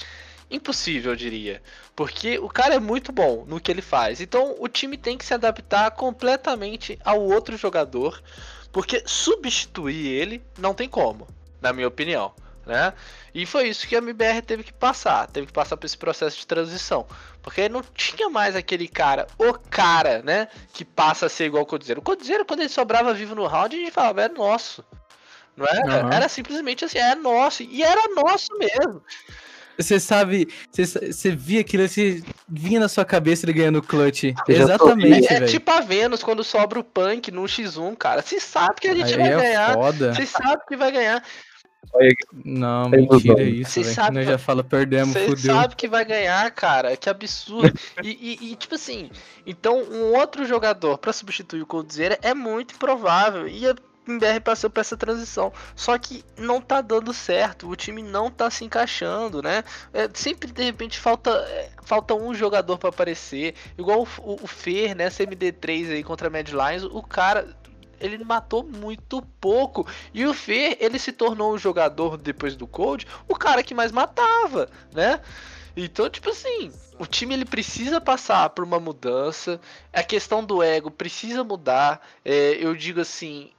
impossível, 0.50 1.12
eu 1.12 1.18
diria, 1.18 1.62
porque 1.94 2.40
o 2.40 2.48
cara 2.48 2.76
é 2.76 2.80
muito 2.80 3.12
bom 3.12 3.44
no 3.46 3.60
que 3.60 3.70
ele 3.70 3.82
faz. 3.82 4.22
Então 4.22 4.56
o 4.58 4.70
time 4.70 4.98
tem 4.98 5.18
que 5.18 5.26
se 5.26 5.34
adaptar 5.34 5.92
completamente 5.92 6.98
ao 7.04 7.22
outro 7.22 7.58
jogador, 7.58 8.24
porque 8.72 9.04
substituir 9.06 10.08
ele 10.08 10.42
não 10.58 10.74
tem 10.74 10.88
como, 10.88 11.28
na 11.62 11.74
minha 11.74 11.90
opinião, 11.90 12.34
né? 12.70 12.94
E 13.34 13.46
foi 13.48 13.68
isso 13.68 13.88
que 13.88 13.96
a 13.96 13.98
MBR 13.98 14.44
teve 14.44 14.64
que 14.64 14.72
passar, 14.72 15.28
teve 15.28 15.48
que 15.48 15.54
passar 15.54 15.76
por 15.76 15.88
esse 15.88 15.98
processo 15.98 16.38
de 16.38 16.46
transição. 16.46 17.08
Porque 17.42 17.68
não 17.68 17.82
tinha 17.82 18.30
mais 18.30 18.56
aquele 18.56 18.88
cara, 18.88 19.26
o 19.40 19.54
cara, 19.54 20.22
né? 20.22 20.48
Que 20.72 20.86
passa 20.86 21.26
a 21.26 21.30
ser 21.30 21.46
igual 21.46 21.64
o 21.64 21.66
Codizero. 21.66 22.00
O 22.00 22.04
Codizero, 22.04 22.46
quando 22.46 22.60
ele 22.60 22.70
sobrava 22.70 23.14
vivo 23.14 23.34
no 23.34 23.48
round, 23.48 23.76
a 23.76 23.80
gente 23.80 23.92
falava, 23.92 24.22
é 24.22 24.30
nosso. 24.30 24.86
Não 25.58 25.66
era? 25.66 26.02
Aham. 26.02 26.14
Era 26.14 26.30
simplesmente 26.30 26.86
assim, 26.86 27.00
é 27.00 27.16
nosso. 27.16 27.64
E 27.64 27.82
era 27.82 28.08
nosso 28.14 28.50
mesmo. 28.58 29.02
Você 29.78 29.98
sabe, 30.00 30.48
você, 30.70 30.86
você 30.86 31.32
via 31.32 31.62
aquilo, 31.62 31.88
você 31.88 32.22
vinha 32.48 32.82
na 32.82 32.90
sua 32.90 33.06
cabeça 33.06 33.46
ele 33.46 33.54
ganhando 33.54 33.82
clutch. 33.82 34.26
Eu 34.26 34.36
tô 34.46 34.52
Exatamente, 34.52 35.34
É, 35.34 35.40
velho. 35.40 35.48
tipo 35.48 35.72
a 35.72 35.80
Vênus 35.80 36.22
quando 36.22 36.44
sobra 36.44 36.80
o 36.80 36.84
punk 36.84 37.32
no 37.32 37.44
X1, 37.44 37.96
cara. 37.96 38.22
Você 38.22 38.40
sabe 38.42 38.76
que 38.82 38.90
a 38.90 38.94
gente 38.94 39.14
Aí 39.14 39.18
vai 39.18 39.32
é 39.32 39.36
ganhar. 39.38 39.76
Você 40.14 40.26
sabe 40.26 40.62
que 40.68 40.76
vai 40.76 40.92
ganhar. 40.92 41.24
Não, 42.46 42.86
Aí 42.94 43.02
nos 43.02 43.24
mentira 43.24 43.36
vamos. 43.44 43.60
isso, 43.60 43.72
Cê 43.72 43.82
velho. 43.84 43.96
sabe 43.96 44.16
Nós 44.16 44.26
que- 44.26 44.32
já 44.32 44.38
fala, 44.38 44.64
perdemos, 44.64 45.10
Você 45.14 45.26
fudeu. 45.26 45.56
sabe 45.56 45.76
que 45.76 45.88
vai 45.88 46.06
ganhar, 46.06 46.50
cara. 46.52 46.96
Que 46.96 47.10
absurdo. 47.10 47.74
e, 48.04 48.10
e- 48.42 48.52
e, 48.52 48.56
tipo 48.56 48.76
assim, 48.76 49.10
então 49.46 49.82
um 49.84 50.14
outro 50.16 50.46
jogador 50.46 50.98
pra 50.98 51.12
substituir 51.14 51.62
o 51.62 51.66
Coldzera 51.66 52.18
é 52.22 52.34
muito 52.34 52.76
improvável. 52.76 53.48
E 53.48 53.68
a 53.68 53.76
MBR 54.08 54.40
passou 54.40 54.70
por 54.70 54.80
essa 54.82 54.98
transição. 54.98 55.52
Só 55.76 55.98
que 55.98 56.24
não 56.38 56.60
tá 56.62 56.82
dando 56.82 57.14
certo. 57.14 57.68
O 57.70 57.76
time 57.76 58.02
não 58.04 58.30
tá 58.32 58.50
se 58.50 58.64
encaixando, 58.66 59.42
né? 59.42 59.64
É, 59.94 60.10
sempre 60.14 60.52
de 60.52 60.64
repente 60.64 61.00
falta, 61.00 61.30
é, 61.32 61.70
falta 61.84 62.14
um 62.16 62.34
jogador 62.34 62.78
pra 62.78 62.90
aparecer. 62.90 63.54
Igual 63.78 64.02
o, 64.18 64.32
o, 64.32 64.44
o 64.44 64.48
Fer, 64.48 64.96
né? 64.96 65.10
CMD3 65.10 65.92
aí 65.92 66.04
contra 66.04 66.28
a 66.28 66.32
Mad 66.32 66.48
Lions. 66.50 66.84
O 66.84 67.02
cara. 67.04 67.48
Ele 68.00 68.24
matou 68.24 68.64
muito 68.64 69.22
pouco. 69.42 69.86
E 70.14 70.26
o 70.26 70.34
Fer, 70.34 70.78
ele 70.80 71.00
se 71.00 71.12
tornou 71.12 71.54
o 71.54 71.58
jogador 71.58 72.18
depois 72.18 72.56
do 72.56 72.68
Cold, 72.68 73.06
o 73.28 73.36
cara 73.36 73.64
que 73.64 73.74
mais 73.74 73.92
matava, 73.92 74.70
né? 74.94 75.20
Então, 75.76 76.10
tipo 76.10 76.30
assim, 76.30 76.72
o 76.98 77.06
time 77.06 77.34
ele 77.34 77.46
precisa 77.46 78.02
passar 78.02 78.50
por 78.50 78.64
uma 78.64 78.80
mudança. 78.80 79.60
A 79.94 80.04
questão 80.04 80.44
do 80.44 80.62
ego 80.62 80.92
precisa 80.92 81.44
mudar. 81.44 82.06
É, 82.26 82.58
eu 82.60 82.76
digo 82.76 83.00
assim, 83.00 83.52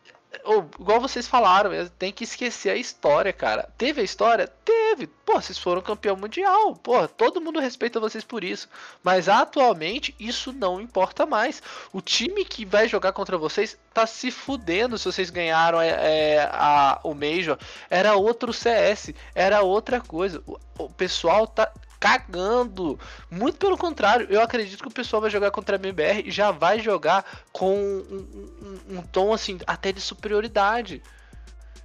ou, 0.44 0.68
igual 0.78 1.00
vocês 1.00 1.26
falaram, 1.26 1.70
tem 1.98 2.12
que 2.12 2.24
esquecer 2.24 2.70
a 2.70 2.76
história, 2.76 3.32
cara. 3.32 3.68
Teve 3.76 4.00
a 4.00 4.04
história? 4.04 4.46
Teve. 4.64 5.06
Pô, 5.06 5.40
vocês 5.40 5.58
foram 5.58 5.80
campeão 5.82 6.16
mundial. 6.16 6.74
Pô, 6.76 7.06
todo 7.06 7.40
mundo 7.40 7.60
respeita 7.60 8.00
vocês 8.00 8.24
por 8.24 8.42
isso. 8.44 8.68
Mas 9.02 9.28
atualmente 9.28 10.14
isso 10.18 10.52
não 10.52 10.80
importa 10.80 11.26
mais. 11.26 11.62
O 11.92 12.00
time 12.00 12.44
que 12.44 12.64
vai 12.64 12.88
jogar 12.88 13.12
contra 13.12 13.38
vocês 13.38 13.78
tá 13.92 14.06
se 14.06 14.30
fudendo 14.30 14.98
se 14.98 15.04
vocês 15.04 15.30
ganharam 15.30 15.80
é, 15.80 15.88
é, 15.88 16.50
a, 16.52 17.00
o 17.04 17.14
Major. 17.14 17.58
Era 17.88 18.14
outro 18.14 18.52
CS, 18.52 19.12
era 19.34 19.62
outra 19.62 20.00
coisa. 20.00 20.42
O, 20.46 20.58
o 20.78 20.90
pessoal 20.90 21.46
tá 21.46 21.70
cagando. 22.00 22.98
Muito 23.30 23.58
pelo 23.58 23.76
contrário, 23.76 24.26
eu 24.30 24.40
acredito 24.40 24.82
que 24.82 24.88
o 24.88 24.92
pessoal 24.92 25.20
vai 25.20 25.30
jogar 25.30 25.50
contra 25.50 25.76
a 25.76 25.78
MBR 25.78 26.22
e 26.26 26.30
já 26.30 26.50
vai 26.50 26.80
jogar 26.80 27.24
com 27.52 27.76
um, 27.76 28.80
um- 28.90 28.98
um 28.98 29.02
tom 29.02 29.32
assim, 29.34 29.58
até 29.66 29.92
de 29.92 30.00
superioridade. 30.00 31.02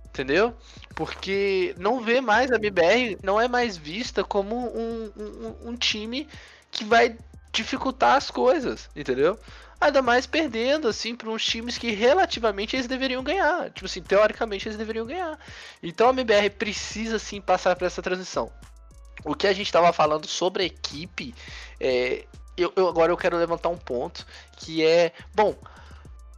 Entendeu? 0.05 0.55
Porque 0.95 1.75
não 1.77 1.99
vê 1.99 2.21
mais 2.21 2.49
a 2.49 2.55
MBR, 2.55 3.17
não 3.21 3.39
é 3.39 3.49
mais 3.49 3.75
vista 3.75 4.23
como 4.23 4.55
um, 4.55 5.11
um- 5.17 5.69
um 5.71 5.75
time 5.75 6.27
que 6.71 6.85
vai 6.85 7.17
dificultar 7.51 8.15
as 8.15 8.31
coisas, 8.31 8.89
entendeu? 8.95 9.37
Ainda 9.79 10.01
mais 10.01 10.25
perdendo, 10.25 10.87
assim, 10.87 11.13
para 11.15 11.29
uns 11.29 11.45
times 11.45 11.77
que 11.77 11.91
relativamente 11.91 12.77
eles 12.77 12.87
deveriam 12.87 13.21
ganhar. 13.21 13.69
Tipo 13.71 13.85
assim, 13.85 14.01
teoricamente 14.01 14.67
eles 14.69 14.77
deveriam 14.77 15.05
ganhar. 15.05 15.37
Então 15.83 16.07
a 16.07 16.13
MBR 16.13 16.49
precisa 16.51 17.19
sim 17.19 17.41
passar 17.41 17.75
por 17.75 17.85
essa 17.85 18.01
transição. 18.01 18.49
O 19.25 19.35
que 19.35 19.47
a 19.47 19.53
gente 19.53 19.65
estava 19.67 19.91
falando 19.91 20.27
sobre 20.27 20.63
a 20.63 20.65
equipe, 20.67 21.33
é, 21.79 22.25
eu, 22.55 22.71
eu- 22.75 22.87
agora 22.87 23.11
eu 23.11 23.17
quero 23.17 23.37
levantar 23.37 23.69
um 23.69 23.77
ponto 23.77 24.25
que 24.57 24.85
é, 24.85 25.11
bom, 25.33 25.55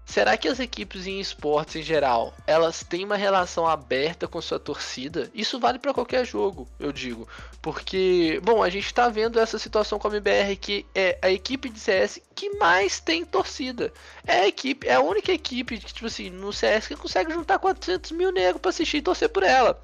será 0.06 0.38
que 0.38 0.48
as 0.48 0.60
equipes 0.60 1.06
em 1.06 1.20
esportes 1.20 1.76
em 1.76 1.84
geral 1.84 2.34
elas 2.48 2.82
têm 2.84 3.04
uma 3.06 3.18
relação 3.18 3.68
aberta 3.68 4.28
com 4.28 4.42
sua 4.42 4.60
torcida? 4.60 5.30
Isso 5.34 5.60
vale 5.60 5.80
para 5.80 5.94
qualquer 5.94 6.26
jogo, 6.26 6.68
eu 6.80 6.92
digo, 6.94 7.28
porque, 7.62 8.40
bom, 8.44 8.64
a 8.64 8.70
gente 8.70 8.94
tá 8.94 9.10
vendo 9.10 9.40
essa 9.40 9.60
situação 9.60 10.00
com 10.00 10.08
a 10.08 10.12
MBR 10.12 10.56
que 10.56 10.86
é 10.96 11.18
a 11.22 11.30
equipe 11.30 11.70
de 11.70 11.80
CS 11.80 12.22
que 12.36 12.50
mais 12.58 13.00
tem 13.00 13.26
torcida. 13.26 13.94
É 14.26 14.40
a 14.42 14.48
equipe, 14.48 14.88
é 14.88 14.94
a 14.96 15.02
única 15.02 15.32
equipe 15.32 15.78
que, 15.80 15.94
tipo 15.94 16.08
assim, 16.08 16.30
no 16.30 16.54
CS 16.54 16.88
que 16.88 16.96
consegue 16.96 17.34
juntar 17.34 17.60
400 17.60 18.12
mil 18.12 18.32
negros 18.32 18.62
pra 18.62 18.70
assistir 18.70 18.98
e 18.98 19.02
torcer 19.02 19.30
por 19.30 19.44
ela. 19.44 19.82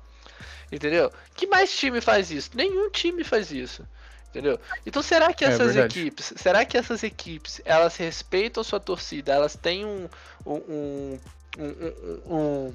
Entendeu? 0.74 1.12
Que 1.36 1.46
mais 1.48 1.72
time 1.76 2.02
faz 2.02 2.32
isso? 2.32 2.50
Nenhum 2.56 2.90
time 2.90 3.24
faz 3.24 3.52
isso. 3.52 3.86
Entendeu? 4.30 4.60
Então 4.86 5.04
será 5.04 5.32
que 5.32 5.46
É 5.46 5.50
essas 5.50 5.76
verdade. 5.76 6.00
equipes, 6.00 6.34
será 6.38 6.66
que 6.66 6.76
essas 6.76 7.04
equipes, 7.04 7.62
elas 7.64 7.96
respeitam 7.98 8.62
a 8.62 8.64
sua 8.64 8.80
torcida, 8.80 9.32
elas 9.32 9.56
têm 9.56 9.86
um 9.86 10.10
um, 10.46 11.20
um, 11.60 12.36
um, 12.36 12.74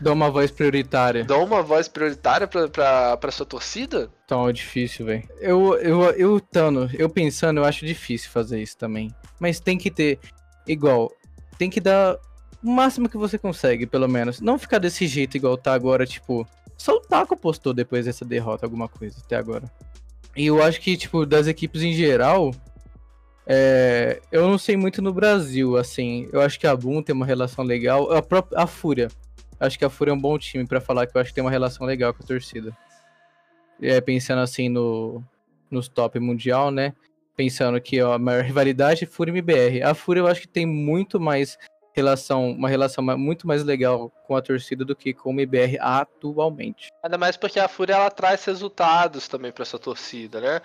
Dá 0.00 0.12
uma 0.12 0.30
voz 0.30 0.50
prioritária. 0.50 1.24
dão 1.24 1.44
uma 1.44 1.62
voz 1.62 1.88
prioritária 1.88 2.46
pra, 2.46 2.68
pra, 2.68 3.16
pra 3.18 3.30
sua 3.30 3.44
torcida? 3.44 4.08
Então 4.24 4.48
é 4.48 4.52
difícil, 4.52 5.04
velho. 5.04 5.28
Eu, 5.40 5.74
eu, 5.78 6.02
eu, 6.12 6.40
Tano, 6.40 6.88
eu 6.94 7.10
pensando, 7.10 7.58
eu 7.60 7.64
acho 7.64 7.84
difícil 7.84 8.30
fazer 8.30 8.62
isso 8.62 8.76
também. 8.78 9.14
Mas 9.38 9.60
tem 9.60 9.76
que 9.76 9.90
ter, 9.90 10.18
igual, 10.66 11.12
tem 11.58 11.68
que 11.68 11.80
dar 11.80 12.16
o 12.64 12.70
máximo 12.70 13.08
que 13.08 13.16
você 13.18 13.36
consegue, 13.36 13.86
pelo 13.86 14.08
menos. 14.08 14.40
Não 14.40 14.58
ficar 14.58 14.78
desse 14.78 15.06
jeito 15.06 15.36
igual 15.36 15.56
tá 15.58 15.74
agora, 15.74 16.06
tipo. 16.06 16.48
Só 16.78 16.94
o 16.96 17.00
Taco 17.00 17.36
postou 17.36 17.74
depois 17.74 18.06
dessa 18.06 18.24
derrota 18.24 18.64
alguma 18.64 18.88
coisa 18.88 19.18
até 19.22 19.36
agora. 19.36 19.70
E 20.34 20.46
eu 20.46 20.62
acho 20.62 20.80
que, 20.80 20.96
tipo, 20.96 21.26
das 21.26 21.46
equipes 21.46 21.82
em 21.82 21.92
geral. 21.92 22.52
é, 23.46 24.22
eu 24.32 24.48
não 24.48 24.56
sei 24.56 24.76
muito 24.76 25.02
no 25.02 25.12
Brasil, 25.12 25.76
assim. 25.76 26.28
Eu 26.32 26.40
acho 26.40 26.58
que 26.58 26.66
a 26.66 26.74
Boom 26.74 27.02
tem 27.02 27.14
uma 27.14 27.26
relação 27.26 27.64
legal. 27.64 28.10
A, 28.12 28.22
própria, 28.22 28.62
a 28.62 28.66
Fúria. 28.66 29.08
Acho 29.60 29.78
que 29.78 29.84
a 29.84 29.90
Fúria 29.90 30.12
é 30.12 30.14
um 30.14 30.20
bom 30.20 30.38
time 30.38 30.66
pra 30.66 30.80
falar 30.80 31.06
que 31.06 31.16
eu 31.16 31.20
acho 31.20 31.30
que 31.30 31.34
tem 31.34 31.44
uma 31.44 31.50
relação 31.50 31.84
legal 31.84 32.14
com 32.14 32.22
a 32.22 32.26
torcida 32.26 32.72
é, 33.80 34.00
pensando 34.00 34.40
assim 34.40 34.68
no, 34.68 35.22
nos 35.70 35.88
top 35.88 36.18
mundial, 36.18 36.70
né? 36.70 36.94
Pensando 37.36 37.80
que 37.80 38.00
ó, 38.02 38.14
a 38.14 38.18
maior 38.18 38.42
rivalidade 38.42 39.04
é 39.04 39.06
Fúria 39.06 39.30
e 39.30 39.34
MBR. 39.34 39.82
A 39.82 39.94
Fúria 39.94 40.20
eu 40.20 40.26
acho 40.26 40.42
que 40.42 40.48
tem 40.48 40.66
muito 40.66 41.20
mais 41.20 41.56
relação, 41.98 42.50
uma 42.52 42.68
relação 42.68 43.04
muito 43.04 43.46
mais 43.46 43.64
legal 43.64 44.10
com 44.26 44.36
a 44.36 44.42
torcida 44.42 44.84
do 44.84 44.94
que 44.94 45.12
com 45.12 45.30
o 45.30 45.32
MBR 45.32 45.78
atualmente. 45.80 46.88
Ainda 47.02 47.18
mais 47.18 47.36
porque 47.36 47.58
a 47.58 47.68
Fúria 47.68 47.94
ela 47.94 48.10
traz 48.10 48.44
resultados 48.44 49.26
também 49.26 49.50
pra 49.50 49.62
essa 49.62 49.78
torcida, 49.78 50.40
né? 50.40 50.60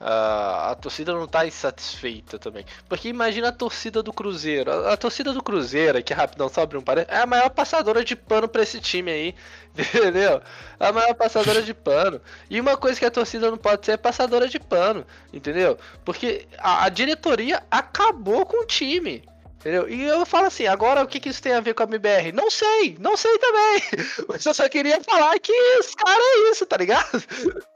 Ah, 0.00 0.70
a 0.70 0.74
torcida 0.76 1.12
não 1.12 1.26
tá 1.26 1.44
insatisfeita 1.44 2.38
também. 2.38 2.64
Porque 2.88 3.08
imagina 3.08 3.48
a 3.48 3.52
torcida 3.52 4.00
do 4.00 4.12
Cruzeiro. 4.12 4.70
A, 4.70 4.92
a 4.92 4.96
torcida 4.96 5.32
do 5.32 5.42
Cruzeiro, 5.42 6.00
que 6.04 6.14
rapidão 6.14 6.48
só 6.48 6.62
um 6.62 6.80
parênteses, 6.80 7.18
é 7.18 7.22
a 7.22 7.26
maior 7.26 7.50
passadora 7.50 8.04
de 8.04 8.14
pano 8.14 8.48
pra 8.48 8.62
esse 8.62 8.80
time 8.80 9.10
aí. 9.10 9.34
Entendeu? 9.76 10.40
A 10.78 10.92
maior 10.92 11.14
passadora 11.14 11.60
de 11.62 11.74
pano. 11.74 12.20
E 12.48 12.60
uma 12.60 12.76
coisa 12.76 12.98
que 12.98 13.06
a 13.06 13.10
torcida 13.10 13.50
não 13.50 13.58
pode 13.58 13.84
ser 13.84 13.92
é 13.92 13.96
passadora 13.96 14.46
de 14.46 14.60
pano. 14.60 15.04
Entendeu? 15.32 15.76
Porque 16.04 16.46
a, 16.58 16.84
a 16.84 16.88
diretoria 16.88 17.64
acabou 17.68 18.46
com 18.46 18.62
o 18.62 18.66
time. 18.66 19.24
Entendeu? 19.58 19.88
E 19.88 20.04
eu 20.04 20.24
falo 20.24 20.46
assim, 20.46 20.68
agora 20.68 21.02
o 21.02 21.06
que, 21.06 21.18
que 21.18 21.28
isso 21.28 21.42
tem 21.42 21.52
a 21.52 21.60
ver 21.60 21.74
com 21.74 21.82
a 21.82 21.86
MBR? 21.86 22.30
Não 22.32 22.48
sei, 22.48 22.96
não 23.00 23.16
sei 23.16 23.36
também. 23.38 23.82
Mas 24.28 24.46
eu 24.46 24.54
só 24.54 24.68
queria 24.68 25.00
falar 25.00 25.36
que 25.40 25.52
os 25.80 25.94
caras 25.96 26.22
é 26.22 26.50
isso, 26.50 26.64
tá 26.64 26.76
ligado? 26.76 27.22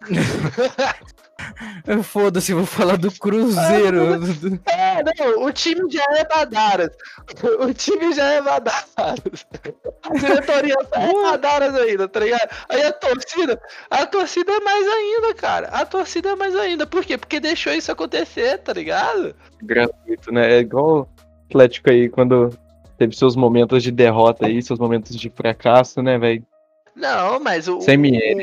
Foda-se, 2.04 2.54
vou 2.54 2.64
falar 2.66 2.96
do 2.96 3.10
Cruzeiro. 3.10 4.14
É, 4.66 5.02
não, 5.02 5.44
o 5.44 5.52
time 5.52 5.90
já 5.90 6.04
é 6.10 6.24
Badaras. 6.24 6.90
O 7.58 7.74
time 7.74 8.12
já 8.12 8.32
é 8.34 8.40
Badaras. 8.40 9.46
A 10.04 10.14
diretoria 10.14 10.76
é 10.92 11.12
Badaras 11.12 11.74
ainda, 11.74 12.06
tá 12.06 12.20
ligado? 12.20 12.48
Aí 12.68 12.82
a 12.82 12.92
torcida, 12.92 13.60
a 13.90 14.06
torcida 14.06 14.52
é 14.52 14.60
mais 14.60 14.86
ainda, 14.86 15.34
cara. 15.34 15.66
A 15.68 15.84
torcida 15.84 16.30
é 16.30 16.36
mais 16.36 16.54
ainda. 16.54 16.86
Por 16.86 17.04
quê? 17.04 17.18
Porque 17.18 17.40
deixou 17.40 17.72
isso 17.72 17.90
acontecer, 17.90 18.58
tá 18.58 18.72
ligado? 18.72 19.34
Gratuito, 19.62 20.32
né? 20.32 20.54
É 20.54 20.58
igual 20.60 21.08
Atlético 21.52 21.90
aí, 21.90 22.08
quando 22.08 22.50
teve 22.96 23.14
seus 23.14 23.36
momentos 23.36 23.82
de 23.82 23.90
derrota 23.90 24.46
aí, 24.46 24.62
seus 24.62 24.78
momentos 24.78 25.16
de 25.16 25.30
fracasso, 25.30 26.02
né, 26.02 26.18
velho? 26.18 26.44
Não, 26.94 27.40
mas 27.40 27.68
o, 27.68 27.78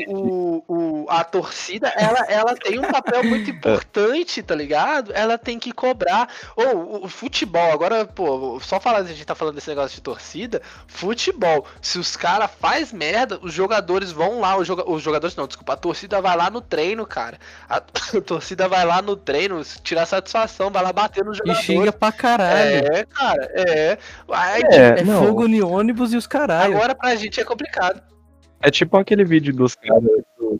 o, 0.08 0.64
o, 0.66 1.06
a 1.08 1.22
torcida, 1.22 1.88
ela, 1.96 2.18
ela 2.28 2.54
tem 2.56 2.78
um 2.80 2.82
papel 2.90 3.22
muito 3.22 3.48
importante, 3.50 4.42
tá 4.42 4.54
ligado? 4.56 5.12
Ela 5.14 5.38
tem 5.38 5.56
que 5.58 5.70
cobrar. 5.72 6.28
Ou 6.56 7.04
o, 7.04 7.08
futebol, 7.08 7.70
agora, 7.70 8.04
pô, 8.04 8.58
só 8.60 8.80
falar, 8.80 8.98
a 8.98 9.04
gente 9.04 9.24
tá 9.24 9.36
falando 9.36 9.54
desse 9.54 9.68
negócio 9.70 9.94
de 9.94 10.00
torcida, 10.02 10.60
futebol. 10.88 11.64
Se 11.80 11.98
os 11.98 12.16
caras 12.16 12.50
faz 12.60 12.92
merda, 12.92 13.38
os 13.40 13.52
jogadores 13.54 14.10
vão 14.10 14.40
lá, 14.40 14.56
os, 14.56 14.66
joga, 14.66 14.88
os 14.90 15.00
jogadores 15.00 15.36
não, 15.36 15.46
desculpa, 15.46 15.74
a 15.74 15.76
torcida 15.76 16.20
vai 16.20 16.36
lá 16.36 16.50
no 16.50 16.60
treino, 16.60 17.06
cara. 17.06 17.38
A, 17.68 17.76
a 18.18 18.20
torcida 18.20 18.66
vai 18.68 18.84
lá 18.84 19.00
no 19.00 19.14
treino, 19.14 19.62
tirar 19.84 20.06
satisfação, 20.06 20.70
vai 20.70 20.82
lá 20.82 20.92
bater 20.92 21.24
no 21.24 21.32
E 21.32 21.36
jogador. 21.36 21.62
xinga 21.62 21.92
pra 21.92 22.10
caralho. 22.10 22.84
É, 22.92 23.04
cara, 23.06 23.48
é. 23.54 23.98
Aí, 24.28 24.62
É, 24.70 25.04
não. 25.04 25.24
fogo 25.24 25.46
no 25.46 25.68
ônibus 25.68 26.12
e 26.12 26.16
os 26.16 26.26
caralho. 26.26 26.74
agora 26.76 26.94
pra 26.96 27.14
gente 27.14 27.40
é 27.40 27.44
complicado. 27.44 28.02
É 28.60 28.70
tipo 28.70 28.96
aquele 28.96 29.24
vídeo 29.24 29.54
dos 29.54 29.74
caras, 29.74 30.02
do- 30.38 30.58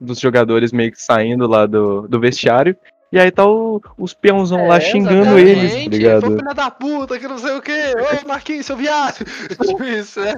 dos 0.00 0.20
jogadores 0.20 0.72
meio 0.72 0.92
que 0.92 1.02
saindo 1.02 1.46
lá 1.46 1.66
do, 1.66 2.06
do 2.06 2.20
vestiário, 2.20 2.76
e 3.12 3.18
aí 3.18 3.30
tá 3.30 3.46
o- 3.46 3.80
os 3.96 4.12
peãozão 4.14 4.66
lá 4.66 4.76
É, 4.76 4.80
xingando 4.80 5.38
exatamente. 5.38 5.50
eles, 5.50 5.72
tá 6.20 6.20
Foi 6.20 6.36
filha 6.36 6.54
da 6.54 6.70
puta, 6.70 7.18
que 7.18 7.28
não 7.28 7.38
sei 7.38 7.52
o 7.52 7.62
que. 7.62 7.72
Ô, 7.72 8.28
Marquinhos, 8.28 8.66
seu 8.66 8.76
viado. 8.76 9.24
Tipo 9.66 9.84
isso, 9.84 10.20
né? 10.20 10.34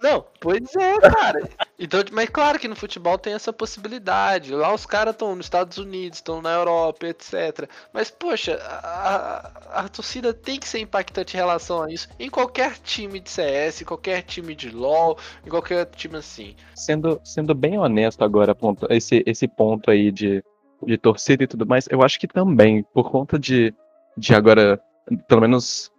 Não, 0.00 0.24
pois 0.38 0.76
é, 0.76 0.96
cara. 1.00 1.48
Então, 1.76 2.00
mas 2.12 2.28
claro 2.28 2.56
que 2.58 2.68
no 2.68 2.76
futebol 2.76 3.18
tem 3.18 3.32
essa 3.34 3.52
possibilidade. 3.52 4.54
Lá 4.54 4.72
os 4.72 4.86
caras 4.86 5.12
estão 5.12 5.34
nos 5.34 5.46
Estados 5.46 5.76
Unidos, 5.76 6.18
estão 6.18 6.40
na 6.40 6.52
Europa, 6.52 7.06
etc. 7.06 7.68
Mas, 7.92 8.08
poxa, 8.08 8.60
a, 8.62 9.50
a- 9.74 9.80
a 9.80 9.88
torcida 9.88 10.32
tem 10.32 10.58
que 10.60 10.68
ser 10.68 10.78
impactante 10.78 11.34
em 11.34 11.40
relação 11.40 11.82
a 11.82 11.90
isso. 11.92 12.08
Em 12.18 12.30
qualquer 12.30 12.74
time 12.78 13.18
de 13.18 13.28
CS, 13.28 13.82
em 13.82 13.84
qualquer 13.84 14.22
time 14.22 14.54
de 14.54 14.70
LoL, 14.70 15.18
em 15.44 15.48
qualquer 15.50 15.84
time 15.86 16.16
assim. 16.16 16.54
Sendo, 16.76 17.20
sendo 17.24 17.52
bem 17.54 17.76
honesto 17.76 18.22
agora, 18.22 18.54
ponto, 18.54 18.86
esse, 18.90 19.24
esse 19.26 19.48
ponto 19.48 19.90
aí 19.90 20.12
de, 20.12 20.44
de 20.86 20.96
torcida 20.96 21.44
e 21.44 21.46
tudo 21.46 21.66
mais, 21.66 21.86
eu 21.90 22.02
acho 22.02 22.18
que 22.18 22.26
também, 22.26 22.84
por 22.94 23.10
conta 23.10 23.38
de, 23.38 23.74
de 24.16 24.34
agora, 24.34 24.80
pelo 25.26 25.40
menos, 25.40 25.90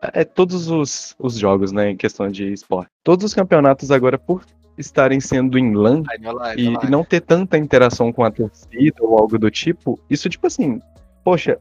é 0.00 0.24
todos 0.24 0.68
os, 0.70 1.14
os 1.18 1.36
jogos, 1.36 1.72
né, 1.72 1.90
em 1.90 1.96
questão 1.96 2.28
de 2.28 2.52
esporte. 2.52 2.90
Todos 3.04 3.24
os 3.24 3.34
campeonatos 3.34 3.90
agora, 3.90 4.18
por 4.18 4.44
estarem 4.78 5.20
sendo 5.20 5.58
em 5.58 5.74
LAN, 5.74 6.02
lá, 6.32 6.56
e, 6.56 6.68
lá. 6.70 6.84
e 6.84 6.90
não 6.90 7.04
ter 7.04 7.20
tanta 7.20 7.58
interação 7.58 8.12
com 8.12 8.24
a 8.24 8.30
torcida 8.30 8.96
ou 9.00 9.18
algo 9.18 9.38
do 9.38 9.50
tipo, 9.50 10.00
isso, 10.08 10.28
tipo 10.28 10.46
assim, 10.46 10.80
poxa, 11.22 11.58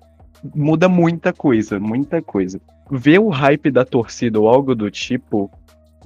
muda 0.55 0.87
muita 0.87 1.33
coisa, 1.33 1.79
muita 1.79 2.21
coisa. 2.21 2.61
Ver 2.89 3.19
o 3.19 3.29
hype 3.29 3.69
da 3.69 3.85
torcida 3.85 4.39
ou 4.39 4.47
algo 4.47 4.73
do 4.73 4.89
tipo, 4.89 5.51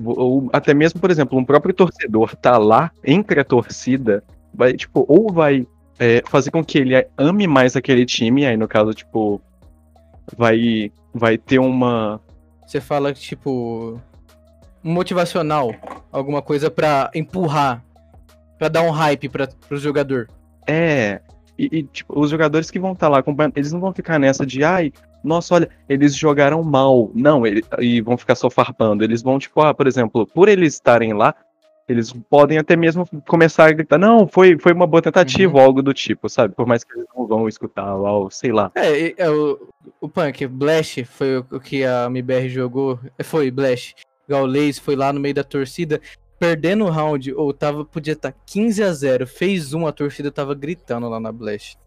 ou 0.03 0.49
até 0.51 0.74
mesmo, 0.74 0.99
por 0.99 1.11
exemplo, 1.11 1.38
um 1.38 1.45
próprio 1.45 1.74
torcedor 1.74 2.36
tá 2.36 2.57
lá 2.57 2.91
entre 3.03 3.39
a 3.39 3.45
torcida, 3.45 4.24
vai, 4.53 4.74
tipo, 4.74 5.05
ou 5.07 5.32
vai 5.32 5.68
é, 5.99 6.21
fazer 6.27 6.51
com 6.51 6.63
que 6.63 6.77
ele 6.77 7.07
ame 7.17 7.47
mais 7.47 7.75
aquele 7.75 8.05
time, 8.05 8.45
aí 8.45 8.57
no 8.57 8.67
caso, 8.67 8.93
tipo, 8.93 9.41
vai, 10.35 10.91
vai 11.13 11.37
ter 11.37 11.59
uma. 11.59 12.19
Você 12.65 12.81
fala 12.81 13.13
que, 13.13 13.19
tipo, 13.19 13.99
motivacional, 14.83 15.73
alguma 16.11 16.41
coisa 16.41 16.71
pra 16.71 17.11
empurrar, 17.13 17.83
pra 18.57 18.67
dar 18.67 18.81
um 18.81 18.91
hype 18.91 19.29
pra, 19.29 19.47
pro 19.67 19.77
jogador. 19.77 20.27
É. 20.67 21.21
E, 21.57 21.69
e, 21.71 21.83
tipo, 21.83 22.19
os 22.19 22.31
jogadores 22.31 22.71
que 22.71 22.79
vão 22.79 22.93
estar 22.93 23.07
lá 23.07 23.19
acompanhando, 23.19 23.57
eles 23.57 23.71
não 23.71 23.79
vão 23.79 23.93
ficar 23.93 24.17
nessa 24.17 24.45
de, 24.45 24.63
ai, 24.63 24.91
nossa, 25.23 25.55
olha, 25.55 25.69
eles 25.87 26.15
jogaram 26.15 26.61
mal. 26.63 27.11
Não, 27.13 27.45
ele, 27.45 27.63
e 27.79 28.01
vão 28.01 28.17
ficar 28.17 28.35
só 28.35 28.49
farpando. 28.49 29.03
Eles 29.03 29.21
vão, 29.21 29.37
tipo, 29.39 29.61
ah, 29.61 29.73
por 29.73 29.87
exemplo, 29.87 30.27
por 30.27 30.49
eles 30.49 30.73
estarem 30.73 31.13
lá, 31.13 31.35
eles 31.93 32.11
podem 32.29 32.57
até 32.57 32.75
mesmo 32.75 33.07
começar 33.27 33.67
a 33.67 33.71
gritar, 33.71 33.97
não, 33.97 34.27
foi, 34.27 34.57
foi 34.59 34.73
uma 34.73 34.87
boa 34.87 35.01
tentativa, 35.01 35.57
ou 35.57 35.63
algo 35.63 35.81
do 35.81 35.93
tipo, 35.93 36.27
sabe? 36.27 36.53
Por 36.53 36.65
mais 36.65 36.83
que 36.83 36.93
eles 36.93 37.07
não 37.15 37.27
vão 37.27 37.47
escutar, 37.47 37.95
ou 37.95 38.29
sei 38.29 38.51
lá. 38.51 38.71
É, 38.75 39.13
é 39.23 39.29
o, 39.29 39.67
o 40.01 40.09
Punk, 40.09 40.45
Blast 40.47 41.03
foi 41.05 41.37
o, 41.37 41.45
o 41.51 41.59
que 41.59 41.83
a 41.83 42.05
MBR 42.07 42.49
jogou. 42.49 42.99
Foi, 43.23 43.49
Blast. 43.49 43.95
Gaules 44.27 44.79
foi 44.79 44.95
lá 44.95 45.11
no 45.11 45.19
meio 45.19 45.35
da 45.35 45.43
torcida, 45.43 46.01
perdendo 46.39 46.85
o 46.85 46.89
round, 46.89 47.33
ou 47.33 47.53
tava, 47.53 47.85
podia 47.85 48.13
estar 48.13 48.33
15 48.45 48.83
a 48.83 48.91
0 48.91 49.27
fez 49.27 49.73
um, 49.73 49.85
a 49.85 49.91
torcida 49.91 50.31
tava 50.31 50.55
gritando 50.55 51.07
lá 51.09 51.19
na 51.19 51.31
Blast. 51.31 51.77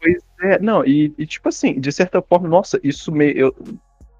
Pois 0.00 0.22
é, 0.42 0.58
não, 0.58 0.84
e, 0.84 1.14
e, 1.16 1.26
tipo 1.26 1.48
assim, 1.48 1.80
de 1.80 1.90
certa 1.90 2.20
forma, 2.20 2.48
nossa, 2.48 2.78
isso 2.82 3.10
me. 3.10 3.32
Eu, 3.34 3.54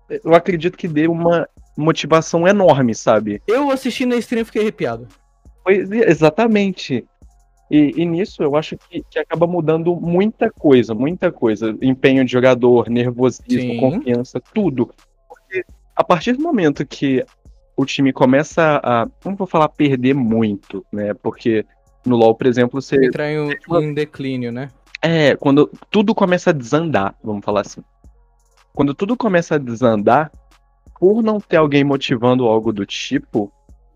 eu 0.08 0.34
acredito 0.34 0.76
que 0.76 0.88
deu 0.88 1.12
uma 1.12 1.48
motivação 1.76 2.46
enorme, 2.46 2.94
sabe? 2.94 3.42
Eu 3.46 3.70
assistindo 3.70 4.14
a 4.14 4.18
stream 4.18 4.44
fiquei 4.44 4.62
arrepiado. 4.62 5.06
Pois 5.64 5.90
é, 5.90 6.10
exatamente. 6.10 7.04
E, 7.70 7.92
e 7.96 8.04
nisso 8.04 8.42
eu 8.42 8.54
acho 8.56 8.76
que, 8.78 9.02
que 9.10 9.18
acaba 9.18 9.46
mudando 9.46 9.94
muita 9.96 10.50
coisa, 10.50 10.94
muita 10.94 11.32
coisa. 11.32 11.76
Empenho 11.82 12.24
de 12.24 12.30
jogador, 12.32 12.88
nervosismo, 12.88 13.72
Sim. 13.72 13.80
confiança, 13.80 14.40
tudo. 14.54 14.90
Porque 15.28 15.64
a 15.94 16.04
partir 16.04 16.32
do 16.34 16.42
momento 16.42 16.86
que 16.86 17.24
o 17.76 17.84
time 17.84 18.12
começa 18.12 18.80
a. 18.82 19.06
Não 19.24 19.34
vou 19.34 19.46
falar 19.46 19.68
perder 19.68 20.14
muito, 20.14 20.86
né? 20.92 21.12
Porque 21.14 21.66
no 22.06 22.16
LoL, 22.16 22.34
por 22.34 22.46
exemplo, 22.46 22.80
você. 22.80 23.04
Entrar 23.04 23.30
em, 23.30 23.40
um- 23.40 23.80
em 23.80 23.92
declínio, 23.92 24.52
né? 24.52 24.70
É, 25.02 25.36
quando 25.36 25.70
tudo 25.90 26.14
começa 26.14 26.50
a 26.50 26.52
desandar, 26.52 27.14
vamos 27.22 27.44
falar 27.44 27.60
assim. 27.62 27.82
Quando 28.72 28.94
tudo 28.94 29.16
começa 29.16 29.56
a 29.56 29.58
desandar, 29.58 30.30
por 30.98 31.22
não 31.22 31.40
ter 31.40 31.56
alguém 31.56 31.84
motivando 31.84 32.46
algo 32.46 32.72
do 32.72 32.86
tipo, 32.86 33.52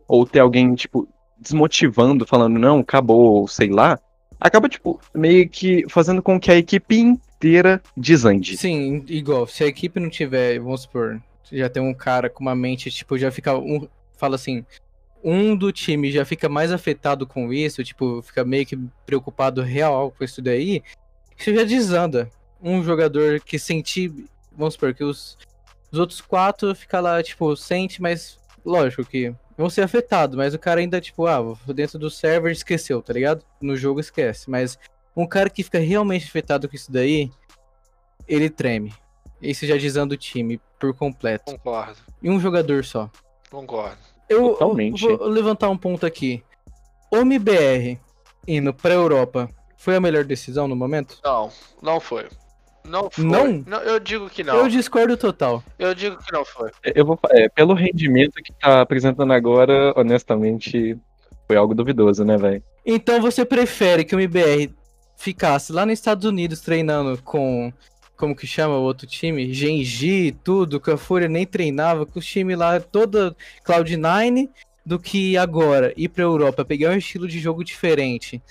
ou 0.07 0.27
ter 0.27 0.41
alguém, 0.41 0.75
tipo, 0.75 1.09
desmotivando, 1.39 2.27
falando, 2.27 2.59
não, 2.59 2.81
acabou, 2.81 3.41
ou 3.41 3.49
sei 3.49 3.71
lá, 3.71 3.99
acaba, 4.39 4.69
tipo, 4.69 5.01
meio 5.15 5.49
que 5.49 5.85
fazendo 5.89 6.23
com 6.23 6.39
que 6.39 6.51
a 6.51 6.57
equipe 6.57 6.97
inteira 6.97 7.83
desande. 7.97 8.57
Sim, 8.57 9.05
igual, 9.09 9.47
se 9.47 9.65
a 9.65 9.67
equipe 9.67 9.99
não 9.99 10.11
tiver, 10.11 10.59
vamos 10.59 10.83
supor, 10.83 11.21
já 11.51 11.69
tem 11.69 11.83
um 11.83 11.95
cara 11.95 12.29
com 12.29 12.43
uma 12.43 12.55
mente, 12.55 12.91
tipo, 12.91 13.19
já 13.19 13.31
fica 13.31 13.57
um. 13.57 13.89
Fala 14.17 14.35
assim, 14.35 14.65
um 15.25 15.57
do 15.57 15.73
time 15.73 16.11
já 16.11 16.25
fica 16.25 16.49
mais 16.49 16.71
afetado 16.71 17.27
com 17.27 17.53
isso, 17.53 17.83
tipo, 17.83 18.21
fica 18.23 18.45
meio 18.45 18.67
que 18.67 18.79
preocupado 19.07 19.63
real 19.63 20.13
com 20.17 20.25
isso 20.25 20.43
daí, 20.43 20.83
isso 21.37 21.55
já 21.55 21.65
desanda. 21.65 22.29
Um 22.63 22.85
jogador 22.85 23.41
que 23.41 23.59
sentir, 23.59 24.13
vamos 24.53 24.75
supor, 24.75 24.93
que 24.93 25.03
os, 25.03 25.39
os 25.93 25.99
outros 25.99 26.20
quatro 26.20 26.74
fica 26.74 27.01
lá, 27.01 27.22
tipo, 27.22 27.55
sente, 27.57 28.01
mas 28.01 28.38
lógico 28.64 29.05
que 29.05 29.34
vão 29.57 29.68
ser 29.68 29.82
afetados, 29.82 30.36
mas 30.36 30.55
o 30.55 30.59
cara 30.59 30.80
ainda, 30.80 31.01
tipo, 31.01 31.26
ah, 31.26 31.38
dentro 31.74 31.99
do 31.99 32.11
server 32.11 32.53
esqueceu, 32.53 33.03
tá 33.03 33.12
ligado? 33.12 33.45
No 33.61 33.76
jogo 33.76 34.01
esquece, 34.01 34.49
mas 34.51 34.78
um 35.16 35.26
cara 35.26 35.51
que 35.51 35.62
fica 35.62 35.78
realmente 35.78 36.26
afetado 36.26 36.68
com 36.68 36.74
isso 36.76 36.91
daí, 36.91 37.30
ele 38.28 38.49
treme. 38.49 38.95
Isso 39.43 39.66
já 39.66 39.76
desanda 39.76 40.14
o 40.14 40.18
time 40.18 40.61
por 40.78 40.95
completo. 40.95 41.45
Concordo, 41.47 41.97
E 42.22 42.30
um 42.30 42.38
jogador 42.38 42.84
só. 42.84 43.11
concordo. 43.51 43.99
Eu, 44.28 44.51
Totalmente. 44.51 45.05
eu 45.05 45.18
vou 45.18 45.26
levantar 45.28 45.68
um 45.70 45.76
ponto 45.76 46.07
aqui. 46.07 46.45
O 47.11 47.16
MBR 47.16 47.99
indo 48.47 48.72
pra 48.72 48.95
Europa 48.95 49.49
foi 49.76 49.97
a 49.97 50.01
melhor 50.01 50.24
decisão 50.24 50.68
no 50.68 50.76
momento? 50.76 51.18
Não, 51.24 51.51
não 51.82 51.99
foi. 51.99 52.28
Não 52.91 53.09
foi. 53.09 53.24
Não? 53.24 53.64
Não, 53.66 53.78
eu 53.78 54.01
digo 54.01 54.28
que 54.28 54.43
não. 54.43 54.57
Eu 54.57 54.68
discordo 54.68 55.16
total. 55.16 55.62
Eu 55.78 55.95
digo 55.95 56.16
que 56.18 56.32
não 56.32 56.45
foi. 56.45 56.70
Eu 56.82 57.07
vou, 57.07 57.18
é, 57.30 57.49
pelo 57.49 57.72
rendimento 57.72 58.43
que 58.43 58.53
tá 58.53 58.80
apresentando 58.80 59.32
agora, 59.32 59.95
honestamente, 59.97 60.99
foi 61.47 61.57
algo 61.57 61.72
duvidoso, 61.72 62.24
né, 62.24 62.36
velho? 62.36 62.62
Então 62.84 63.20
você 63.20 63.45
prefere 63.45 64.05
que 64.05 64.14
o 64.14 64.20
MBR 64.20 64.74
ficasse 65.16 65.72
lá 65.72 65.86
nos 65.86 65.93
Estados 65.93 66.24
Unidos 66.24 66.61
treinando 66.61 67.22
com. 67.22 67.72
Como 68.16 68.36
que 68.36 68.47
chama 68.47 68.76
o 68.76 68.82
outro 68.82 69.07
time? 69.07 69.55
Genji, 69.55 70.36
tudo, 70.45 70.80
que 70.80 70.91
a 70.91 70.97
Fúria 70.99 71.26
nem 71.28 71.47
treinava, 71.47 72.05
com 72.05 72.18
o 72.18 72.22
time 72.22 72.55
lá 72.55 72.78
toda 72.78 73.34
Cloud9, 73.66 74.51
do 74.84 74.99
que 74.99 75.38
agora 75.38 75.95
ir 75.97 76.09
pra 76.09 76.24
Europa, 76.24 76.64
pegar 76.64 76.91
um 76.91 76.99
estilo 76.99 77.26
de 77.26 77.38
jogo 77.38 77.64
diferente, 77.64 78.43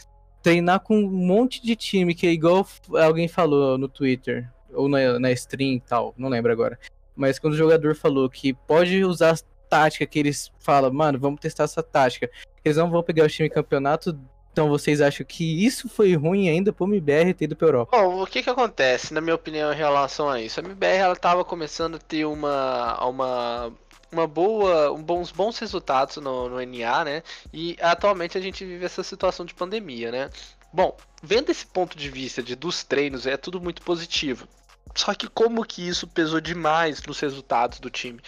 treinar 0.41 0.79
com 0.79 0.97
um 0.97 1.09
monte 1.09 1.61
de 1.61 1.75
time, 1.75 2.15
que 2.15 2.27
é 2.27 2.31
igual 2.31 2.65
alguém 3.01 3.27
falou 3.27 3.77
no 3.77 3.87
Twitter, 3.87 4.49
ou 4.73 4.87
na, 4.87 5.19
na 5.19 5.31
stream 5.31 5.73
e 5.73 5.81
tal, 5.81 6.13
não 6.17 6.29
lembro 6.29 6.51
agora. 6.51 6.79
Mas 7.15 7.37
quando 7.37 7.53
o 7.53 7.57
jogador 7.57 7.95
falou 7.95 8.29
que 8.29 8.53
pode 8.53 9.03
usar 9.03 9.33
a 9.33 9.39
tática 9.69 10.05
que 10.05 10.19
eles 10.19 10.51
falam, 10.59 10.91
mano, 10.91 11.19
vamos 11.19 11.39
testar 11.39 11.65
essa 11.65 11.83
tática, 11.83 12.29
eles 12.63 12.77
não 12.77 12.89
vão 12.89 13.03
pegar 13.03 13.25
o 13.25 13.29
time 13.29 13.49
campeonato 13.49 14.17
então 14.51 14.67
vocês 14.67 14.99
acham 14.99 15.25
que 15.25 15.65
isso 15.65 15.87
foi 15.87 16.15
ruim 16.15 16.49
ainda 16.49 16.73
pro 16.73 16.85
MBR 16.85 17.33
ter 17.33 17.45
ido 17.45 17.55
pra 17.55 17.67
Europa? 17.67 17.97
Bom, 17.97 18.21
o 18.21 18.27
que 18.27 18.43
que 18.43 18.49
acontece, 18.49 19.13
na 19.13 19.21
minha 19.21 19.35
opinião, 19.35 19.71
em 19.71 19.75
relação 19.75 20.29
a 20.29 20.41
isso? 20.41 20.59
A 20.59 20.63
MBR, 20.63 20.97
ela 20.97 21.15
tava 21.15 21.45
começando 21.45 21.95
a 21.95 21.99
ter 21.99 22.25
uma... 22.25 23.07
uma... 23.07 23.71
Uma 24.11 24.25
boa, 24.27 24.91
um 24.91 25.03
bons, 25.03 25.31
bons 25.31 25.59
resultados 25.59 26.17
no, 26.17 26.49
no 26.49 26.55
NA, 26.65 27.03
né? 27.03 27.23
E 27.53 27.77
atualmente 27.79 28.37
a 28.37 28.41
gente 28.41 28.65
vive 28.65 28.85
essa 28.85 29.03
situação 29.03 29.45
de 29.45 29.53
pandemia, 29.53 30.11
né? 30.11 30.29
Bom, 30.73 30.95
vendo 31.21 31.49
esse 31.49 31.65
ponto 31.65 31.97
de 31.97 32.09
vista 32.09 32.41
de 32.41 32.55
dos 32.55 32.83
treinos, 32.83 33.25
é 33.25 33.37
tudo 33.37 33.61
muito 33.61 33.81
positivo. 33.81 34.47
Só 34.95 35.13
que 35.13 35.27
como 35.27 35.65
que 35.65 35.87
isso 35.87 36.07
pesou 36.07 36.41
demais 36.41 37.03
nos 37.03 37.19
resultados 37.19 37.79
do 37.79 37.89
time? 37.89 38.19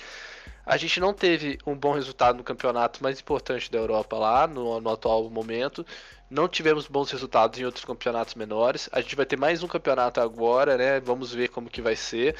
A 0.65 0.77
gente 0.77 0.99
não 0.99 1.13
teve 1.13 1.57
um 1.65 1.75
bom 1.75 1.93
resultado 1.93 2.37
no 2.37 2.43
campeonato 2.43 3.01
mais 3.01 3.19
importante 3.19 3.71
da 3.71 3.79
Europa 3.79 4.17
lá, 4.17 4.47
no, 4.47 4.79
no, 4.79 4.89
atual 4.89 5.29
momento. 5.29 5.85
Não 6.29 6.47
tivemos 6.47 6.87
bons 6.87 7.11
resultados 7.11 7.59
em 7.59 7.65
outros 7.65 7.83
campeonatos 7.83 8.35
menores. 8.35 8.87
A 8.91 9.01
gente 9.01 9.15
vai 9.15 9.25
ter 9.25 9.37
mais 9.37 9.63
um 9.63 9.67
campeonato 9.67 10.21
agora, 10.21 10.77
né? 10.77 10.99
Vamos 10.99 11.33
ver 11.33 11.49
como 11.49 11.69
que 11.69 11.81
vai 11.81 11.95
ser. 11.95 12.35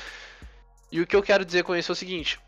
E 0.91 1.01
o 1.01 1.07
que 1.07 1.15
eu 1.15 1.23
quero 1.23 1.43
dizer 1.43 1.63
com 1.63 1.75
isso 1.75 1.91
é 1.91 1.93
o 1.93 1.95
seguinte: 1.95 2.39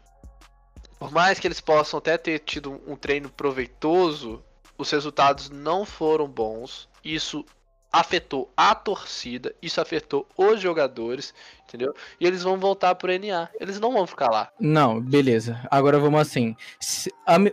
por 1.04 1.12
mais 1.12 1.38
que 1.38 1.45
eles 1.45 1.60
possam 1.60 1.97
até 1.97 2.18
ter 2.18 2.39
tido 2.39 2.82
um 2.88 2.95
treino 2.95 3.30
proveitoso, 3.30 4.41
os 4.78 4.89
resultados 4.89 5.49
não 5.49 5.86
foram 5.86 6.28
bons. 6.28 6.88
Isso 7.04 7.45
afetou 7.91 8.51
a 8.56 8.74
torcida, 8.74 9.54
isso 9.62 9.82
afetou 9.82 10.26
os 10.38 10.62
jogadores, 10.62 11.34
entendeu? 11.68 11.93
E 12.20 12.26
eles 12.26 12.41
vão 12.41 12.58
voltar 12.58 12.95
pro 12.95 13.12
NA. 13.12 13.49
Eles 13.60 13.82
não 13.82 13.91
vão 13.91 14.08
ficar 14.08 14.32
lá. 14.32 14.49
Não, 14.58 15.01
beleza. 15.01 15.60
Agora 15.70 15.99
vamos 15.99 16.22
assim. 16.22 16.56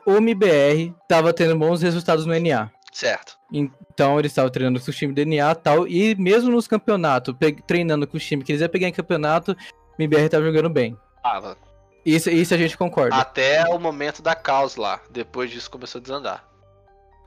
O 0.06 0.16
MBR 0.16 0.94
tava 1.08 1.32
tendo 1.32 1.58
bons 1.58 1.82
resultados 1.82 2.24
no 2.24 2.38
NA. 2.38 2.70
Certo. 2.92 3.36
Então 3.52 4.18
eles 4.18 4.30
estavam 4.30 4.50
treinando 4.50 4.80
com 4.80 4.90
o 4.90 4.94
time 4.94 5.12
do 5.12 5.26
NA 5.26 5.50
e 5.50 5.54
tal. 5.56 5.88
E 5.88 6.14
mesmo 6.14 6.52
nos 6.52 6.68
campeonatos, 6.68 7.34
treinando 7.66 8.06
com 8.06 8.16
o 8.16 8.20
time 8.20 8.44
que 8.44 8.52
eles 8.52 8.62
iam 8.62 8.70
pegar 8.70 8.86
em 8.86 8.92
campeonato, 8.92 9.52
o 9.52 10.02
MBR 10.02 10.28
tava 10.28 10.44
jogando 10.44 10.70
bem. 10.70 10.96
Tava. 11.20 11.56
Isso, 12.04 12.30
isso 12.30 12.54
a 12.54 12.56
gente 12.56 12.76
concorda. 12.76 13.16
Até 13.16 13.68
o 13.68 13.78
momento 13.78 14.22
da 14.22 14.34
caos 14.34 14.76
lá. 14.76 15.00
Depois 15.10 15.50
disso 15.50 15.70
começou 15.70 15.98
a 15.98 16.02
desandar. 16.02 16.44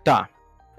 Tá. 0.03 0.29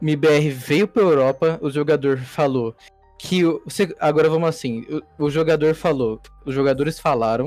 MBR 0.03 0.51
veio 0.51 0.88
pra 0.88 1.03
Europa, 1.03 1.59
o 1.62 1.70
jogador 1.70 2.18
falou 2.18 2.74
que. 3.18 3.45
O, 3.45 3.62
agora 4.01 4.28
vamos 4.28 4.49
assim. 4.49 4.84
O, 5.18 5.26
o 5.26 5.30
jogador 5.30 5.74
falou. 5.74 6.20
Os 6.45 6.55
jogadores 6.55 6.99
falaram 6.99 7.47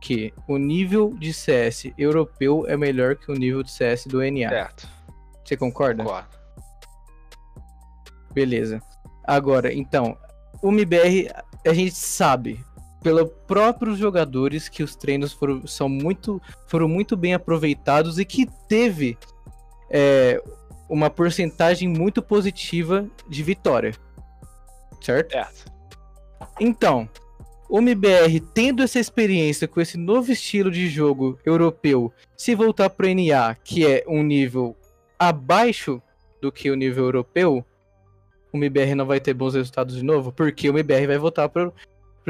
que 0.00 0.34
o 0.48 0.58
nível 0.58 1.14
de 1.18 1.32
CS 1.32 1.92
europeu 1.96 2.66
é 2.66 2.76
melhor 2.76 3.16
que 3.16 3.30
o 3.30 3.34
nível 3.34 3.62
de 3.62 3.70
CS 3.70 4.06
do 4.06 4.18
NA. 4.18 4.48
Certo. 4.48 4.88
Você 5.44 5.56
concorda? 5.56 6.02
Concordo. 6.02 6.28
Beleza. 8.32 8.82
Agora, 9.24 9.72
então, 9.72 10.18
o 10.60 10.68
MBR, 10.70 11.30
a 11.66 11.72
gente 11.72 11.94
sabe, 11.94 12.62
pelos 13.04 13.30
próprios 13.46 13.98
jogadores, 13.98 14.66
que 14.66 14.82
os 14.82 14.96
treinos 14.96 15.30
foram, 15.30 15.66
são 15.66 15.90
muito, 15.90 16.40
foram 16.66 16.88
muito 16.88 17.18
bem 17.18 17.34
aproveitados 17.34 18.18
e 18.18 18.24
que 18.24 18.48
teve 18.66 19.18
é, 19.90 20.42
uma 20.88 21.10
porcentagem 21.10 21.86
muito 21.86 22.22
positiva 22.22 23.06
de 23.28 23.42
vitória. 23.42 23.92
Certo? 25.02 25.32
Certo. 25.32 25.70
Então, 26.58 27.06
o 27.68 27.78
MBR 27.78 28.40
tendo 28.54 28.82
essa 28.82 28.98
experiência 28.98 29.68
com 29.68 29.82
esse 29.82 29.98
novo 29.98 30.32
estilo 30.32 30.70
de 30.70 30.88
jogo 30.88 31.38
europeu, 31.44 32.10
se 32.34 32.54
voltar 32.54 32.88
para 32.88 33.06
o 33.06 33.14
NA, 33.14 33.54
que 33.56 33.86
é 33.86 34.02
um 34.08 34.22
nível 34.22 34.74
abaixo 35.18 36.00
do 36.40 36.50
que 36.50 36.70
o 36.70 36.74
nível 36.74 37.04
europeu, 37.04 37.62
o 38.50 38.56
MBR 38.56 38.94
não 38.94 39.04
vai 39.04 39.20
ter 39.20 39.34
bons 39.34 39.52
resultados 39.52 39.96
de 39.96 40.02
novo, 40.02 40.32
porque 40.32 40.70
o 40.70 40.72
MBR 40.72 41.06
vai 41.06 41.18
voltar 41.18 41.50
para 41.50 41.70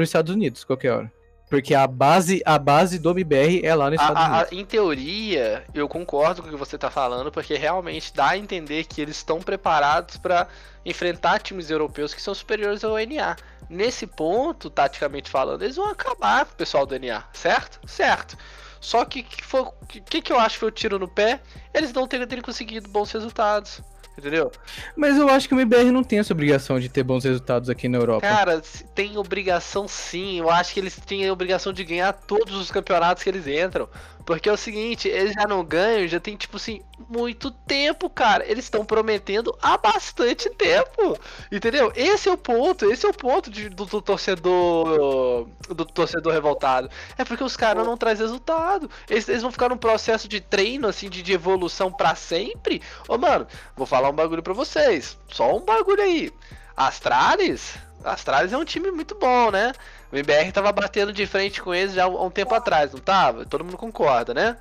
os 0.03 0.09
Estados 0.09 0.33
Unidos 0.33 0.63
qualquer 0.63 0.91
hora. 0.91 1.11
Porque 1.49 1.75
a 1.75 1.85
base, 1.85 2.41
a 2.43 2.57
base 2.57 2.97
do 2.97 3.11
MBR 3.11 3.63
é 3.63 3.75
lá 3.75 3.89
no 3.89 3.95
Estados 3.95 4.21
a, 4.21 4.27
Unidos. 4.27 4.51
A, 4.51 4.55
em 4.55 4.65
teoria, 4.65 5.63
eu 5.73 5.87
concordo 5.87 6.41
com 6.41 6.47
o 6.47 6.51
que 6.51 6.57
você 6.57 6.75
está 6.75 6.89
falando, 6.89 7.31
porque 7.31 7.55
realmente 7.55 8.11
dá 8.13 8.29
a 8.29 8.37
entender 8.37 8.85
que 8.85 8.99
eles 8.99 9.17
estão 9.17 9.39
preparados 9.39 10.17
para 10.17 10.47
enfrentar 10.83 11.39
times 11.39 11.69
europeus 11.69 12.13
que 12.13 12.21
são 12.21 12.33
superiores 12.33 12.83
ao 12.83 12.95
NA. 12.97 13.35
Nesse 13.69 14.07
ponto, 14.07 14.69
taticamente 14.69 15.29
falando, 15.29 15.61
eles 15.61 15.75
vão 15.75 15.89
acabar 15.89 16.45
com 16.45 16.53
o 16.53 16.55
pessoal 16.55 16.85
do 16.85 16.99
NA, 16.99 17.23
certo? 17.31 17.79
Certo. 17.87 18.35
Só 18.81 19.05
que 19.05 19.21
o 19.21 19.87
que, 19.87 20.01
que, 20.01 20.21
que 20.21 20.31
eu 20.31 20.39
acho 20.39 20.55
que 20.55 20.59
foi 20.59 20.69
o 20.69 20.71
tiro 20.71 20.99
no 20.99 21.07
pé? 21.07 21.41
Eles 21.73 21.93
não 21.93 22.07
terem, 22.07 22.27
terem 22.27 22.43
conseguido 22.43 22.89
bons 22.89 23.11
resultados. 23.11 23.81
Entendeu? 24.17 24.51
Mas 24.95 25.17
eu 25.17 25.27
acho 25.29 25.47
que 25.47 25.53
o 25.53 25.59
MBR 25.59 25.91
não 25.91 26.03
tem 26.03 26.19
essa 26.19 26.31
obrigação 26.31 26.79
de 26.79 26.87
ter 26.87 27.03
bons 27.03 27.23
resultados 27.25 27.69
aqui 27.69 27.89
na 27.89 27.97
Europa. 27.97 28.21
Cara, 28.21 28.61
tem 28.93 29.17
obrigação 29.17 29.87
sim. 29.87 30.39
Eu 30.39 30.49
acho 30.49 30.73
que 30.73 30.79
eles 30.79 30.95
têm 30.95 31.27
a 31.27 31.33
obrigação 31.33 31.73
de 31.73 31.83
ganhar 31.83 32.13
todos 32.13 32.55
os 32.55 32.71
campeonatos 32.71 33.23
que 33.23 33.29
eles 33.29 33.45
entram. 33.45 33.89
Porque 34.25 34.49
é 34.49 34.51
o 34.51 34.57
seguinte, 34.57 35.07
eles 35.07 35.33
já 35.33 35.47
não 35.47 35.63
ganham, 35.63 36.07
já 36.07 36.19
tem, 36.19 36.35
tipo 36.35 36.57
assim, 36.57 36.81
muito 37.07 37.51
tempo, 37.51 38.09
cara. 38.09 38.43
Eles 38.49 38.65
estão 38.65 38.83
prometendo 38.83 39.55
há 39.61 39.77
bastante 39.77 40.49
tempo. 40.49 41.17
Entendeu? 41.51 41.91
Esse 41.95 42.27
é 42.27 42.31
o 42.31 42.37
ponto, 42.37 42.91
esse 42.91 43.05
é 43.05 43.09
o 43.09 43.13
ponto 43.13 43.51
de, 43.51 43.69
do, 43.69 43.85
do, 43.85 44.01
torcedor. 44.01 45.47
Do 45.69 45.85
torcedor 45.85 46.33
revoltado. 46.33 46.89
É 47.17 47.23
porque 47.23 47.43
os 47.43 47.55
caras 47.55 47.85
não 47.85 47.95
trazem 47.95 48.25
resultado. 48.25 48.89
Eles, 49.07 49.29
eles, 49.29 49.43
vão 49.43 49.51
ficar 49.51 49.69
num 49.69 49.77
processo 49.77 50.27
de 50.27 50.41
treino, 50.41 50.87
assim, 50.87 51.07
de, 51.07 51.21
de 51.21 51.31
evolução 51.31 51.91
para 51.91 52.15
sempre. 52.15 52.81
Ô, 53.07 53.19
mano, 53.19 53.45
vou 53.75 53.85
falar 53.85 54.09
um 54.09 54.15
bagulho 54.15 54.41
pra 54.41 54.53
vocês. 54.53 55.17
Só 55.31 55.55
um 55.55 55.61
bagulho 55.61 56.01
aí. 56.01 56.33
Astralis. 56.75 57.75
Astralis 58.03 58.53
é 58.53 58.57
um 58.57 58.65
time 58.65 58.91
muito 58.91 59.13
bom, 59.15 59.51
né? 59.51 59.71
O 60.11 60.15
MBR 60.15 60.51
tava 60.51 60.71
batendo 60.71 61.11
de 61.11 61.25
frente 61.25 61.61
com 61.61 61.73
eles 61.73 61.93
já 61.93 62.05
há 62.05 62.07
um 62.07 62.29
tempo 62.29 62.53
atrás, 62.53 62.91
não 62.93 62.99
tava? 62.99 63.45
Todo 63.45 63.63
mundo 63.63 63.77
concorda, 63.77 64.33
né? 64.33 64.57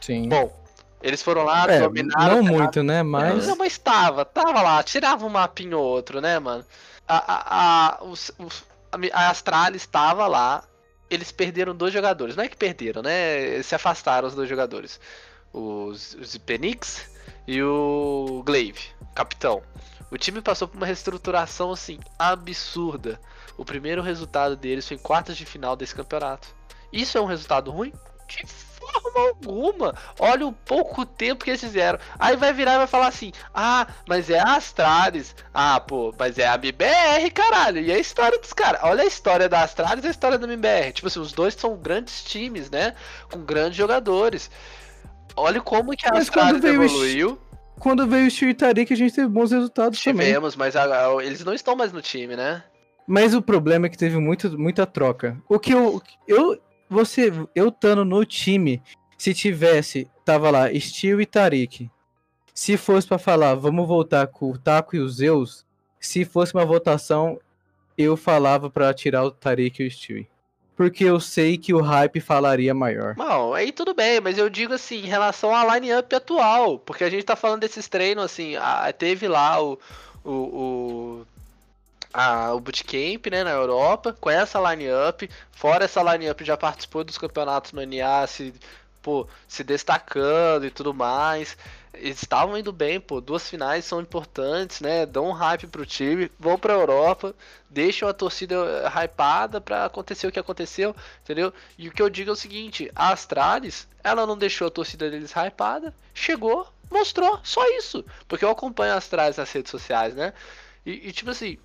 Sim. 0.00 0.28
Bom, 0.28 0.52
eles 1.02 1.22
foram 1.22 1.44
lá, 1.44 1.66
é, 1.68 1.80
dominaram. 1.80 2.42
Não 2.42 2.44
muito, 2.44 2.82
né? 2.82 3.02
Mas. 3.02 3.46
Não, 3.46 3.56
mas 3.56 3.78
tava, 3.78 4.24
tava 4.24 4.62
lá, 4.62 4.82
tirava 4.82 5.24
um 5.24 5.28
mapinho 5.28 5.78
ou 5.78 5.84
outro, 5.84 6.20
né, 6.20 6.38
mano? 6.38 6.64
A, 7.06 7.16
a, 7.16 7.98
a, 8.00 8.04
os, 8.04 8.30
os, 8.38 8.64
a 9.12 9.30
Astralis 9.30 9.82
estava 9.82 10.26
lá, 10.26 10.64
eles 11.08 11.30
perderam 11.30 11.74
dois 11.74 11.92
jogadores. 11.92 12.36
Não 12.36 12.44
é 12.44 12.48
que 12.48 12.56
perderam, 12.56 13.02
né? 13.02 13.62
Se 13.62 13.74
afastaram 13.74 14.28
os 14.28 14.34
dois 14.34 14.48
jogadores. 14.48 15.00
Os, 15.52 16.14
os 16.14 16.36
Penix 16.36 17.08
e 17.46 17.62
o 17.62 18.42
Glaive, 18.44 18.90
capitão. 19.14 19.62
O 20.10 20.18
time 20.18 20.40
passou 20.40 20.66
por 20.66 20.76
uma 20.76 20.86
reestruturação 20.86 21.72
assim 21.72 21.98
absurda. 22.18 23.20
O 23.58 23.64
primeiro 23.64 24.00
resultado 24.00 24.56
deles 24.56 24.88
foi 24.88 24.96
em 24.96 25.00
quartas 25.00 25.36
de 25.36 25.44
final 25.44 25.76
desse 25.76 25.94
campeonato. 25.94 26.48
Isso 26.92 27.18
é 27.18 27.20
um 27.20 27.26
resultado 27.26 27.70
ruim? 27.70 27.92
De 28.28 28.46
forma 28.46 29.20
alguma. 29.28 29.94
Olha 30.18 30.46
o 30.46 30.52
pouco 30.52 31.04
tempo 31.04 31.44
que 31.44 31.50
eles 31.50 31.60
fizeram. 31.60 31.98
Aí 32.18 32.36
vai 32.36 32.52
virar 32.52 32.74
e 32.74 32.78
vai 32.78 32.86
falar 32.86 33.08
assim: 33.08 33.32
Ah, 33.52 33.86
mas 34.06 34.30
é 34.30 34.38
a 34.38 34.54
Astralis. 34.56 35.34
Ah, 35.52 35.80
pô, 35.80 36.14
mas 36.18 36.38
é 36.38 36.46
a 36.46 36.54
MBR, 36.54 37.30
caralho. 37.34 37.80
E 37.80 37.90
a 37.90 37.98
história 37.98 38.38
dos 38.38 38.52
caras. 38.52 38.80
Olha 38.84 39.02
a 39.02 39.06
história 39.06 39.48
da 39.48 39.62
Astralis 39.62 40.04
e 40.04 40.08
a 40.08 40.10
história 40.10 40.38
da 40.38 40.46
MBR. 40.46 40.92
Tipo 40.92 41.08
assim, 41.08 41.20
os 41.20 41.32
dois 41.32 41.54
são 41.54 41.76
grandes 41.76 42.22
times, 42.22 42.70
né? 42.70 42.94
Com 43.30 43.40
grandes 43.40 43.76
jogadores. 43.76 44.50
Olha 45.36 45.60
como 45.60 45.96
que 45.96 46.06
a 46.06 46.10
Mas 46.12 46.28
Astralis 46.28 46.62
evoluiu. 46.64 47.38
Quando 47.80 48.06
veio 48.06 48.26
o 48.26 48.30
Shirtari 48.30 48.84
que 48.84 48.92
a 48.92 48.96
gente 48.96 49.14
teve 49.14 49.28
bons 49.28 49.50
resultados 49.52 50.02
também. 50.02 50.26
Tivemos, 50.26 50.56
mas 50.56 50.74
a- 50.76 50.84
a- 51.08 51.24
eles 51.24 51.44
não 51.44 51.54
estão 51.54 51.74
mais 51.76 51.92
no 51.92 52.02
time, 52.02 52.36
né? 52.36 52.62
Mas 53.08 53.32
o 53.32 53.40
problema 53.40 53.86
é 53.86 53.88
que 53.88 53.96
teve 53.96 54.18
muito, 54.18 54.58
muita 54.58 54.84
troca. 54.84 55.40
O 55.48 55.58
que 55.58 55.72
eu. 55.72 56.02
Eu. 56.26 56.60
Você. 56.90 57.32
Eu 57.54 57.68
estando 57.68 58.04
no 58.04 58.22
time, 58.26 58.82
se 59.16 59.32
tivesse. 59.32 60.06
Tava 60.26 60.50
lá, 60.50 60.68
Steel 60.78 61.18
e 61.22 61.24
Tarik. 61.24 61.90
Se 62.52 62.76
fosse 62.76 63.08
pra 63.08 63.16
falar, 63.16 63.54
vamos 63.54 63.88
voltar 63.88 64.26
com 64.26 64.50
o 64.50 64.58
Taco 64.58 64.94
e 64.94 64.98
os 64.98 65.16
Zeus. 65.16 65.64
Se 65.98 66.22
fosse 66.24 66.52
uma 66.52 66.66
votação, 66.66 67.40
eu 67.96 68.14
falava 68.14 68.68
pra 68.68 68.92
tirar 68.92 69.24
o 69.24 69.30
Tariq 69.30 69.82
e 69.82 69.86
o 69.86 69.90
Stewie. 69.90 70.28
Porque 70.76 71.02
eu 71.02 71.18
sei 71.18 71.56
que 71.56 71.72
o 71.72 71.80
hype 71.80 72.20
falaria 72.20 72.74
maior. 72.74 73.16
Não, 73.16 73.54
aí 73.54 73.72
tudo 73.72 73.94
bem, 73.94 74.20
mas 74.20 74.38
eu 74.38 74.50
digo 74.50 74.74
assim, 74.74 74.98
em 74.98 75.06
relação 75.06 75.54
à 75.54 75.74
line-up 75.74 76.14
atual, 76.14 76.78
porque 76.78 77.02
a 77.02 77.10
gente 77.10 77.24
tá 77.24 77.34
falando 77.34 77.62
desses 77.62 77.88
treinos, 77.88 78.24
assim, 78.24 78.54
a, 78.54 78.92
teve 78.92 79.26
lá 79.26 79.60
o, 79.60 79.78
o, 80.24 80.30
o, 80.30 81.26
a, 82.12 82.52
o 82.54 82.60
bootcamp, 82.60 83.26
né, 83.30 83.44
na 83.44 83.50
Europa, 83.50 84.16
com 84.20 84.30
essa 84.30 84.58
line-up, 84.70 85.28
fora 85.52 85.84
essa 85.84 86.02
line-up 86.02 86.44
já 86.44 86.56
participou 86.56 87.04
dos 87.04 87.18
campeonatos 87.18 87.72
no 87.72 87.82
NA, 87.84 88.26
se, 88.26 88.54
pô, 89.02 89.26
se 89.46 89.62
destacando 89.64 90.66
e 90.66 90.70
tudo 90.70 90.94
mais 90.94 91.56
eles 92.00 92.22
estavam 92.22 92.56
indo 92.56 92.72
bem, 92.72 93.00
pô. 93.00 93.20
Duas 93.20 93.48
finais 93.48 93.84
são 93.84 94.00
importantes, 94.00 94.80
né? 94.80 95.04
Dão 95.06 95.28
um 95.28 95.32
hype 95.32 95.66
pro 95.66 95.86
time, 95.86 96.30
vão 96.38 96.58
pra 96.58 96.74
Europa, 96.74 97.34
deixam 97.68 98.08
a 98.08 98.12
torcida 98.12 98.56
hypada 98.88 99.60
pra 99.60 99.84
acontecer 99.84 100.26
o 100.26 100.32
que 100.32 100.38
aconteceu, 100.38 100.94
entendeu? 101.22 101.52
E 101.76 101.88
o 101.88 101.92
que 101.92 102.02
eu 102.02 102.08
digo 102.10 102.30
é 102.30 102.32
o 102.32 102.36
seguinte: 102.36 102.90
a 102.94 103.12
Astralis, 103.12 103.86
ela 104.02 104.26
não 104.26 104.36
deixou 104.36 104.68
a 104.68 104.70
torcida 104.70 105.10
deles 105.10 105.32
hypada, 105.32 105.94
chegou, 106.14 106.66
mostrou, 106.90 107.40
só 107.42 107.66
isso. 107.76 108.04
Porque 108.26 108.44
eu 108.44 108.50
acompanho 108.50 108.94
a 108.94 108.96
Astralis 108.96 109.36
nas 109.36 109.50
redes 109.52 109.70
sociais, 109.70 110.14
né? 110.14 110.32
E, 110.86 111.08
e 111.08 111.12
tipo 111.12 111.30
assim, 111.30 111.58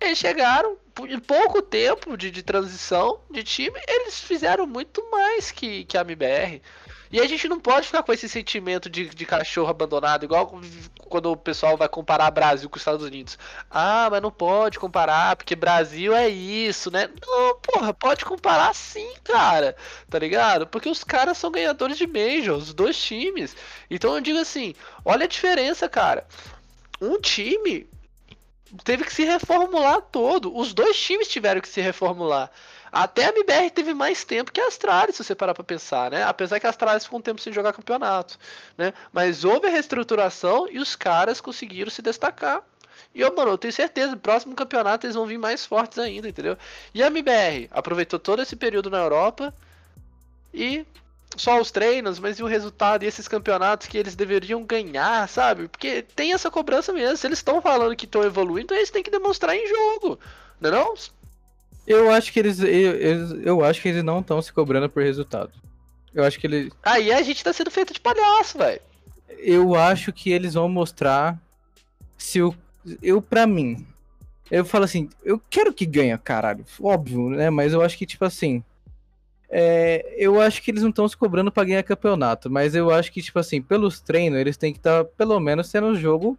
eles 0.00 0.18
chegaram, 0.18 0.76
em 1.08 1.18
pouco 1.18 1.62
tempo 1.62 2.16
de, 2.16 2.30
de 2.30 2.42
transição 2.42 3.20
de 3.30 3.42
time, 3.42 3.78
eles 3.88 4.20
fizeram 4.20 4.66
muito 4.66 5.08
mais 5.10 5.50
que, 5.50 5.84
que 5.84 5.96
a 5.96 6.02
MBR. 6.02 6.62
E 7.10 7.20
a 7.20 7.26
gente 7.26 7.48
não 7.48 7.60
pode 7.60 7.86
ficar 7.86 8.02
com 8.02 8.12
esse 8.12 8.28
sentimento 8.28 8.90
de, 8.90 9.08
de 9.08 9.24
cachorro 9.24 9.70
abandonado, 9.70 10.24
igual 10.24 10.52
quando 11.08 11.30
o 11.30 11.36
pessoal 11.36 11.76
vai 11.76 11.88
comparar 11.88 12.30
Brasil 12.30 12.68
com 12.68 12.76
os 12.76 12.82
Estados 12.82 13.06
Unidos. 13.06 13.38
Ah, 13.70 14.08
mas 14.10 14.20
não 14.20 14.30
pode 14.30 14.78
comparar, 14.78 15.36
porque 15.36 15.54
Brasil 15.54 16.14
é 16.14 16.28
isso, 16.28 16.90
né? 16.90 17.08
Não, 17.24 17.54
porra, 17.60 17.94
pode 17.94 18.24
comparar 18.24 18.74
sim, 18.74 19.14
cara. 19.22 19.76
Tá 20.10 20.18
ligado? 20.18 20.66
Porque 20.66 20.88
os 20.88 21.04
caras 21.04 21.38
são 21.38 21.50
ganhadores 21.50 21.96
de 21.96 22.06
Major, 22.06 22.56
os 22.56 22.74
dois 22.74 23.00
times. 23.00 23.54
Então 23.88 24.14
eu 24.14 24.20
digo 24.20 24.38
assim: 24.38 24.74
olha 25.04 25.24
a 25.24 25.28
diferença, 25.28 25.88
cara. 25.88 26.26
Um 27.00 27.20
time 27.20 27.88
teve 28.84 29.04
que 29.04 29.12
se 29.12 29.24
reformular 29.24 30.00
todo. 30.00 30.56
Os 30.56 30.72
dois 30.72 30.98
times 30.98 31.28
tiveram 31.28 31.60
que 31.60 31.68
se 31.68 31.80
reformular. 31.80 32.50
Até 32.90 33.26
a 33.26 33.28
MBR 33.28 33.70
teve 33.70 33.92
mais 33.92 34.24
tempo 34.24 34.50
que 34.50 34.60
a 34.60 34.68
Astralis, 34.68 35.16
se 35.16 35.24
você 35.24 35.34
parar 35.34 35.54
pra 35.54 35.64
pensar, 35.64 36.10
né? 36.10 36.22
Apesar 36.24 36.58
que 36.58 36.66
a 36.66 36.70
Astralis 36.70 37.04
ficou 37.04 37.18
um 37.18 37.22
tempo 37.22 37.40
sem 37.40 37.52
jogar 37.52 37.72
campeonato, 37.72 38.38
né? 38.78 38.92
Mas 39.12 39.44
houve 39.44 39.66
a 39.66 39.70
reestruturação 39.70 40.66
e 40.70 40.78
os 40.78 40.96
caras 40.96 41.40
conseguiram 41.40 41.90
se 41.90 42.00
destacar. 42.00 42.62
E 43.14 43.20
eu, 43.20 43.34
mano, 43.34 43.50
eu 43.50 43.58
tenho 43.58 43.72
certeza, 43.72 44.12
no 44.12 44.18
próximo 44.18 44.54
campeonato 44.54 45.06
eles 45.06 45.16
vão 45.16 45.26
vir 45.26 45.38
mais 45.38 45.64
fortes 45.64 45.98
ainda, 45.98 46.28
entendeu? 46.28 46.56
E 46.94 47.02
a 47.02 47.06
MBR 47.06 47.68
aproveitou 47.70 48.18
todo 48.18 48.42
esse 48.42 48.56
período 48.56 48.90
na 48.90 48.98
Europa 48.98 49.54
e 50.52 50.86
só 51.36 51.60
os 51.60 51.70
treinos, 51.70 52.18
mas 52.18 52.38
e 52.38 52.42
o 52.42 52.46
resultado 52.46 53.02
e 53.02 53.06
esses 53.06 53.26
campeonatos 53.26 53.86
que 53.86 53.98
eles 53.98 54.14
deveriam 54.14 54.64
ganhar, 54.64 55.28
sabe? 55.28 55.68
Porque 55.68 56.02
tem 56.02 56.32
essa 56.32 56.50
cobrança 56.50 56.92
mesmo. 56.92 57.16
Se 57.16 57.26
eles 57.26 57.38
estão 57.38 57.60
falando 57.60 57.96
que 57.96 58.04
estão 58.04 58.22
evoluindo, 58.22 58.66
então 58.66 58.76
eles 58.76 58.90
têm 58.90 59.02
que 59.02 59.10
demonstrar 59.10 59.54
em 59.54 59.66
jogo, 59.66 60.18
não 60.60 60.70
é 60.70 60.72
não? 60.72 60.94
Eu 61.86 62.10
acho 62.10 62.32
que 62.32 62.38
eles, 62.38 62.58
eu, 62.60 63.42
eu 63.42 63.64
acho 63.64 63.80
que 63.80 63.88
eles 63.88 64.02
não 64.02 64.20
estão 64.20 64.40
se 64.42 64.52
cobrando 64.52 64.88
por 64.88 65.02
resultado. 65.02 65.52
Eu 66.14 66.24
acho 66.24 66.38
que 66.40 66.46
eles. 66.46 66.72
Aí 66.82 67.12
a 67.12 67.22
gente 67.22 67.44
tá 67.44 67.52
sendo 67.52 67.70
feito 67.70 67.92
de 67.92 68.00
palhaço, 68.00 68.58
velho. 68.58 68.80
Eu 69.38 69.74
acho 69.74 70.12
que 70.12 70.30
eles 70.30 70.54
vão 70.54 70.68
mostrar 70.68 71.38
se 72.16 72.40
o 72.40 72.54
eu 73.02 73.20
para 73.20 73.46
mim. 73.46 73.86
Eu 74.50 74.64
falo 74.64 74.84
assim, 74.84 75.08
eu 75.24 75.40
quero 75.50 75.72
que 75.72 75.84
ganhe, 75.84 76.16
caralho, 76.18 76.64
óbvio, 76.80 77.30
né? 77.30 77.50
Mas 77.50 77.72
eu 77.72 77.82
acho 77.82 77.98
que 77.98 78.06
tipo 78.06 78.24
assim, 78.24 78.62
é, 79.48 80.14
eu 80.16 80.40
acho 80.40 80.62
que 80.62 80.70
eles 80.70 80.82
não 80.82 80.90
estão 80.90 81.08
se 81.08 81.16
cobrando 81.16 81.52
para 81.52 81.64
ganhar 81.64 81.82
campeonato, 81.82 82.50
mas 82.50 82.74
eu 82.74 82.90
acho 82.90 83.12
que 83.12 83.22
tipo 83.22 83.38
assim, 83.38 83.62
pelos 83.62 84.00
treinos 84.00 84.38
eles 84.38 84.56
têm 84.56 84.72
que 84.72 84.78
estar 84.78 85.04
tá, 85.04 85.10
pelo 85.16 85.38
menos 85.38 85.68
sendo 85.68 85.88
um 85.88 85.94
jogo 85.94 86.38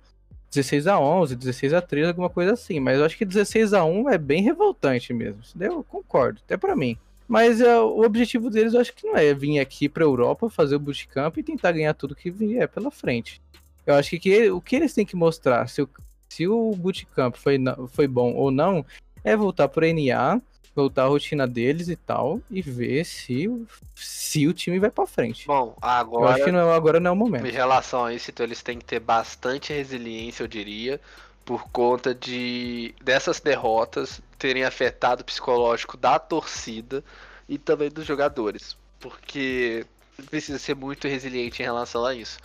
16 0.50 0.88
a 0.88 1.00
11, 1.00 1.36
16 1.36 1.74
a 1.74 1.82
13, 1.82 2.10
alguma 2.10 2.30
coisa 2.30 2.54
assim. 2.54 2.80
Mas 2.80 3.00
eu 3.00 3.06
acho 3.06 3.18
que 3.18 3.26
16 3.26 3.74
a 3.74 3.84
1 3.84 4.10
é 4.10 4.18
bem 4.18 4.42
revoltante 4.42 5.14
mesmo. 5.14 5.42
Eu 5.60 5.84
concordo, 5.84 6.42
até 6.44 6.58
para 6.58 6.76
mim. 6.76 6.98
Mas 7.28 7.60
uh, 7.60 7.84
o 7.84 8.06
objetivo 8.06 8.50
deles 8.50 8.74
eu 8.74 8.80
acho 8.80 8.94
que 8.94 9.06
não 9.06 9.18
é 9.18 9.34
vir 9.34 9.60
aqui 9.60 9.90
para 9.90 10.04
Europa, 10.04 10.50
fazer 10.50 10.76
o 10.76 10.80
bootcamp 10.80 11.36
e 11.38 11.44
tentar 11.44 11.74
ganhar 11.74 11.94
tudo 11.94 12.16
que 12.16 12.32
vier 12.32 12.68
pela 12.70 12.90
frente. 12.90 13.42
Eu 13.86 13.96
acho 13.96 14.12
que, 14.12 14.20
que 14.20 14.50
o 14.50 14.62
que 14.62 14.76
eles 14.76 14.94
têm 14.94 15.06
que 15.06 15.16
mostrar, 15.16 15.68
se 15.68 15.82
o, 15.82 15.90
se 16.30 16.48
o 16.48 16.72
bootcamp 16.76 17.36
foi, 17.36 17.58
foi 17.90 18.08
bom 18.08 18.34
ou 18.34 18.50
não, 18.50 18.86
é 19.24 19.36
voltar 19.36 19.68
para 19.68 19.88
NA, 19.92 20.42
voltar 20.82 21.04
a 21.04 21.08
rotina 21.08 21.48
deles 21.48 21.90
e 21.90 21.96
tal, 21.96 22.40
e 22.52 22.62
ver 22.62 23.04
se, 23.04 23.50
se 23.96 24.48
o 24.48 24.54
time 24.54 24.80
vai 24.80 24.92
para 24.92 25.08
frente. 25.08 25.48
Bom, 25.48 25.76
agora. 25.82 26.26
Eu 26.26 26.28
acho 26.30 26.44
que 26.46 26.52
não, 26.52 26.72
é, 26.72 26.76
agora 26.76 27.00
não 27.00 27.10
é 27.10 27.14
o 27.14 27.16
momento. 27.16 27.48
Em 27.48 27.52
relação 27.52 28.06
a 28.06 28.14
isso, 28.14 28.30
então 28.30 28.46
eles 28.46 28.62
têm 28.62 28.78
que 28.78 28.86
ter 28.86 29.00
bastante 29.00 29.74
resiliência, 29.74 30.44
eu 30.44 30.48
diria, 30.48 31.02
por 31.44 31.70
conta 31.70 32.14
de 32.14 32.94
dessas 33.02 33.40
derrotas 33.40 34.22
terem 34.38 34.64
afetado 34.64 35.22
o 35.22 35.26
psicológico 35.26 35.98
da 35.98 36.20
torcida 36.20 37.04
e 37.50 37.58
também 37.58 37.90
dos 37.90 38.06
jogadores. 38.06 38.78
Porque 39.00 39.86
precisa 40.30 40.60
ser 40.60 40.76
muito 40.76 41.08
resiliente 41.08 41.62
em 41.62 41.66
relação 41.66 42.06
a 42.06 42.14
isso. 42.14 42.38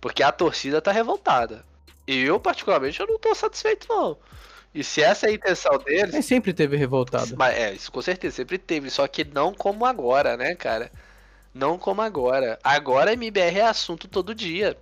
Porque 0.00 0.22
a 0.22 0.32
torcida 0.32 0.80
tá 0.80 0.92
revoltada. 0.92 1.64
E 2.06 2.22
eu, 2.22 2.38
particularmente, 2.38 3.00
eu 3.00 3.06
não 3.06 3.18
tô 3.18 3.34
satisfeito, 3.34 3.86
não. 3.88 4.16
E 4.76 4.84
se 4.84 5.00
essa 5.00 5.24
é 5.24 5.30
a 5.30 5.32
intenção 5.32 5.78
deles. 5.78 6.14
Mas 6.14 6.26
sempre 6.26 6.52
teve 6.52 6.76
revoltado. 6.76 7.34
Mas, 7.34 7.56
é, 7.56 7.72
isso 7.72 7.90
com 7.90 8.02
certeza, 8.02 8.36
sempre 8.36 8.58
teve. 8.58 8.90
Só 8.90 9.08
que 9.08 9.24
não 9.24 9.54
como 9.54 9.86
agora, 9.86 10.36
né, 10.36 10.54
cara? 10.54 10.92
Não 11.54 11.78
como 11.78 12.02
agora. 12.02 12.58
Agora 12.62 13.14
MBR 13.14 13.60
é 13.60 13.62
assunto 13.62 14.06
todo 14.06 14.34
dia. 14.34 14.76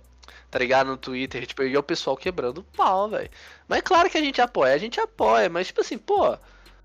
Tá 0.51 0.59
ligado? 0.59 0.87
No 0.87 0.97
Twitter, 0.97 1.47
tipo, 1.47 1.63
e 1.63 1.77
o 1.77 1.81
pessoal 1.81 2.17
quebrando 2.17 2.61
pau, 2.75 3.07
velho. 3.07 3.29
Mas 3.69 3.81
claro 3.83 4.09
que 4.09 4.17
a 4.17 4.21
gente 4.21 4.41
apoia, 4.41 4.73
a 4.73 4.77
gente 4.77 4.99
apoia, 4.99 5.47
mas 5.47 5.67
tipo 5.67 5.79
assim, 5.79 5.97
pô, 5.97 6.37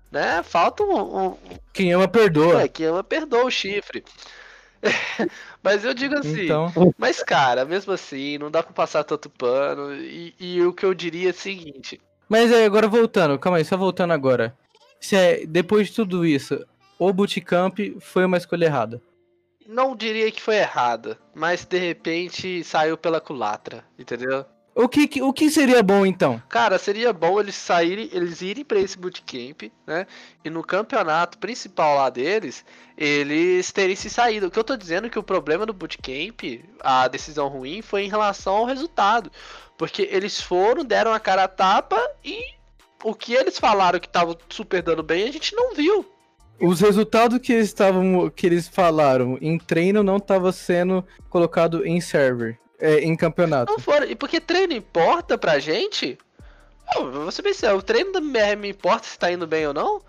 né? 0.09 0.41
Falta 0.41 0.81
um. 0.81 1.27
um... 1.27 1.37
Quem 1.73 1.91
ama 1.91 2.07
perdoa. 2.07 2.63
É, 2.63 2.67
quem 2.69 2.85
ama 2.85 3.03
perdoa 3.03 3.43
o 3.43 3.51
chifre. 3.51 4.05
mas 5.61 5.83
eu 5.83 5.93
digo 5.93 6.17
assim, 6.17 6.45
então... 6.45 6.71
mas 6.97 7.21
cara, 7.21 7.65
mesmo 7.65 7.91
assim, 7.91 8.37
não 8.37 8.49
dá 8.49 8.63
pra 8.63 8.71
passar 8.71 9.03
tanto 9.03 9.29
pano. 9.29 9.93
E, 9.93 10.33
e 10.39 10.61
o 10.63 10.71
que 10.71 10.85
eu 10.85 10.93
diria 10.93 11.29
é 11.29 11.31
o 11.31 11.35
seguinte: 11.35 11.99
mas 12.31 12.49
aí, 12.49 12.63
agora 12.63 12.87
voltando, 12.87 13.37
calma 13.37 13.57
aí, 13.57 13.65
só 13.65 13.75
voltando 13.75 14.13
agora. 14.13 14.57
Se 15.01 15.17
é, 15.17 15.45
depois 15.45 15.89
de 15.89 15.95
tudo 15.95 16.25
isso, 16.25 16.65
o 16.97 17.11
Bootcamp 17.11 17.77
foi 17.99 18.23
uma 18.23 18.37
escolha 18.37 18.67
errada? 18.67 19.01
Não 19.67 19.93
diria 19.97 20.31
que 20.31 20.41
foi 20.41 20.55
errada, 20.55 21.19
mas 21.35 21.65
de 21.65 21.77
repente 21.77 22.63
saiu 22.63 22.97
pela 22.97 23.19
culatra, 23.19 23.83
entendeu? 23.99 24.45
O 24.73 24.87
que, 24.87 25.21
o 25.21 25.33
que 25.33 25.49
seria 25.49 25.83
bom 25.83 26.05
então? 26.05 26.41
Cara, 26.47 26.79
seria 26.79 27.11
bom 27.11 27.39
eles 27.39 27.55
saírem, 27.55 28.09
eles 28.13 28.41
irem 28.41 28.63
para 28.63 28.79
esse 28.79 28.97
bootcamp, 28.97 29.63
né? 29.85 30.07
E 30.45 30.49
no 30.49 30.63
campeonato 30.63 31.37
principal 31.37 31.97
lá 31.97 32.09
deles, 32.09 32.63
eles 32.97 33.69
terem 33.71 33.95
se 33.97 34.09
saído. 34.09 34.47
O 34.47 34.51
que 34.51 34.57
eu 34.57 34.63
tô 34.63 34.77
dizendo 34.77 35.07
é 35.07 35.09
que 35.09 35.19
o 35.19 35.23
problema 35.23 35.65
do 35.65 35.73
bootcamp, 35.73 36.63
a 36.79 37.09
decisão 37.09 37.49
ruim, 37.49 37.81
foi 37.81 38.03
em 38.03 38.09
relação 38.09 38.55
ao 38.55 38.65
resultado. 38.65 39.29
Porque 39.77 40.07
eles 40.09 40.39
foram, 40.39 40.85
deram 40.85 41.13
a 41.13 41.19
cara 41.19 41.43
a 41.43 41.47
tapa 41.49 41.99
e 42.23 42.39
o 43.03 43.13
que 43.13 43.33
eles 43.33 43.59
falaram 43.59 43.99
que 43.99 44.07
tava 44.07 44.37
super 44.47 44.81
dando 44.81 45.03
bem, 45.03 45.27
a 45.27 45.31
gente 45.31 45.53
não 45.53 45.73
viu. 45.75 46.05
Os 46.61 46.79
resultados 46.79 47.39
que 47.39 47.51
eles 47.51 47.67
estavam 47.67 48.29
que 48.29 48.45
eles 48.45 48.67
falaram 48.67 49.37
em 49.41 49.57
treino 49.57 50.03
não 50.03 50.17
estava 50.17 50.51
sendo 50.51 51.03
colocado 51.27 51.85
em 51.85 51.99
server, 51.99 52.59
é, 52.81 52.99
em 52.99 53.15
campeonato. 53.15 53.71
Não 53.71 53.79
foram, 53.79 54.07
e 54.07 54.15
porque 54.15 54.41
treino 54.41 54.73
importa 54.73 55.37
pra 55.37 55.59
gente? 55.59 56.17
Eu, 56.95 57.25
você 57.25 57.41
pensa, 57.41 57.73
o 57.75 57.81
treino 57.81 58.11
da 58.11 58.19
MR 58.19 58.55
me 58.57 58.69
importa 58.69 59.07
se 59.07 59.17
tá 59.17 59.31
indo 59.31 59.47
bem 59.47 59.67
ou 59.67 59.73
não? 59.73 60.01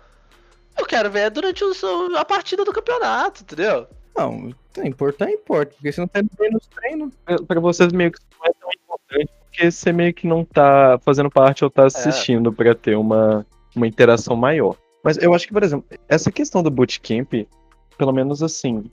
Eu 0.77 0.85
quero 0.85 1.09
ver 1.09 1.29
durante 1.29 1.63
o, 1.63 1.71
a 2.17 2.25
partida 2.25 2.65
do 2.65 2.73
campeonato, 2.73 3.43
entendeu? 3.43 3.87
Não, 4.15 4.53
importar 4.83 5.29
importa, 5.29 5.73
porque 5.75 5.91
se 5.91 5.99
não 5.99 6.07
tá 6.07 6.19
indo 6.19 6.29
bem 6.37 6.51
nos 6.51 6.67
treinos. 6.67 7.13
Pra 7.47 7.59
vocês 7.59 7.93
meio 7.93 8.11
que 8.11 8.19
não 8.37 8.45
é 8.45 8.51
tão 8.59 8.69
importante 8.71 9.31
porque 9.53 9.69
você 9.69 9.91
meio 9.91 10.13
que 10.13 10.25
não 10.25 10.43
tá 10.43 10.99
fazendo 11.05 11.29
parte 11.29 11.63
ou 11.63 11.69
tá 11.69 11.83
é. 11.83 11.85
assistindo 11.85 12.49
é. 12.49 12.53
para 12.53 12.75
ter 12.75 12.97
uma, 12.97 13.45
uma 13.75 13.87
interação 13.87 14.35
maior. 14.35 14.75
Mas 15.03 15.17
eu 15.17 15.33
acho 15.33 15.45
que, 15.45 15.53
por 15.53 15.63
exemplo, 15.63 15.85
essa 16.07 16.31
questão 16.31 16.63
do 16.63 16.71
bootcamp, 16.71 17.31
pelo 17.97 18.11
menos 18.11 18.41
assim, 18.41 18.89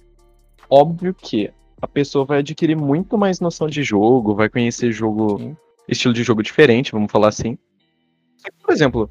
óbvio 0.69 1.15
que 1.15 1.51
a 1.81 1.89
pessoa 1.89 2.25
vai 2.25 2.39
adquirir 2.39 2.77
muito 2.77 3.17
mais 3.17 3.41
noção 3.41 3.69
de 3.69 3.83
jogo, 3.83 4.35
vai 4.35 4.49
conhecer 4.49 4.93
jogo, 4.93 5.39
Sim. 5.39 5.57
estilo 5.89 6.15
de 6.15 6.23
jogo 6.23 6.43
diferente, 6.43 6.93
vamos 6.93 7.11
falar 7.11 7.29
assim. 7.29 7.57
Por 8.63 8.73
exemplo, 8.73 9.11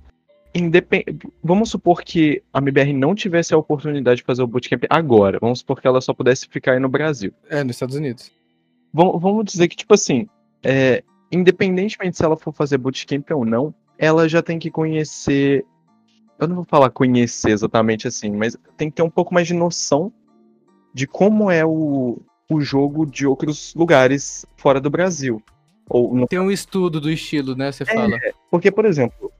independ... 0.53 1.05
vamos 1.43 1.69
supor 1.69 2.03
que 2.03 2.41
a 2.53 2.59
MBR 2.59 2.93
não 2.93 3.15
tivesse 3.15 3.53
a 3.53 3.57
oportunidade 3.57 4.17
de 4.17 4.23
fazer 4.23 4.43
o 4.43 4.47
bootcamp 4.47 4.83
agora. 4.89 5.39
Vamos 5.39 5.59
supor 5.59 5.81
que 5.81 5.87
ela 5.87 6.01
só 6.01 6.13
pudesse 6.13 6.47
ficar 6.47 6.73
aí 6.73 6.79
no 6.79 6.89
Brasil. 6.89 7.33
É, 7.49 7.63
nos 7.63 7.75
Estados 7.75 7.95
Unidos. 7.95 8.31
Vamos 8.93 9.45
dizer 9.45 9.67
que, 9.67 9.75
tipo 9.75 9.93
assim, 9.93 10.27
é, 10.63 11.03
independentemente 11.31 12.17
se 12.17 12.25
ela 12.25 12.35
for 12.35 12.53
fazer 12.53 12.77
bootcamp 12.77 13.29
ou 13.31 13.45
não, 13.45 13.73
ela 13.97 14.27
já 14.27 14.41
tem 14.41 14.57
que 14.57 14.71
conhecer 14.71 15.65
Eu 16.39 16.47
não 16.47 16.55
vou 16.55 16.65
falar 16.65 16.89
conhecer 16.89 17.51
exatamente 17.51 18.07
assim, 18.07 18.31
mas 18.31 18.57
tem 18.77 18.89
que 18.89 18.95
ter 18.95 19.03
um 19.03 19.09
pouco 19.09 19.33
mais 19.33 19.47
de 19.47 19.53
noção 19.53 20.11
de 20.93 21.05
como 21.05 21.51
é 21.51 21.63
o, 21.65 22.19
o 22.49 22.59
jogo 22.61 23.05
de 23.05 23.27
outros 23.27 23.73
lugares 23.75 24.45
fora 24.57 24.81
do 24.81 24.89
Brasil. 24.89 25.41
Ou 25.89 26.13
no- 26.15 26.27
Tem 26.27 26.39
um 26.39 26.51
estudo 26.51 26.99
do 26.99 27.09
estilo, 27.09 27.55
né? 27.55 27.71
Você 27.71 27.85
fala. 27.85 28.17
Porque, 28.49 28.71
por 28.71 28.85
exemplo, 28.85 29.31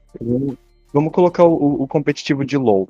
vamos 0.92 1.12
colocar 1.12 1.44
o, 1.44 1.82
o 1.82 1.86
competitivo 1.88 2.44
de 2.44 2.56
LoL. 2.56 2.88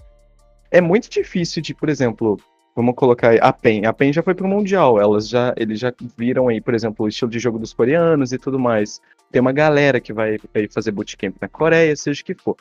É 0.70 0.80
muito 0.80 1.08
difícil 1.10 1.60
de, 1.62 1.74
por 1.74 1.88
exemplo, 1.88 2.38
vamos 2.76 2.94
colocar 2.94 3.34
a 3.36 3.52
PEN. 3.52 3.86
A 3.86 3.92
PEN 3.92 4.12
já 4.12 4.22
foi 4.22 4.34
pro 4.34 4.46
Mundial, 4.46 5.00
elas 5.00 5.28
já, 5.28 5.52
eles 5.56 5.80
já 5.80 5.92
viram 6.16 6.48
aí, 6.48 6.60
por 6.60 6.74
exemplo, 6.74 7.04
o 7.06 7.08
estilo 7.08 7.30
de 7.30 7.38
jogo 7.38 7.58
dos 7.58 7.72
coreanos 7.72 8.32
e 8.32 8.38
tudo 8.38 8.58
mais. 8.58 9.00
Tem 9.32 9.40
uma 9.40 9.52
galera 9.52 10.00
que 10.00 10.12
vai 10.12 10.38
aí 10.54 10.68
fazer 10.68 10.90
bootcamp 10.92 11.36
na 11.40 11.48
Coreia, 11.48 11.94
seja 11.96 12.22
o 12.22 12.24
que 12.24 12.34
for. 12.34 12.56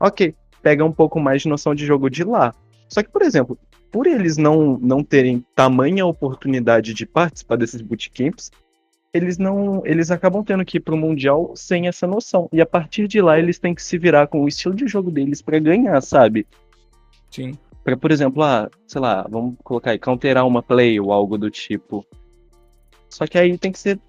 Ok, 0.00 0.34
pega 0.62 0.84
um 0.84 0.92
pouco 0.92 1.18
mais 1.20 1.42
de 1.42 1.48
noção 1.48 1.74
de 1.74 1.86
jogo 1.86 2.08
de 2.10 2.24
lá. 2.24 2.54
Só 2.88 3.02
que, 3.02 3.08
por 3.08 3.22
exemplo, 3.22 3.58
por 3.94 4.08
eles 4.08 4.36
não, 4.36 4.76
não 4.82 5.04
terem 5.04 5.46
tamanha 5.54 6.04
oportunidade 6.04 6.92
de 6.92 7.06
participar 7.06 7.54
desses 7.54 7.80
bootcamps, 7.80 8.50
eles 9.12 9.38
não. 9.38 9.86
Eles 9.86 10.10
acabam 10.10 10.42
tendo 10.42 10.64
que 10.64 10.78
ir 10.78 10.80
pro 10.80 10.96
Mundial 10.96 11.52
sem 11.54 11.86
essa 11.86 12.04
noção. 12.04 12.48
E 12.52 12.60
a 12.60 12.66
partir 12.66 13.06
de 13.06 13.20
lá, 13.22 13.38
eles 13.38 13.56
têm 13.60 13.72
que 13.72 13.80
se 13.80 13.96
virar 13.96 14.26
com 14.26 14.42
o 14.42 14.48
estilo 14.48 14.74
de 14.74 14.88
jogo 14.88 15.12
deles 15.12 15.40
pra 15.40 15.60
ganhar, 15.60 16.00
sabe? 16.00 16.44
Sim. 17.30 17.56
Pra, 17.84 17.96
por 17.96 18.10
exemplo, 18.10 18.42
ah, 18.42 18.68
sei 18.88 19.00
lá, 19.00 19.24
vamos 19.30 19.54
colocar 19.62 19.92
aí, 19.92 19.98
counterar 20.00 20.44
uma 20.44 20.60
play 20.60 20.98
ou 20.98 21.12
algo 21.12 21.38
do 21.38 21.48
tipo. 21.48 22.04
Só 23.08 23.28
que 23.28 23.38
aí 23.38 23.56
tem 23.56 23.70
que 23.70 23.78
ser 23.78 24.00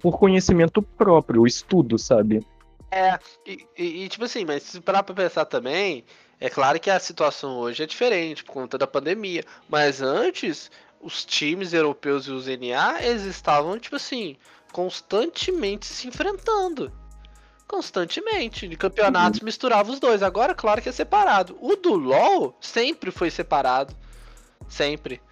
por 0.00 0.20
conhecimento 0.20 0.80
próprio, 0.80 1.44
estudo, 1.48 1.98
sabe? 1.98 2.46
É, 2.92 3.18
e, 3.44 3.66
e- 3.76 4.04
e, 4.04 4.08
tipo 4.08 4.24
assim, 4.24 4.44
mas 4.44 4.62
se 4.62 4.80
parar 4.80 5.02
pra 5.02 5.14
pensar 5.16 5.46
também, 5.46 6.04
é 6.42 6.50
claro 6.50 6.80
que 6.80 6.90
a 6.90 6.98
situação 6.98 7.56
hoje 7.56 7.84
é 7.84 7.86
diferente 7.86 8.42
por 8.42 8.52
conta 8.52 8.76
da 8.76 8.84
pandemia. 8.84 9.44
Mas 9.68 10.02
antes, 10.02 10.72
os 11.00 11.24
times 11.24 11.72
europeus 11.72 12.26
e 12.26 12.32
os 12.32 12.48
NA, 12.48 13.00
eles 13.00 13.22
estavam, 13.22 13.78
tipo 13.78 13.94
assim, 13.94 14.36
constantemente 14.72 15.86
se 15.86 16.08
enfrentando. 16.08 16.92
Constantemente. 17.68 18.66
De 18.66 18.76
campeonatos 18.76 19.38
misturava 19.38 19.92
os 19.92 20.00
dois. 20.00 20.20
Agora, 20.20 20.52
claro 20.52 20.82
que 20.82 20.88
é 20.88 20.92
separado. 20.92 21.56
O 21.60 21.76
do 21.76 21.94
LoL 21.94 22.58
sempre 22.60 23.12
foi 23.12 23.30
separado. 23.30 23.94
Sempre. 24.68 25.22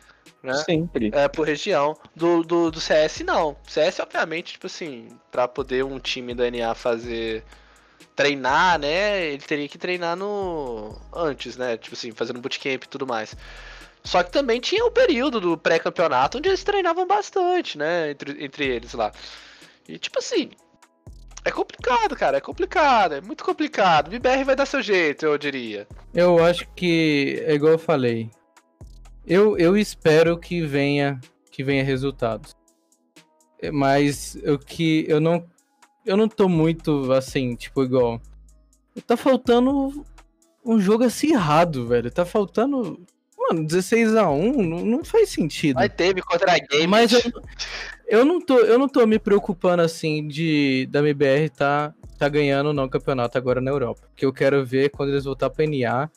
Né? 0.40 0.54
Sempre. 0.54 1.10
É, 1.12 1.26
por 1.26 1.44
região. 1.44 1.96
Do, 2.14 2.44
do, 2.44 2.70
do 2.70 2.80
CS, 2.80 3.22
não. 3.22 3.56
CS, 3.66 3.98
obviamente, 3.98 4.52
tipo 4.52 4.68
assim, 4.68 5.08
pra 5.32 5.48
poder 5.48 5.84
um 5.84 5.98
time 5.98 6.34
da 6.34 6.48
NA 6.48 6.72
fazer. 6.72 7.44
Treinar, 8.14 8.78
né? 8.78 9.26
Ele 9.26 9.42
teria 9.42 9.68
que 9.68 9.78
treinar 9.78 10.16
no. 10.16 10.96
Antes, 11.14 11.56
né? 11.56 11.76
Tipo 11.76 11.94
assim, 11.94 12.12
fazendo 12.12 12.40
bootcamp 12.40 12.84
e 12.84 12.88
tudo 12.88 13.06
mais. 13.06 13.36
Só 14.02 14.22
que 14.22 14.32
também 14.32 14.60
tinha 14.60 14.84
o 14.84 14.90
período 14.90 15.40
do 15.40 15.58
pré-campeonato 15.58 16.38
onde 16.38 16.48
eles 16.48 16.64
treinavam 16.64 17.06
bastante, 17.06 17.76
né? 17.76 18.10
Entre, 18.10 18.44
entre 18.44 18.66
eles 18.66 18.92
lá. 18.94 19.12
E 19.88 19.98
tipo 19.98 20.18
assim. 20.18 20.50
É 21.44 21.50
complicado, 21.50 22.14
cara. 22.16 22.36
É 22.36 22.40
complicado. 22.40 23.14
É 23.14 23.20
muito 23.20 23.44
complicado. 23.44 24.14
O 24.14 24.20
BR 24.20 24.44
vai 24.44 24.56
dar 24.56 24.66
seu 24.66 24.82
jeito, 24.82 25.24
eu 25.24 25.38
diria. 25.38 25.86
Eu 26.12 26.44
acho 26.44 26.66
que 26.74 27.42
é 27.46 27.54
igual 27.54 27.72
eu 27.72 27.78
falei. 27.78 28.30
Eu, 29.26 29.56
eu 29.56 29.76
espero 29.76 30.38
que 30.38 30.60
venha 30.60 31.20
que 31.50 31.64
venha 31.64 31.84
resultados. 31.84 32.56
Mas 33.72 34.36
o 34.46 34.58
que 34.58 35.04
eu 35.08 35.20
não 35.20 35.46
eu 36.10 36.16
não 36.16 36.28
tô 36.28 36.48
muito 36.48 37.12
assim, 37.12 37.54
tipo 37.54 37.84
igual. 37.84 38.20
Tá 39.06 39.16
faltando 39.16 40.04
um 40.64 40.80
jogo 40.80 41.04
acirrado, 41.04 41.86
velho. 41.86 42.10
Tá 42.10 42.24
faltando, 42.24 43.00
mano, 43.38 43.64
16 43.64 44.16
a 44.16 44.28
1, 44.28 44.62
não, 44.62 44.84
não 44.84 45.04
faz 45.04 45.28
sentido. 45.28 45.76
Mas 45.76 45.92
teve 45.94 46.20
contra 46.20 46.52
a 46.52 46.58
Game. 46.58 46.88
Mas 46.88 47.12
eu, 47.12 47.20
eu 48.08 48.24
não 48.24 48.40
tô, 48.40 48.58
eu 48.58 48.76
não 48.76 48.88
tô 48.88 49.06
me 49.06 49.20
preocupando 49.20 49.82
assim 49.82 50.26
de 50.26 50.88
da 50.90 50.98
MBR 50.98 51.48
tá 51.50 51.94
tá 52.18 52.28
ganhando 52.28 52.72
não 52.72 52.84
o 52.84 52.90
campeonato 52.90 53.38
agora 53.38 53.60
na 53.60 53.70
Europa, 53.70 54.02
porque 54.08 54.26
eu 54.26 54.32
quero 54.32 54.66
ver 54.66 54.90
quando 54.90 55.10
eles 55.10 55.24
voltar 55.24 55.48
para 55.48 55.64
NA 55.64 56.10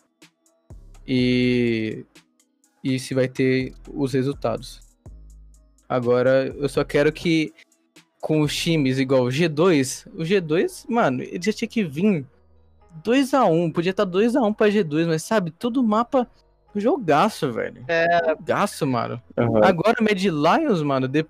e 1.07 2.03
e 2.83 2.99
se 2.99 3.13
vai 3.13 3.27
ter 3.27 3.73
os 3.93 4.11
resultados. 4.11 4.81
Agora 5.87 6.47
eu 6.57 6.67
só 6.67 6.83
quero 6.83 7.13
que 7.13 7.53
com 8.23 8.39
os 8.39 8.55
times 8.55 8.99
igual 8.99 9.23
o 9.23 9.27
G2, 9.27 10.07
o 10.15 10.23
G2, 10.23 10.85
mano, 10.87 11.21
ele 11.21 11.41
já 11.41 11.51
tinha 11.51 11.67
que 11.67 11.83
vir 11.83 12.25
2 13.03 13.33
a 13.33 13.43
1, 13.43 13.69
podia 13.69 13.89
estar 13.89 14.05
2 14.05 14.37
a 14.37 14.41
1 14.41 14.53
para 14.53 14.71
G2, 14.71 15.07
mas 15.07 15.23
sabe, 15.23 15.51
todo 15.51 15.83
mapa 15.83 16.25
jogaço, 16.73 17.51
velho. 17.51 17.83
É. 17.85 18.29
Jogaço, 18.29 18.87
mano. 18.87 19.21
Aham. 19.37 19.59
Agora, 19.61 19.97
Mad 19.99 20.23
Lions, 20.23 20.81
mano, 20.81 21.05
de... 21.05 21.25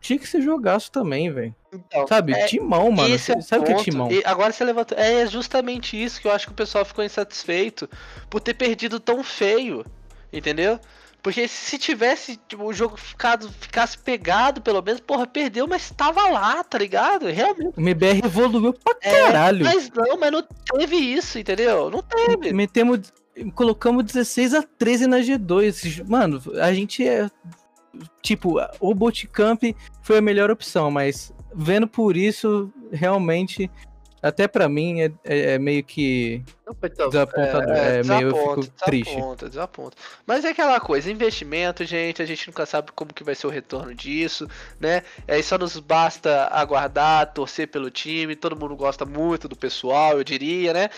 tinha 0.00 0.18
que 0.18 0.26
ser 0.26 0.42
jogaço 0.42 0.90
também, 0.90 1.30
velho. 1.30 1.54
Então, 1.72 2.08
Sabe? 2.08 2.32
é- 2.32 2.46
timão, 2.46 2.90
mano. 2.90 3.14
Esse 3.14 3.30
é 3.30 3.40
Sabe 3.40 3.62
o 3.62 3.66
que 3.66 3.72
é 3.74 3.76
timão? 3.76 4.10
E 4.10 4.20
agora 4.24 4.52
você 4.52 4.64
levantou. 4.64 4.98
É 4.98 5.24
justamente 5.28 6.02
isso 6.02 6.20
que 6.20 6.26
eu 6.26 6.32
acho 6.32 6.48
que 6.48 6.52
o 6.52 6.56
pessoal 6.56 6.84
ficou 6.84 7.04
insatisfeito 7.04 7.88
por 8.28 8.40
ter 8.40 8.54
perdido 8.54 8.98
tão 8.98 9.22
feio. 9.22 9.86
Entendeu? 10.32 10.78
Porque 11.22 11.46
se 11.46 11.78
tivesse 11.78 12.36
tipo, 12.48 12.64
o 12.64 12.72
jogo 12.72 12.96
ficado, 12.96 13.48
ficasse 13.60 13.96
pegado, 13.96 14.60
pelo 14.60 14.82
menos, 14.82 15.00
porra, 15.00 15.24
perdeu, 15.24 15.68
mas 15.68 15.88
tava 15.90 16.28
lá, 16.28 16.64
tá 16.64 16.78
ligado? 16.78 17.26
Realmente. 17.26 17.74
O 17.76 17.80
MBR 17.80 18.22
evoluiu 18.24 18.72
pra 18.72 18.96
É, 19.00 19.22
caralho. 19.22 19.64
Mas 19.64 19.88
não, 19.90 20.18
mas 20.18 20.32
não 20.32 20.42
teve 20.42 20.96
isso, 20.96 21.38
entendeu? 21.38 21.88
Não 21.90 22.02
teve. 22.02 22.52
Metemos. 22.52 23.12
Colocamos 23.54 24.04
16 24.04 24.54
a 24.54 24.62
13 24.62 25.06
na 25.06 25.18
G2. 25.20 26.04
Mano, 26.06 26.42
a 26.60 26.72
gente 26.74 27.06
é. 27.06 27.30
Tipo, 28.20 28.56
o 28.80 28.94
Bootcamp 28.94 29.62
foi 30.02 30.18
a 30.18 30.22
melhor 30.22 30.50
opção, 30.50 30.90
mas 30.90 31.32
vendo 31.54 31.86
por 31.86 32.16
isso, 32.16 32.72
realmente, 32.90 33.70
até 34.22 34.46
pra 34.46 34.68
mim, 34.68 35.00
é, 35.00 35.12
é- 35.24 35.40
é 35.54 35.58
meio 35.58 35.82
que 35.82 36.42
Não 36.66 36.74
foi 36.74 36.88
tão- 36.88 37.08
desapontador. 37.08 37.74
É, 37.74 38.02
meio 38.04 38.28
eu 38.28 38.36
fico 38.36 38.66
triste. 38.84 39.10
Desaponta, 39.14 39.48
desaponta. 39.48 39.96
Mas 40.26 40.44
é 40.44 40.50
aquela 40.50 40.78
coisa, 40.80 41.10
investimento, 41.10 41.84
gente, 41.84 42.22
a 42.22 42.24
gente 42.24 42.46
nunca 42.46 42.64
sabe 42.64 42.92
como 42.92 43.12
que 43.12 43.24
vai 43.24 43.34
ser 43.34 43.46
o 43.46 43.50
retorno 43.50 43.94
disso, 43.94 44.48
né? 44.80 45.02
Aí 45.26 45.42
só 45.42 45.58
nos 45.58 45.78
basta 45.78 46.48
aguardar, 46.52 47.32
torcer 47.32 47.68
pelo 47.68 47.90
time, 47.90 48.36
todo 48.36 48.56
mundo 48.56 48.76
gosta 48.76 49.04
muito 49.04 49.48
do 49.48 49.56
pessoal, 49.56 50.16
eu 50.16 50.24
diria, 50.24 50.72
né? 50.72 50.88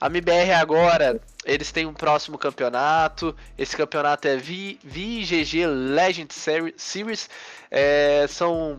A 0.00 0.06
MBR 0.08 0.50
agora, 0.54 1.20
eles 1.44 1.70
têm 1.70 1.86
um 1.86 1.94
próximo 1.94 2.36
campeonato, 2.36 3.36
esse 3.56 3.76
campeonato 3.76 4.26
é 4.26 4.36
VGG 4.36 5.64
Legend 5.66 6.34
Seri- 6.34 6.74
Series, 6.76 7.30
é, 7.70 8.26
são 8.28 8.76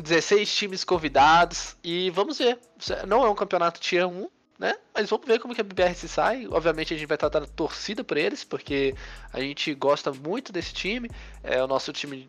16 0.00 0.54
times 0.54 0.84
convidados 0.84 1.76
e 1.82 2.10
vamos 2.10 2.38
ver. 2.38 2.58
Não 3.06 3.24
é 3.24 3.30
um 3.30 3.34
campeonato 3.34 3.80
tier 3.80 4.06
1, 4.06 4.28
né? 4.58 4.74
Mas 4.94 5.08
vamos 5.08 5.26
ver 5.26 5.38
como 5.38 5.54
que 5.54 5.60
a 5.60 5.64
BBR 5.64 5.94
se 5.94 6.08
sai. 6.08 6.46
Obviamente 6.48 6.92
a 6.92 6.96
gente 6.96 7.06
vai 7.06 7.16
estar 7.16 7.30
torcida 7.48 8.02
por 8.02 8.16
eles, 8.16 8.44
porque 8.44 8.94
a 9.32 9.40
gente 9.40 9.72
gosta 9.74 10.12
muito 10.12 10.52
desse 10.52 10.72
time. 10.72 11.08
É 11.42 11.62
o 11.62 11.66
nosso 11.66 11.92
time 11.92 12.28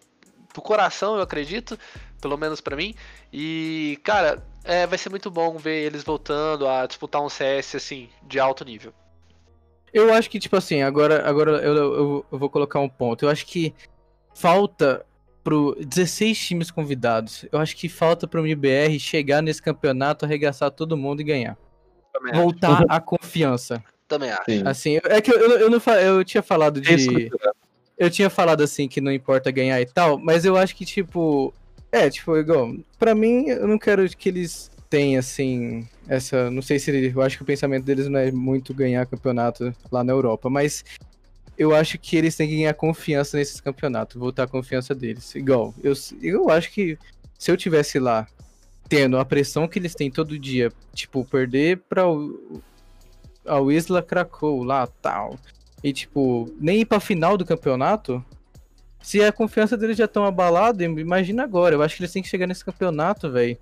do 0.53 0.61
coração, 0.61 1.15
eu 1.15 1.21
acredito, 1.21 1.77
pelo 2.21 2.37
menos 2.37 2.61
pra 2.61 2.75
mim. 2.75 2.95
E, 3.31 3.99
cara, 4.03 4.43
é, 4.63 4.87
vai 4.87 4.97
ser 4.97 5.09
muito 5.09 5.29
bom 5.29 5.57
ver 5.57 5.85
eles 5.85 6.03
voltando 6.03 6.67
a 6.67 6.85
disputar 6.85 7.21
um 7.21 7.29
CS 7.29 7.75
assim 7.75 8.09
de 8.23 8.39
alto 8.39 8.63
nível. 8.63 8.93
Eu 9.93 10.13
acho 10.13 10.29
que, 10.29 10.39
tipo 10.39 10.55
assim, 10.55 10.81
agora, 10.81 11.27
agora 11.27 11.51
eu, 11.63 11.75
eu, 11.75 12.25
eu 12.31 12.39
vou 12.39 12.49
colocar 12.49 12.79
um 12.79 12.89
ponto. 12.89 13.25
Eu 13.25 13.29
acho 13.29 13.45
que 13.45 13.73
falta 14.33 15.05
pro 15.45 15.77
16 15.79 16.37
times 16.37 16.71
convidados. 16.71 17.45
Eu 17.51 17.59
acho 17.59 17.77
que 17.77 17.87
falta 17.87 18.27
pro 18.27 18.41
MBR 18.45 18.99
chegar 18.99 19.43
nesse 19.43 19.61
campeonato, 19.61 20.25
arregaçar 20.25 20.71
todo 20.71 20.97
mundo 20.97 21.21
e 21.21 21.23
ganhar. 21.23 21.55
Também 22.11 22.33
acho. 22.33 22.41
Voltar 22.41 22.83
a 22.89 22.99
confiança. 22.99 23.81
Também 24.07 24.31
acho. 24.31 24.43
Sim. 24.49 24.63
Assim, 24.65 24.99
é 25.03 25.21
que 25.21 25.31
eu, 25.31 25.37
eu, 25.39 25.59
eu 25.59 25.69
não 25.69 25.79
eu 26.01 26.25
tinha 26.25 26.41
falado 26.41 26.81
de. 26.81 26.89
Reestruturar. 26.89 27.53
Eu 27.97 28.09
tinha 28.09 28.29
falado 28.29 28.61
assim 28.61 28.87
que 28.87 28.99
não 28.99 29.11
importa 29.11 29.51
ganhar 29.51 29.79
e 29.79 29.85
tal, 29.85 30.17
mas 30.17 30.43
eu 30.45 30.57
acho 30.57 30.75
que, 30.75 30.83
tipo. 30.83 31.53
É, 31.91 32.09
tipo, 32.09 32.35
igual. 32.35 32.73
Pra 32.97 33.13
mim, 33.13 33.45
eu 33.47 33.67
não 33.67 33.77
quero 33.77 34.09
que 34.09 34.27
eles 34.27 34.71
tenham, 34.89 35.19
assim. 35.19 35.87
Essa. 36.07 36.49
Não 36.49 36.63
sei 36.63 36.79
se. 36.79 36.89
ele- 36.89 37.13
Eu 37.15 37.21
acho 37.21 37.37
que 37.37 37.43
o 37.43 37.45
pensamento 37.45 37.85
deles 37.85 38.07
não 38.07 38.19
é 38.19 38.31
muito 38.31 38.73
ganhar 38.73 39.05
campeonato 39.05 39.73
lá 39.91 40.03
na 40.03 40.11
Europa, 40.11 40.49
mas. 40.49 40.83
Eu 41.57 41.73
acho 41.73 41.97
que 41.97 42.17
eles 42.17 42.35
têm 42.35 42.49
que 42.49 42.55
ganhar 42.55 42.73
confiança 42.73 43.37
nesses 43.37 43.61
campeonatos, 43.61 44.17
voltar 44.17 44.43
a 44.43 44.47
confiança 44.47 44.93
deles. 44.93 45.33
Igual, 45.35 45.73
eu, 45.81 45.93
eu 46.21 46.49
acho 46.49 46.71
que 46.71 46.97
se 47.37 47.51
eu 47.51 47.57
tivesse 47.57 47.99
lá 47.99 48.27
tendo 48.87 49.17
a 49.17 49.25
pressão 49.25 49.67
que 49.67 49.79
eles 49.79 49.95
têm 49.95 50.11
todo 50.11 50.37
dia, 50.37 50.71
tipo, 50.93 51.25
perder 51.25 51.79
pra 51.89 52.07
o, 52.07 52.61
ao 53.45 53.71
Isla 53.71 54.01
Krakow 54.01 54.63
lá, 54.63 54.85
tal, 54.87 55.39
e 55.83 55.91
tipo, 55.93 56.53
nem 56.59 56.81
ir 56.81 56.85
pra 56.85 56.99
final 56.99 57.37
do 57.37 57.45
campeonato, 57.45 58.23
se 59.01 59.23
a 59.23 59.31
confiança 59.31 59.77
deles 59.77 59.97
já 59.97 60.07
tão 60.07 60.25
abalada, 60.25 60.83
imagina 60.83 61.43
agora, 61.43 61.75
eu 61.75 61.81
acho 61.81 61.95
que 61.95 62.01
eles 62.01 62.11
têm 62.11 62.23
que 62.23 62.29
chegar 62.29 62.47
nesse 62.47 62.65
campeonato, 62.65 63.31
velho, 63.31 63.57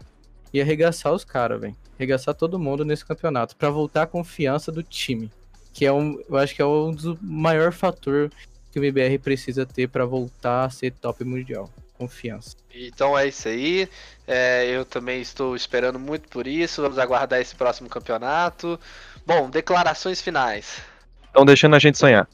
e 0.54 0.62
arregaçar 0.62 1.12
os 1.12 1.26
caras, 1.26 1.60
velho. 1.60 1.76
Arregaçar 1.98 2.34
todo 2.34 2.60
mundo 2.60 2.86
nesse 2.86 3.06
campeonato, 3.06 3.56
pra 3.56 3.70
voltar 3.70 4.04
a 4.04 4.08
confiança 4.08 4.72
do 4.72 4.82
time. 4.82 5.30
Que 5.74 5.86
é 5.86 5.92
um, 5.92 6.22
eu 6.30 6.38
acho 6.38 6.54
que 6.54 6.62
é 6.62 6.66
um 6.66 6.92
dos 6.92 7.18
maior 7.22 7.74
fator 7.74 8.32
que 8.72 8.80
o 8.80 8.84
MBR 8.84 9.18
precisa 9.20 9.66
ter 9.66 9.88
para 9.88 10.06
voltar 10.06 10.66
a 10.66 10.70
ser 10.70 10.92
top 10.92 11.24
mundial. 11.24 11.70
Confiança. 11.98 12.56
Então 12.74 13.18
é 13.18 13.28
isso 13.28 13.48
aí. 13.48 13.88
É, 14.28 14.66
eu 14.68 14.84
também 14.84 15.22
estou 15.22 15.56
esperando 15.56 16.00
muito 16.00 16.28
por 16.28 16.48
isso. 16.48 16.82
Vamos 16.82 16.98
aguardar 16.98 17.40
esse 17.40 17.56
próximo 17.56 17.88
campeonato. 17.88 18.80
Bom, 19.26 19.50
declarações 19.50 20.22
finais. 20.22 20.82
Estão 21.26 21.46
deixando 21.46 21.76
a 21.76 21.80
gente 21.80 21.98
sonhar. 21.98 22.28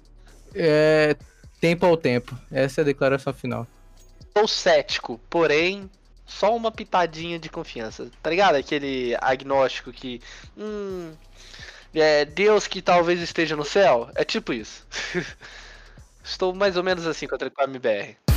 É, 0.55 1.15
tempo 1.59 1.85
ao 1.85 1.97
tempo. 1.97 2.37
Essa 2.51 2.81
é 2.81 2.83
a 2.83 2.85
declaração 2.85 3.33
final. 3.33 3.67
Estou 4.21 4.47
cético, 4.47 5.19
porém, 5.29 5.89
só 6.25 6.55
uma 6.55 6.71
pitadinha 6.71 7.37
de 7.37 7.49
confiança. 7.49 8.09
Tá 8.23 8.29
ligado? 8.29 8.55
Aquele 8.55 9.15
agnóstico 9.19 9.91
que. 9.91 10.21
Hum. 10.57 11.11
É 11.93 12.25
Deus 12.25 12.67
que 12.67 12.81
talvez 12.81 13.19
esteja 13.19 13.55
no 13.55 13.65
céu. 13.65 14.09
É 14.15 14.23
tipo 14.23 14.53
isso. 14.53 14.85
Estou 16.23 16.53
mais 16.53 16.77
ou 16.77 16.83
menos 16.83 17.07
assim 17.07 17.27
contra 17.27 17.51
a 17.57 17.63
MBR. 17.63 18.28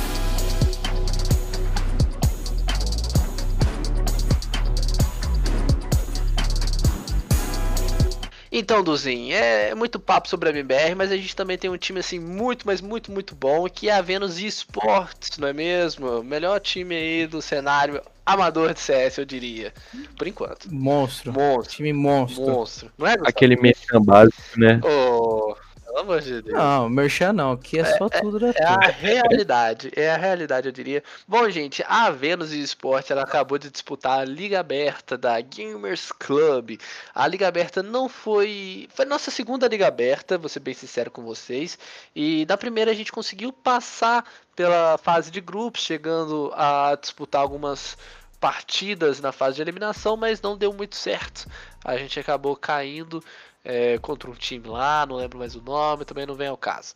Então, 8.55 8.83
Duzinho, 8.83 9.35
é 9.35 9.73
muito 9.73 9.99
papo 9.99 10.29
sobre 10.29 10.47
a 10.47 10.51
MBR, 10.51 10.93
mas 10.93 11.11
a 11.11 11.17
gente 11.17 11.35
também 11.35 11.57
tem 11.57 11.71
um 11.71 11.77
time 11.77 11.99
assim 11.99 12.19
muito, 12.19 12.67
mas 12.67 12.81
muito, 12.81 13.11
muito 13.11 13.33
bom, 13.33 13.67
que 13.67 13.89
é 13.89 13.93
a 13.93 14.01
Venus 14.01 14.37
Esports, 14.37 15.39
não 15.39 15.47
é 15.47 15.53
mesmo? 15.53 16.19
O 16.19 16.23
melhor 16.23 16.59
time 16.59 16.93
aí 16.93 17.25
do 17.25 17.41
cenário 17.41 17.99
amador 18.23 18.75
de 18.75 18.79
CS, 18.79 19.17
eu 19.17 19.25
diria. 19.25 19.73
Por 20.15 20.27
enquanto. 20.27 20.71
Monstro. 20.71 21.33
Monstro. 21.33 21.77
Time 21.77 21.93
monstro. 21.93 22.45
Monstro. 22.45 22.91
Não 22.95 23.07
é, 23.07 23.13
Gustavo? 23.13 23.29
Aquele 23.29 23.55
merchan 23.55 23.99
básico, 23.99 24.59
né? 24.59 24.79
Ô, 24.83 25.55
pelo 25.93 25.99
amor 25.99 26.21
de 26.21 26.41
Deus. 26.41 26.57
Não, 26.57 26.89
merchan 26.89 27.31
não, 27.33 27.55
que 27.55 27.79
é 27.79 27.85
só 27.97 28.09
tudo 28.09 28.39
da 28.39 28.49
É 28.49 28.65
a 28.65 28.89
realidade, 28.89 29.91
é 29.95 30.11
a 30.11 30.17
realidade, 30.17 30.67
eu 30.67 30.71
diria. 30.71 31.03
Bom, 31.27 31.47
gente, 31.49 31.83
a 31.87 32.09
Venus 32.09 32.51
Esporte 32.51 33.11
ela 33.11 33.21
acabou 33.21 33.59
de 33.59 33.69
disputar 33.69 34.19
a 34.19 34.25
Liga 34.25 34.59
Aberta 34.59 35.15
da 35.15 35.39
Gamers 35.39 36.11
Club. 36.11 36.79
A 37.13 37.27
Liga 37.27 37.47
Aberta 37.47 37.83
não 37.83 38.09
foi. 38.09 38.89
Foi 38.93 39.05
nossa 39.05 39.29
segunda 39.29 39.67
Liga 39.67 39.87
Aberta, 39.87 40.37
vou 40.37 40.49
ser 40.49 40.61
bem 40.61 40.73
sincero 40.73 41.11
com 41.11 41.21
vocês. 41.21 41.77
E 42.15 42.45
na 42.49 42.57
primeira 42.57 42.89
a 42.89 42.95
gente 42.95 43.11
conseguiu 43.11 43.53
passar 43.53 44.25
pela 44.55 44.97
fase 44.97 45.29
de 45.29 45.39
grupos, 45.39 45.83
chegando 45.83 46.51
a 46.55 46.97
disputar 46.99 47.41
algumas 47.41 47.97
partidas 48.39 49.21
na 49.21 49.31
fase 49.31 49.55
de 49.55 49.61
eliminação, 49.61 50.17
mas 50.17 50.41
não 50.41 50.57
deu 50.57 50.73
muito 50.73 50.95
certo. 50.95 51.47
A 51.83 51.95
gente 51.95 52.19
acabou 52.19 52.55
caindo 52.55 53.23
é, 53.63 53.97
contra 53.99 54.29
um 54.29 54.33
time 54.35 54.67
lá, 54.67 55.05
não 55.05 55.15
lembro 55.15 55.39
mais 55.39 55.55
o 55.55 55.61
nome, 55.61 56.05
também 56.05 56.25
não 56.25 56.35
vem 56.35 56.47
ao 56.47 56.57
caso. 56.57 56.93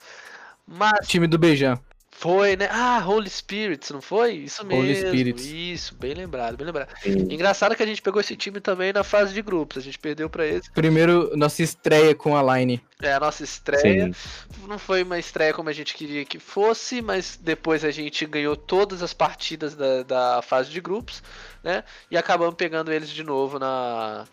Mas 0.67 1.07
Time 1.07 1.27
do 1.27 1.37
Beijão. 1.37 1.79
foi, 2.11 2.57
né? 2.57 2.67
Ah, 2.71 3.01
Holy 3.07 3.29
Spirits, 3.29 3.89
não 3.91 4.01
foi? 4.01 4.33
Isso 4.33 4.65
mesmo. 4.65 4.81
Holy 4.83 4.95
Spirits. 4.95 5.45
Isso, 5.45 5.95
bem 5.95 6.13
lembrado, 6.13 6.57
bem 6.57 6.65
lembrado. 6.65 6.89
Engraçado 7.05 7.75
que 7.75 7.83
a 7.83 7.85
gente 7.85 8.01
pegou 8.01 8.19
esse 8.19 8.35
time 8.35 8.59
também 8.59 8.91
na 8.91 9.03
fase 9.03 9.33
de 9.33 9.41
grupos. 9.41 9.77
A 9.77 9.81
gente 9.81 9.97
perdeu 9.99 10.29
pra 10.29 10.45
eles. 10.45 10.67
Primeiro, 10.69 11.31
nossa 11.37 11.61
estreia 11.63 12.13
com 12.15 12.35
a 12.35 12.57
Line. 12.57 12.81
É 13.01 13.13
a 13.13 13.19
nossa 13.19 13.43
estreia. 13.43 14.11
Sim. 14.11 14.67
Não 14.67 14.79
foi 14.79 15.03
uma 15.03 15.19
estreia 15.19 15.53
como 15.53 15.69
a 15.69 15.73
gente 15.73 15.93
queria 15.93 16.25
que 16.25 16.39
fosse, 16.39 17.01
mas 17.01 17.37
depois 17.41 17.85
a 17.85 17.91
gente 17.91 18.25
ganhou 18.25 18.57
todas 18.57 19.01
as 19.01 19.13
partidas 19.13 19.75
da, 19.75 20.03
da 20.03 20.41
fase 20.41 20.69
de 20.71 20.81
grupos, 20.81 21.23
né? 21.63 21.83
E 22.11 22.17
acabamos 22.17 22.55
pegando 22.55 22.91
eles 22.91 23.09
de 23.09 23.23
novo 23.23 23.57
na 23.59 24.25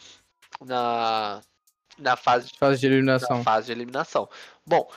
na 0.65 1.41
na 1.99 2.17
fase 2.17 2.49
de 2.53 2.59
Fase 2.59 2.81
de 2.81 2.89
na 2.89 2.95
eliminação. 2.95 3.43
fase 3.43 3.67
de 3.67 3.73
eliminação. 3.73 4.29
Bom, 4.67 4.89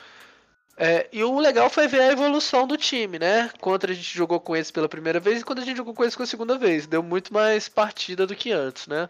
é, 0.80 1.08
e 1.12 1.24
o 1.24 1.40
legal 1.40 1.70
foi 1.70 1.88
ver 1.88 2.02
a 2.02 2.12
evolução 2.12 2.68
do 2.68 2.78
time, 2.78 3.18
né? 3.18 3.50
Quando 3.60 3.86
a 3.86 3.94
gente 3.94 4.16
jogou 4.16 4.40
com 4.40 4.56
eles 4.56 4.70
pela 4.70 4.88
primeira 4.88 5.20
vez 5.20 5.42
e 5.42 5.44
quando 5.44 5.60
a 5.60 5.66
gente 5.66 5.78
jogou 5.78 5.94
com 5.94 6.04
eles 6.04 6.16
pela 6.16 6.28
segunda 6.28 6.56
vez. 6.58 6.86
Deu 6.86 7.02
muito 7.02 7.34
mais 7.34 7.68
partida 7.68 8.28
do 8.28 8.36
que 8.36 8.52
antes, 8.52 8.86
né? 8.86 9.10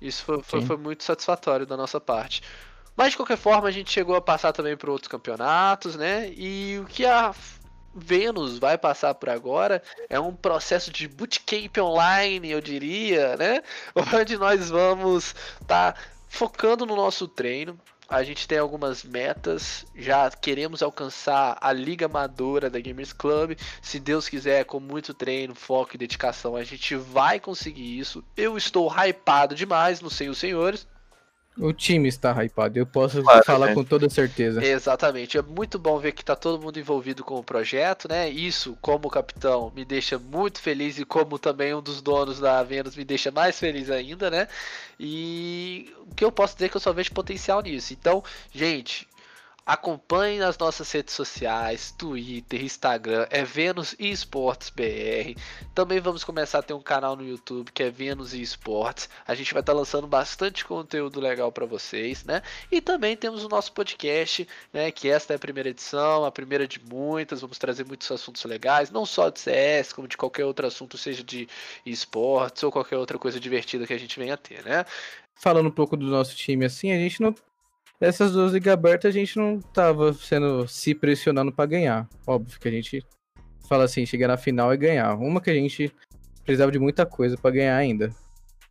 Isso 0.00 0.22
foi, 0.24 0.42
foi, 0.44 0.62
foi 0.62 0.76
muito 0.76 1.02
satisfatório 1.02 1.66
da 1.66 1.76
nossa 1.76 2.00
parte. 2.00 2.42
Mas 2.96 3.10
de 3.10 3.16
qualquer 3.16 3.36
forma, 3.36 3.68
a 3.68 3.70
gente 3.72 3.90
chegou 3.90 4.14
a 4.14 4.20
passar 4.20 4.52
também 4.52 4.76
para 4.76 4.90
outros 4.90 5.08
campeonatos, 5.08 5.96
né? 5.96 6.32
E 6.36 6.78
o 6.80 6.84
que 6.84 7.04
a 7.04 7.34
Venus 7.94 8.58
vai 8.58 8.78
passar 8.78 9.14
por 9.14 9.28
agora 9.28 9.82
é 10.08 10.20
um 10.20 10.32
processo 10.32 10.92
de 10.92 11.08
bootcamp 11.08 11.78
online, 11.78 12.50
eu 12.50 12.60
diria, 12.60 13.36
né? 13.36 13.62
Onde 14.14 14.36
nós 14.36 14.70
vamos 14.70 15.34
estar 15.60 15.96
focando 16.28 16.86
no 16.86 16.94
nosso 16.94 17.26
treino. 17.26 17.78
A 18.08 18.22
gente 18.22 18.48
tem 18.48 18.56
algumas 18.56 19.04
metas, 19.04 19.84
já 19.94 20.30
queremos 20.30 20.82
alcançar 20.82 21.58
a 21.60 21.70
Liga 21.74 22.06
Amadora 22.06 22.70
da 22.70 22.80
Gamers 22.80 23.12
Club. 23.12 23.58
Se 23.82 24.00
Deus 24.00 24.30
quiser, 24.30 24.64
com 24.64 24.80
muito 24.80 25.12
treino, 25.12 25.54
foco 25.54 25.94
e 25.94 25.98
dedicação, 25.98 26.56
a 26.56 26.64
gente 26.64 26.96
vai 26.96 27.38
conseguir 27.38 27.98
isso. 27.98 28.24
Eu 28.34 28.56
estou 28.56 28.90
hypado 28.90 29.54
demais, 29.54 30.00
não 30.00 30.08
sei 30.08 30.30
os 30.30 30.38
senhores. 30.38 30.86
O 31.60 31.72
time 31.72 32.08
está 32.08 32.32
hypado, 32.32 32.78
eu 32.78 32.86
posso 32.86 33.22
Claro, 33.22 33.44
falar 33.44 33.66
né? 33.68 33.74
com 33.74 33.82
toda 33.82 34.08
certeza. 34.08 34.64
Exatamente, 34.64 35.36
é 35.36 35.42
muito 35.42 35.78
bom 35.78 35.98
ver 35.98 36.12
que 36.12 36.24
tá 36.24 36.36
todo 36.36 36.62
mundo 36.62 36.78
envolvido 36.78 37.24
com 37.24 37.34
o 37.36 37.42
projeto, 37.42 38.08
né? 38.08 38.28
Isso, 38.28 38.78
como 38.80 39.10
capitão, 39.10 39.72
me 39.74 39.84
deixa 39.84 40.18
muito 40.18 40.60
feliz 40.60 40.98
e 40.98 41.04
como 41.04 41.38
também 41.38 41.74
um 41.74 41.82
dos 41.82 42.00
donos 42.00 42.38
da 42.38 42.62
Venus 42.62 42.94
me 42.94 43.04
deixa 43.04 43.30
mais 43.30 43.58
feliz 43.58 43.90
ainda, 43.90 44.30
né? 44.30 44.46
E 45.00 45.92
o 46.10 46.14
que 46.14 46.24
eu 46.24 46.30
posso 46.30 46.54
dizer 46.54 46.66
é 46.66 46.68
que 46.68 46.76
eu 46.76 46.80
só 46.80 46.92
vejo 46.92 47.12
potencial 47.12 47.60
nisso. 47.60 47.92
Então, 47.92 48.22
gente, 48.52 49.06
acompanhe 49.68 50.38
nas 50.38 50.56
nossas 50.56 50.90
redes 50.90 51.12
sociais, 51.12 51.92
Twitter, 51.92 52.64
Instagram, 52.64 53.26
é 53.28 53.44
Venus 53.44 53.94
e 53.98 54.10
Esportes 54.10 54.70
BR. 54.70 55.38
Também 55.74 56.00
vamos 56.00 56.24
começar 56.24 56.60
a 56.60 56.62
ter 56.62 56.72
um 56.72 56.80
canal 56.80 57.14
no 57.14 57.22
YouTube 57.22 57.70
que 57.70 57.82
é 57.82 57.90
Venus 57.90 58.32
e 58.32 58.40
Esportes. 58.40 59.10
A 59.26 59.34
gente 59.34 59.52
vai 59.52 59.60
estar 59.60 59.74
lançando 59.74 60.06
bastante 60.06 60.64
conteúdo 60.64 61.20
legal 61.20 61.52
para 61.52 61.66
vocês, 61.66 62.24
né? 62.24 62.40
E 62.72 62.80
também 62.80 63.14
temos 63.14 63.44
o 63.44 63.48
nosso 63.48 63.70
podcast, 63.72 64.48
né? 64.72 64.90
Que 64.90 65.10
esta 65.10 65.34
é 65.34 65.36
a 65.36 65.38
primeira 65.38 65.68
edição, 65.68 66.24
a 66.24 66.32
primeira 66.32 66.66
de 66.66 66.80
muitas. 66.80 67.42
Vamos 67.42 67.58
trazer 67.58 67.84
muitos 67.84 68.10
assuntos 68.10 68.42
legais, 68.44 68.90
não 68.90 69.04
só 69.04 69.28
de 69.28 69.38
CS, 69.38 69.92
como 69.92 70.08
de 70.08 70.16
qualquer 70.16 70.46
outro 70.46 70.66
assunto, 70.66 70.96
seja 70.96 71.22
de 71.22 71.46
esportes 71.84 72.62
ou 72.62 72.72
qualquer 72.72 72.96
outra 72.96 73.18
coisa 73.18 73.38
divertida 73.38 73.86
que 73.86 73.92
a 73.92 73.98
gente 73.98 74.18
venha 74.18 74.32
a 74.32 74.38
ter, 74.38 74.64
né? 74.64 74.86
Falando 75.34 75.66
um 75.66 75.72
pouco 75.72 75.94
do 75.94 76.06
nosso 76.06 76.34
time 76.34 76.64
assim, 76.64 76.90
a 76.90 76.96
gente 76.96 77.20
não. 77.20 77.34
Essas 78.00 78.32
duas 78.32 78.52
ligas 78.52 78.72
abertas 78.72 79.08
a 79.08 79.18
gente 79.18 79.36
não 79.36 79.60
tava 79.60 80.12
sendo 80.12 80.68
se 80.68 80.94
pressionando 80.94 81.52
pra 81.52 81.66
ganhar. 81.66 82.08
Óbvio 82.26 82.58
que 82.60 82.68
a 82.68 82.70
gente 82.70 83.04
fala 83.68 83.84
assim, 83.84 84.06
chegar 84.06 84.28
na 84.28 84.36
final 84.36 84.72
e 84.72 84.76
ganhar. 84.76 85.14
Uma 85.16 85.40
que 85.40 85.50
a 85.50 85.54
gente 85.54 85.92
precisava 86.44 86.70
de 86.70 86.78
muita 86.78 87.04
coisa 87.04 87.36
pra 87.36 87.50
ganhar 87.50 87.76
ainda. 87.76 88.14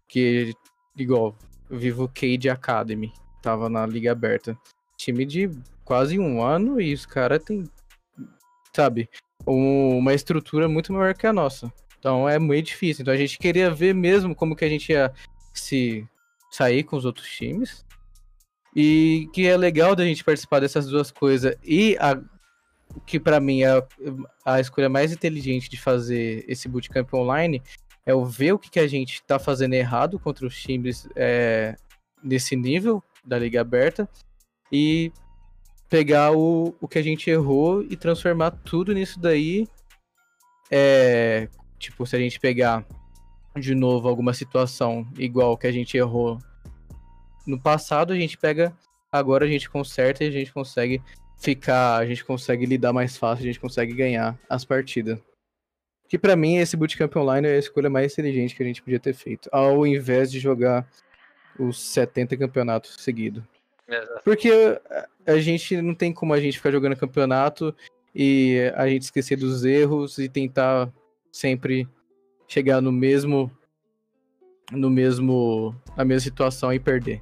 Que, 0.07 0.53
igual, 0.95 1.35
eu 1.69 1.77
vivo 1.77 2.07
Cade 2.07 2.49
Academy, 2.49 3.11
tava 3.41 3.67
na 3.69 3.85
liga 3.85 4.11
aberta. 4.13 4.57
Time 4.95 5.25
de 5.25 5.51
quase 5.83 6.17
um 6.17 6.41
ano 6.41 6.79
e 6.79 6.93
os 6.93 7.05
caras 7.05 7.43
têm, 7.43 7.65
sabe, 8.73 9.09
um- 9.45 9.97
uma 9.97 10.13
estrutura 10.13 10.69
muito 10.69 10.93
maior 10.93 11.13
que 11.13 11.27
a 11.27 11.33
nossa. 11.33 11.71
Então 11.99 12.27
é 12.27 12.39
muito 12.39 12.67
difícil. 12.67 13.01
Então 13.01 13.13
a 13.13 13.17
gente 13.17 13.37
queria 13.37 13.69
ver 13.69 13.93
mesmo 13.93 14.33
como 14.33 14.55
que 14.55 14.63
a 14.63 14.69
gente 14.69 14.91
ia 14.91 15.11
se 15.53 16.07
sair 16.49 16.83
com 16.83 16.95
os 16.95 17.03
outros 17.05 17.27
times. 17.29 17.85
E 18.79 19.27
que 19.33 19.47
é 19.47 19.57
legal 19.57 19.95
da 19.95 20.05
gente 20.05 20.23
participar 20.23 20.59
dessas 20.59 20.85
duas 20.85 21.09
coisas. 21.09 21.55
E 21.63 21.97
a, 21.99 22.21
que 23.07 23.19
pra 23.19 23.39
mim 23.39 23.63
é 23.63 23.71
a, 23.71 23.83
a 24.45 24.59
escolha 24.59 24.87
mais 24.87 25.11
inteligente 25.11 25.67
de 25.67 25.81
fazer 25.81 26.45
esse 26.47 26.69
bootcamp 26.69 27.11
online 27.15 27.59
é 28.05 28.13
o 28.13 28.23
ver 28.23 28.53
o 28.53 28.59
que, 28.59 28.69
que 28.69 28.79
a 28.79 28.87
gente 28.87 29.23
tá 29.23 29.39
fazendo 29.39 29.73
errado 29.73 30.19
contra 30.19 30.45
os 30.45 30.55
times 30.55 31.09
é, 31.15 31.75
nesse 32.23 32.55
nível 32.55 33.03
da 33.25 33.39
Liga 33.39 33.61
Aberta 33.61 34.07
e 34.71 35.11
pegar 35.89 36.31
o, 36.31 36.75
o 36.79 36.87
que 36.87 36.99
a 36.99 37.03
gente 37.03 37.27
errou 37.31 37.81
e 37.81 37.95
transformar 37.95 38.51
tudo 38.51 38.93
nisso 38.93 39.19
daí. 39.19 39.67
É, 40.69 41.49
tipo, 41.79 42.05
se 42.05 42.15
a 42.15 42.19
gente 42.19 42.39
pegar 42.39 42.85
de 43.57 43.73
novo 43.73 44.07
alguma 44.07 44.33
situação 44.35 45.07
igual 45.17 45.57
que 45.57 45.65
a 45.65 45.71
gente 45.71 45.97
errou 45.97 46.37
no 47.47 47.59
passado, 47.59 48.13
a 48.13 48.15
gente 48.15 48.37
pega, 48.37 48.75
agora 49.11 49.45
a 49.45 49.47
gente 49.47 49.69
conserta 49.69 50.23
e 50.23 50.27
a 50.27 50.31
gente 50.31 50.51
consegue 50.53 51.01
ficar, 51.39 51.97
a 51.97 52.05
gente 52.05 52.23
consegue 52.25 52.65
lidar 52.65 52.91
mais 52.93 53.17
fácil, 53.17 53.43
a 53.43 53.47
gente 53.47 53.59
consegue 53.59 53.93
ganhar 53.93 54.37
as 54.49 54.65
partidas. 54.65 55.19
Que 56.09 56.17
pra 56.17 56.35
mim 56.35 56.57
esse 56.57 56.75
bootcamp 56.77 57.15
online 57.17 57.47
é 57.47 57.55
a 57.55 57.59
escolha 57.59 57.89
mais 57.89 58.13
inteligente 58.13 58.55
que 58.55 58.63
a 58.63 58.65
gente 58.65 58.81
podia 58.81 58.99
ter 58.99 59.13
feito, 59.13 59.49
ao 59.51 59.85
invés 59.85 60.31
de 60.31 60.39
jogar 60.39 60.87
os 61.59 61.81
70 61.81 62.37
campeonatos 62.37 62.95
seguidos. 62.99 63.43
Porque 64.23 64.51
a- 64.89 65.07
a 65.33 65.39
gente 65.39 65.81
não 65.81 65.95
tem 65.95 66.13
como 66.13 66.33
a 66.33 66.39
gente 66.39 66.57
ficar 66.57 66.71
jogando 66.71 66.95
campeonato 66.95 67.73
e 68.13 68.71
a 68.75 68.87
gente 68.87 69.03
esquecer 69.03 69.35
dos 69.37 69.63
erros 69.63 70.17
e 70.17 70.27
tentar 70.27 70.91
sempre 71.31 71.87
chegar 72.47 72.81
no 72.81 72.91
mesmo 72.91 73.51
no 74.71 74.89
mesmo 74.89 75.73
na 75.95 76.03
mesma 76.03 76.19
situação 76.21 76.73
e 76.73 76.79
perder. 76.79 77.21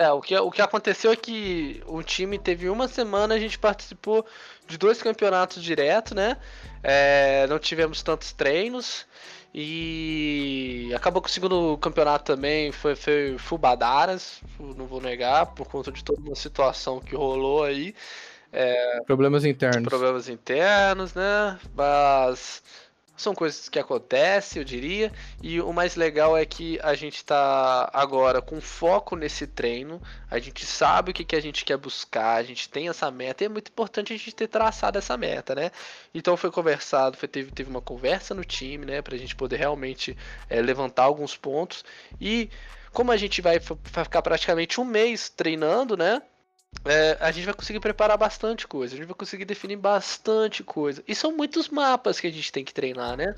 É, 0.00 0.10
o 0.10 0.20
que, 0.22 0.34
o 0.34 0.50
que 0.50 0.62
aconteceu 0.62 1.12
é 1.12 1.16
que 1.16 1.82
o 1.84 2.02
time 2.02 2.38
teve 2.38 2.70
uma 2.70 2.88
semana, 2.88 3.34
a 3.34 3.38
gente 3.38 3.58
participou 3.58 4.24
de 4.66 4.78
dois 4.78 5.02
campeonatos 5.02 5.62
direto, 5.62 6.14
né? 6.14 6.38
É, 6.82 7.46
não 7.48 7.58
tivemos 7.58 8.02
tantos 8.02 8.32
treinos. 8.32 9.06
E 9.54 10.90
acabou 10.96 11.20
que 11.20 11.28
o 11.28 11.30
segundo 11.30 11.76
campeonato 11.76 12.32
também 12.32 12.72
foi, 12.72 12.96
foi 12.96 13.36
Fubadaras, 13.36 14.40
não 14.58 14.86
vou 14.86 15.02
negar, 15.02 15.44
por 15.54 15.68
conta 15.68 15.92
de 15.92 16.02
toda 16.02 16.22
uma 16.22 16.34
situação 16.34 16.98
que 16.98 17.14
rolou 17.14 17.64
aí. 17.64 17.94
É, 18.50 19.02
problemas 19.04 19.44
internos. 19.44 19.86
Problemas 19.86 20.30
internos, 20.30 21.12
né? 21.12 21.58
Mas 21.74 22.62
são 23.20 23.34
coisas 23.34 23.68
que 23.68 23.78
acontecem, 23.78 24.60
eu 24.60 24.64
diria. 24.64 25.12
E 25.42 25.60
o 25.60 25.72
mais 25.72 25.96
legal 25.96 26.36
é 26.36 26.44
que 26.44 26.78
a 26.82 26.94
gente 26.94 27.16
está 27.16 27.90
agora 27.92 28.40
com 28.40 28.60
foco 28.60 29.14
nesse 29.16 29.46
treino. 29.46 30.00
A 30.30 30.38
gente 30.38 30.64
sabe 30.64 31.10
o 31.10 31.14
que, 31.14 31.24
que 31.24 31.36
a 31.36 31.40
gente 31.40 31.64
quer 31.64 31.76
buscar, 31.76 32.36
a 32.36 32.42
gente 32.42 32.68
tem 32.68 32.88
essa 32.88 33.10
meta. 33.10 33.44
E 33.44 33.46
é 33.46 33.48
muito 33.48 33.68
importante 33.68 34.12
a 34.12 34.16
gente 34.16 34.32
ter 34.32 34.48
traçado 34.48 34.98
essa 34.98 35.16
meta, 35.16 35.54
né? 35.54 35.70
Então 36.14 36.36
foi 36.36 36.50
conversado, 36.50 37.16
foi, 37.16 37.28
teve, 37.28 37.50
teve 37.52 37.70
uma 37.70 37.82
conversa 37.82 38.34
no 38.34 38.44
time, 38.44 38.86
né? 38.86 39.02
Pra 39.02 39.16
gente 39.16 39.36
poder 39.36 39.56
realmente 39.56 40.16
é, 40.48 40.60
levantar 40.60 41.04
alguns 41.04 41.36
pontos. 41.36 41.84
E 42.20 42.50
como 42.92 43.12
a 43.12 43.16
gente 43.16 43.40
vai 43.40 43.58
ficar 43.60 44.22
praticamente 44.22 44.80
um 44.80 44.84
mês 44.84 45.28
treinando, 45.28 45.96
né? 45.96 46.22
É, 46.84 47.18
a 47.20 47.30
gente 47.30 47.44
vai 47.44 47.54
conseguir 47.54 47.80
preparar 47.80 48.16
bastante 48.16 48.66
coisa, 48.66 48.94
a 48.94 48.96
gente 48.96 49.06
vai 49.06 49.14
conseguir 49.14 49.44
definir 49.44 49.76
bastante 49.76 50.64
coisa. 50.64 51.02
E 51.06 51.14
são 51.14 51.36
muitos 51.36 51.68
mapas 51.68 52.18
que 52.18 52.26
a 52.26 52.32
gente 52.32 52.50
tem 52.50 52.64
que 52.64 52.72
treinar, 52.72 53.16
né? 53.16 53.34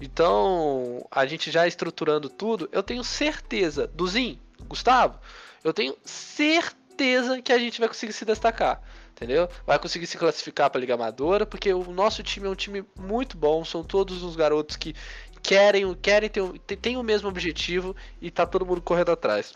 Então, 0.00 1.06
a 1.10 1.24
gente 1.24 1.50
já 1.50 1.66
estruturando 1.66 2.28
tudo, 2.28 2.68
eu 2.72 2.82
tenho 2.82 3.02
certeza, 3.02 3.86
Duzinho, 3.86 4.38
Gustavo, 4.68 5.18
eu 5.62 5.72
tenho 5.72 5.96
certeza 6.04 7.40
que 7.40 7.52
a 7.52 7.58
gente 7.58 7.80
vai 7.80 7.88
conseguir 7.88 8.12
se 8.12 8.24
destacar. 8.24 8.82
Entendeu? 9.12 9.48
Vai 9.64 9.78
conseguir 9.78 10.08
se 10.08 10.18
classificar 10.18 10.68
para 10.68 10.78
a 10.78 10.80
Liga 10.80 10.94
Amadora, 10.94 11.46
porque 11.46 11.72
o 11.72 11.84
nosso 11.92 12.20
time 12.20 12.48
é 12.48 12.50
um 12.50 12.54
time 12.54 12.84
muito 12.98 13.36
bom, 13.36 13.64
são 13.64 13.84
todos 13.84 14.24
os 14.24 14.34
garotos 14.34 14.74
que 14.74 14.92
querem, 15.40 15.94
querem 15.94 16.28
ter, 16.28 16.42
tem 16.76 16.96
o 16.96 17.02
mesmo 17.02 17.28
objetivo 17.28 17.94
e 18.20 18.28
tá 18.28 18.44
todo 18.44 18.66
mundo 18.66 18.82
correndo 18.82 19.12
atrás. 19.12 19.54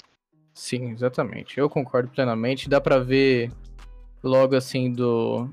Sim, 0.59 0.91
exatamente. 0.91 1.57
Eu 1.57 1.71
concordo 1.71 2.11
plenamente. 2.11 2.69
Dá 2.69 2.81
para 2.81 2.99
ver 2.99 3.49
logo 4.21 4.57
assim 4.57 4.93
do 4.93 5.49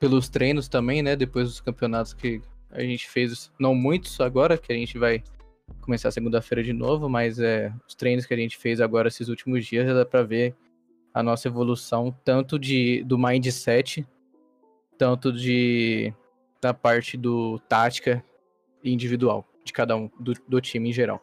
pelos 0.00 0.30
treinos 0.30 0.66
também, 0.66 1.02
né? 1.02 1.14
Depois 1.14 1.46
dos 1.46 1.60
campeonatos 1.60 2.14
que 2.14 2.40
a 2.70 2.80
gente 2.80 3.06
fez, 3.06 3.52
não 3.58 3.74
muitos 3.74 4.18
agora, 4.18 4.56
que 4.56 4.72
a 4.72 4.74
gente 4.74 4.96
vai 4.98 5.22
começar 5.82 6.10
segunda-feira 6.10 6.64
de 6.64 6.72
novo, 6.72 7.06
mas 7.06 7.38
é 7.38 7.70
os 7.86 7.94
treinos 7.94 8.24
que 8.24 8.32
a 8.32 8.36
gente 8.36 8.56
fez 8.56 8.80
agora 8.80 9.08
esses 9.08 9.28
últimos 9.28 9.66
dias, 9.66 9.86
já 9.86 9.92
dá 9.92 10.06
para 10.06 10.22
ver 10.22 10.56
a 11.12 11.22
nossa 11.22 11.46
evolução 11.46 12.10
tanto 12.24 12.58
de 12.58 13.04
do 13.04 13.18
mindset, 13.18 14.06
tanto 14.96 15.30
de 15.30 16.14
da 16.62 16.72
parte 16.72 17.18
do 17.18 17.58
tática 17.68 18.24
individual 18.82 19.46
de 19.62 19.72
cada 19.72 19.94
um 19.94 20.10
do, 20.18 20.32
do 20.48 20.60
time 20.62 20.88
em 20.88 20.92
geral. 20.94 21.22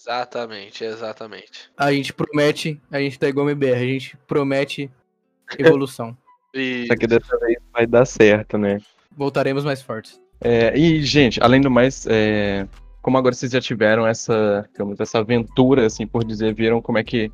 Exatamente, 0.00 0.82
exatamente. 0.82 1.70
A 1.76 1.92
gente 1.92 2.14
promete, 2.14 2.80
a 2.90 2.98
gente 2.98 3.18
tá 3.18 3.28
igual 3.28 3.46
o 3.46 3.50
MBR, 3.50 3.74
a 3.74 3.86
gente 3.86 4.16
promete 4.26 4.90
evolução. 5.58 6.16
e... 6.54 6.86
Só 6.86 6.96
que 6.96 7.06
dessa 7.06 7.38
vez 7.38 7.58
vai 7.70 7.86
dar 7.86 8.06
certo, 8.06 8.56
né? 8.56 8.78
Voltaremos 9.14 9.62
mais 9.62 9.82
fortes. 9.82 10.18
É, 10.40 10.74
e, 10.74 11.02
gente, 11.02 11.38
além 11.42 11.60
do 11.60 11.70
mais, 11.70 12.06
é, 12.06 12.66
como 13.02 13.18
agora 13.18 13.34
vocês 13.34 13.52
já 13.52 13.60
tiveram 13.60 14.06
essa, 14.06 14.66
digamos, 14.72 14.98
essa 14.98 15.18
aventura, 15.18 15.84
assim, 15.84 16.06
por 16.06 16.24
dizer, 16.24 16.54
viram 16.54 16.80
como 16.80 16.96
é 16.96 17.04
que, 17.04 17.30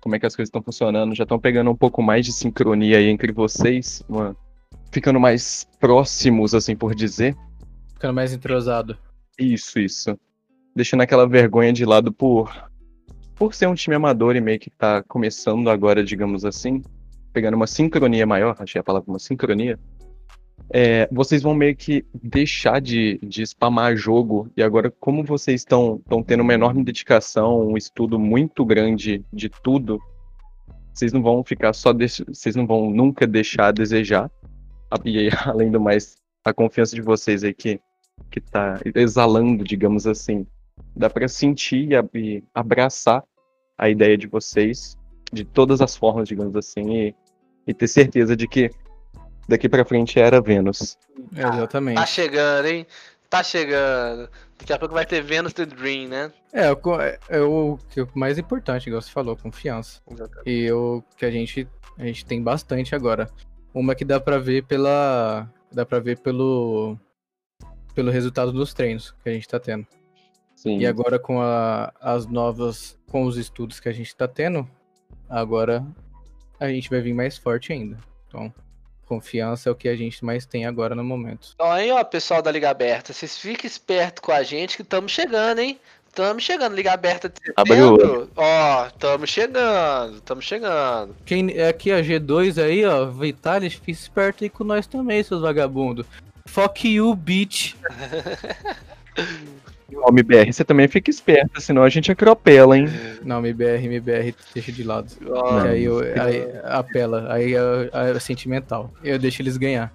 como 0.00 0.16
é 0.16 0.18
que 0.18 0.26
as 0.26 0.34
coisas 0.34 0.48
estão 0.48 0.62
funcionando, 0.62 1.14
já 1.14 1.22
estão 1.22 1.38
pegando 1.38 1.70
um 1.70 1.76
pouco 1.76 2.02
mais 2.02 2.26
de 2.26 2.32
sincronia 2.32 2.98
aí 2.98 3.06
entre 3.06 3.30
vocês, 3.30 4.02
uma, 4.08 4.36
ficando 4.90 5.20
mais 5.20 5.68
próximos, 5.78 6.52
assim, 6.52 6.74
por 6.74 6.96
dizer. 6.96 7.36
Ficando 7.94 8.14
mais 8.14 8.32
entrosado. 8.32 8.98
Isso, 9.38 9.78
isso 9.78 10.18
deixando 10.78 11.00
aquela 11.00 11.26
vergonha 11.26 11.72
de 11.72 11.84
lado 11.84 12.12
por 12.12 12.68
por 13.34 13.54
ser 13.54 13.66
um 13.68 13.74
time 13.74 13.94
amador 13.94 14.34
e 14.34 14.40
meio 14.40 14.58
que 14.58 14.70
tá 14.70 15.02
começando 15.04 15.70
agora, 15.70 16.02
digamos 16.02 16.44
assim, 16.44 16.82
pegando 17.32 17.54
uma 17.54 17.68
sincronia 17.68 18.26
maior, 18.26 18.56
achei 18.58 18.80
a 18.80 18.84
palavra 18.84 19.08
uma 19.08 19.18
sincronia, 19.18 19.78
é, 20.70 21.08
vocês 21.12 21.40
vão 21.40 21.54
meio 21.54 21.76
que 21.76 22.04
deixar 22.12 22.80
de, 22.80 23.18
de 23.22 23.46
spamar 23.46 23.96
jogo. 23.96 24.50
E 24.56 24.62
agora, 24.62 24.92
como 25.00 25.22
vocês 25.22 25.60
estão 25.60 26.02
tendo 26.26 26.42
uma 26.42 26.52
enorme 26.52 26.82
dedicação, 26.82 27.68
um 27.68 27.76
estudo 27.76 28.18
muito 28.18 28.64
grande 28.64 29.24
de 29.32 29.48
tudo, 29.48 30.00
vocês 30.92 31.12
não 31.12 31.22
vão 31.22 31.44
ficar 31.44 31.72
só, 31.72 31.92
vocês 31.92 32.56
não 32.56 32.66
vão 32.66 32.90
nunca 32.90 33.24
deixar 33.24 33.68
a 33.68 33.72
desejar, 33.72 34.28
e 35.04 35.28
além 35.46 35.70
do 35.70 35.80
mais, 35.80 36.16
a 36.44 36.52
confiança 36.52 36.96
de 36.96 37.02
vocês 37.02 37.44
aí 37.44 37.54
que, 37.54 37.80
que 38.30 38.40
tá 38.40 38.80
exalando, 38.96 39.62
digamos 39.62 40.08
assim, 40.08 40.44
dá 40.94 41.08
para 41.08 41.28
sentir 41.28 41.90
e 42.14 42.44
abraçar 42.54 43.24
a 43.76 43.88
ideia 43.88 44.16
de 44.16 44.26
vocês 44.26 44.96
de 45.32 45.44
todas 45.44 45.80
as 45.80 45.96
formas, 45.96 46.28
digamos 46.28 46.56
assim, 46.56 46.90
e, 46.90 47.14
e 47.66 47.74
ter 47.74 47.86
certeza 47.86 48.36
de 48.36 48.48
que 48.48 48.70
daqui 49.48 49.68
para 49.68 49.84
frente 49.84 50.18
era 50.18 50.40
Vênus. 50.40 50.96
É, 51.34 51.42
exatamente. 51.42 51.96
Tá 51.96 52.06
chegando, 52.06 52.66
hein? 52.66 52.86
Tá 53.30 53.42
chegando. 53.42 54.28
Daqui 54.58 54.72
a 54.72 54.78
pouco 54.78 54.94
vai 54.94 55.06
ter 55.06 55.22
Venus 55.22 55.52
The 55.52 55.66
Dream, 55.66 56.08
né? 56.08 56.32
É, 56.52 56.66
é, 56.66 57.18
é 57.28 57.40
o, 57.40 57.78
é 57.96 58.02
o 58.02 58.08
mais 58.14 58.38
importante, 58.38 58.86
igual 58.86 59.02
você 59.02 59.10
falou, 59.10 59.36
confiança. 59.36 60.00
Exatamente. 60.10 60.50
E 60.50 60.72
o 60.72 61.02
que 61.16 61.26
a 61.26 61.30
gente, 61.30 61.68
a 61.98 62.04
gente 62.04 62.24
tem 62.24 62.42
bastante 62.42 62.94
agora. 62.94 63.28
Uma 63.72 63.94
que 63.94 64.04
dá 64.04 64.18
para 64.18 64.38
ver 64.38 64.64
pela. 64.64 65.48
Dá 65.70 65.84
para 65.84 66.00
ver 66.00 66.18
pelo. 66.18 66.98
Pelo 67.94 68.10
resultado 68.10 68.52
dos 68.52 68.72
treinos 68.72 69.14
que 69.22 69.28
a 69.28 69.32
gente 69.32 69.46
tá 69.46 69.60
tendo. 69.60 69.86
Sim. 70.58 70.78
E 70.78 70.86
agora 70.86 71.20
com 71.20 71.40
a, 71.40 71.92
as 72.00 72.26
novas, 72.26 72.98
com 73.08 73.22
os 73.22 73.36
estudos 73.36 73.78
que 73.78 73.88
a 73.88 73.92
gente 73.92 74.08
está 74.08 74.26
tendo, 74.26 74.68
agora 75.30 75.86
a 76.58 76.68
gente 76.68 76.90
vai 76.90 77.00
vir 77.00 77.14
mais 77.14 77.38
forte 77.38 77.72
ainda. 77.72 77.96
Então, 78.26 78.52
confiança 79.06 79.68
é 79.68 79.72
o 79.72 79.76
que 79.76 79.88
a 79.88 79.94
gente 79.94 80.24
mais 80.24 80.44
tem 80.44 80.66
agora 80.66 80.96
no 80.96 81.04
momento. 81.04 81.50
Então 81.54 81.70
aí, 81.70 81.92
ó, 81.92 82.02
pessoal 82.02 82.42
da 82.42 82.50
Liga 82.50 82.70
Aberta, 82.70 83.12
vocês 83.12 83.38
fiquem 83.38 83.68
espertos 83.68 84.20
com 84.20 84.32
a 84.32 84.42
gente 84.42 84.74
que 84.74 84.82
estamos 84.82 85.12
chegando, 85.12 85.60
hein? 85.60 85.78
Estamos 86.08 86.42
chegando, 86.42 86.74
Liga 86.74 86.92
Aberta 86.92 87.28
de 87.28 87.36
setembro. 87.40 88.28
Ó, 88.34 88.86
estamos 88.88 89.30
chegando, 89.30 90.16
estamos 90.16 90.44
chegando. 90.44 91.14
Quem 91.24 91.52
é 91.56 91.68
aqui 91.68 91.92
a 91.92 92.02
G2 92.02 92.60
aí, 92.60 92.84
ó, 92.84 93.06
Vitalis, 93.06 93.74
fique 93.74 93.92
esperto 93.92 94.42
aí 94.42 94.50
com 94.50 94.64
nós 94.64 94.88
também, 94.88 95.22
seus 95.22 95.40
vagabundos. 95.40 96.04
Fuck 96.46 96.88
you, 96.92 97.14
bitch. 97.14 97.76
O 99.90 100.10
MBR, 100.10 100.52
você 100.52 100.64
também 100.64 100.86
fica 100.86 101.10
esperto, 101.10 101.60
senão 101.60 101.82
a 101.82 101.88
gente 101.88 102.12
atropela, 102.12 102.76
hein? 102.76 102.86
Não, 103.24 103.38
MBR, 103.38 103.86
MBR 103.86 104.34
deixa 104.52 104.70
de 104.70 104.84
lado. 104.84 105.10
Oh, 105.26 105.58
aí, 105.66 105.84
eu, 105.84 106.00
aí 106.00 106.42
apela, 106.64 107.32
aí 107.32 107.54
é, 107.54 108.14
é 108.14 108.18
sentimental. 108.18 108.92
Eu 109.02 109.18
deixo 109.18 109.40
eles 109.40 109.56
ganhar. 109.56 109.92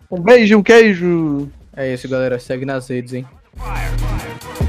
Um 0.10 0.22
beijo, 0.22 0.58
um 0.58 0.64
queijo. 0.64 1.52
É 1.76 1.93
isso, 1.93 2.08
galera. 2.08 2.39
Segue 2.39 2.66
nas 2.66 2.88
redes, 2.88 3.14
hein? 3.14 3.28
Fire. 3.56 4.66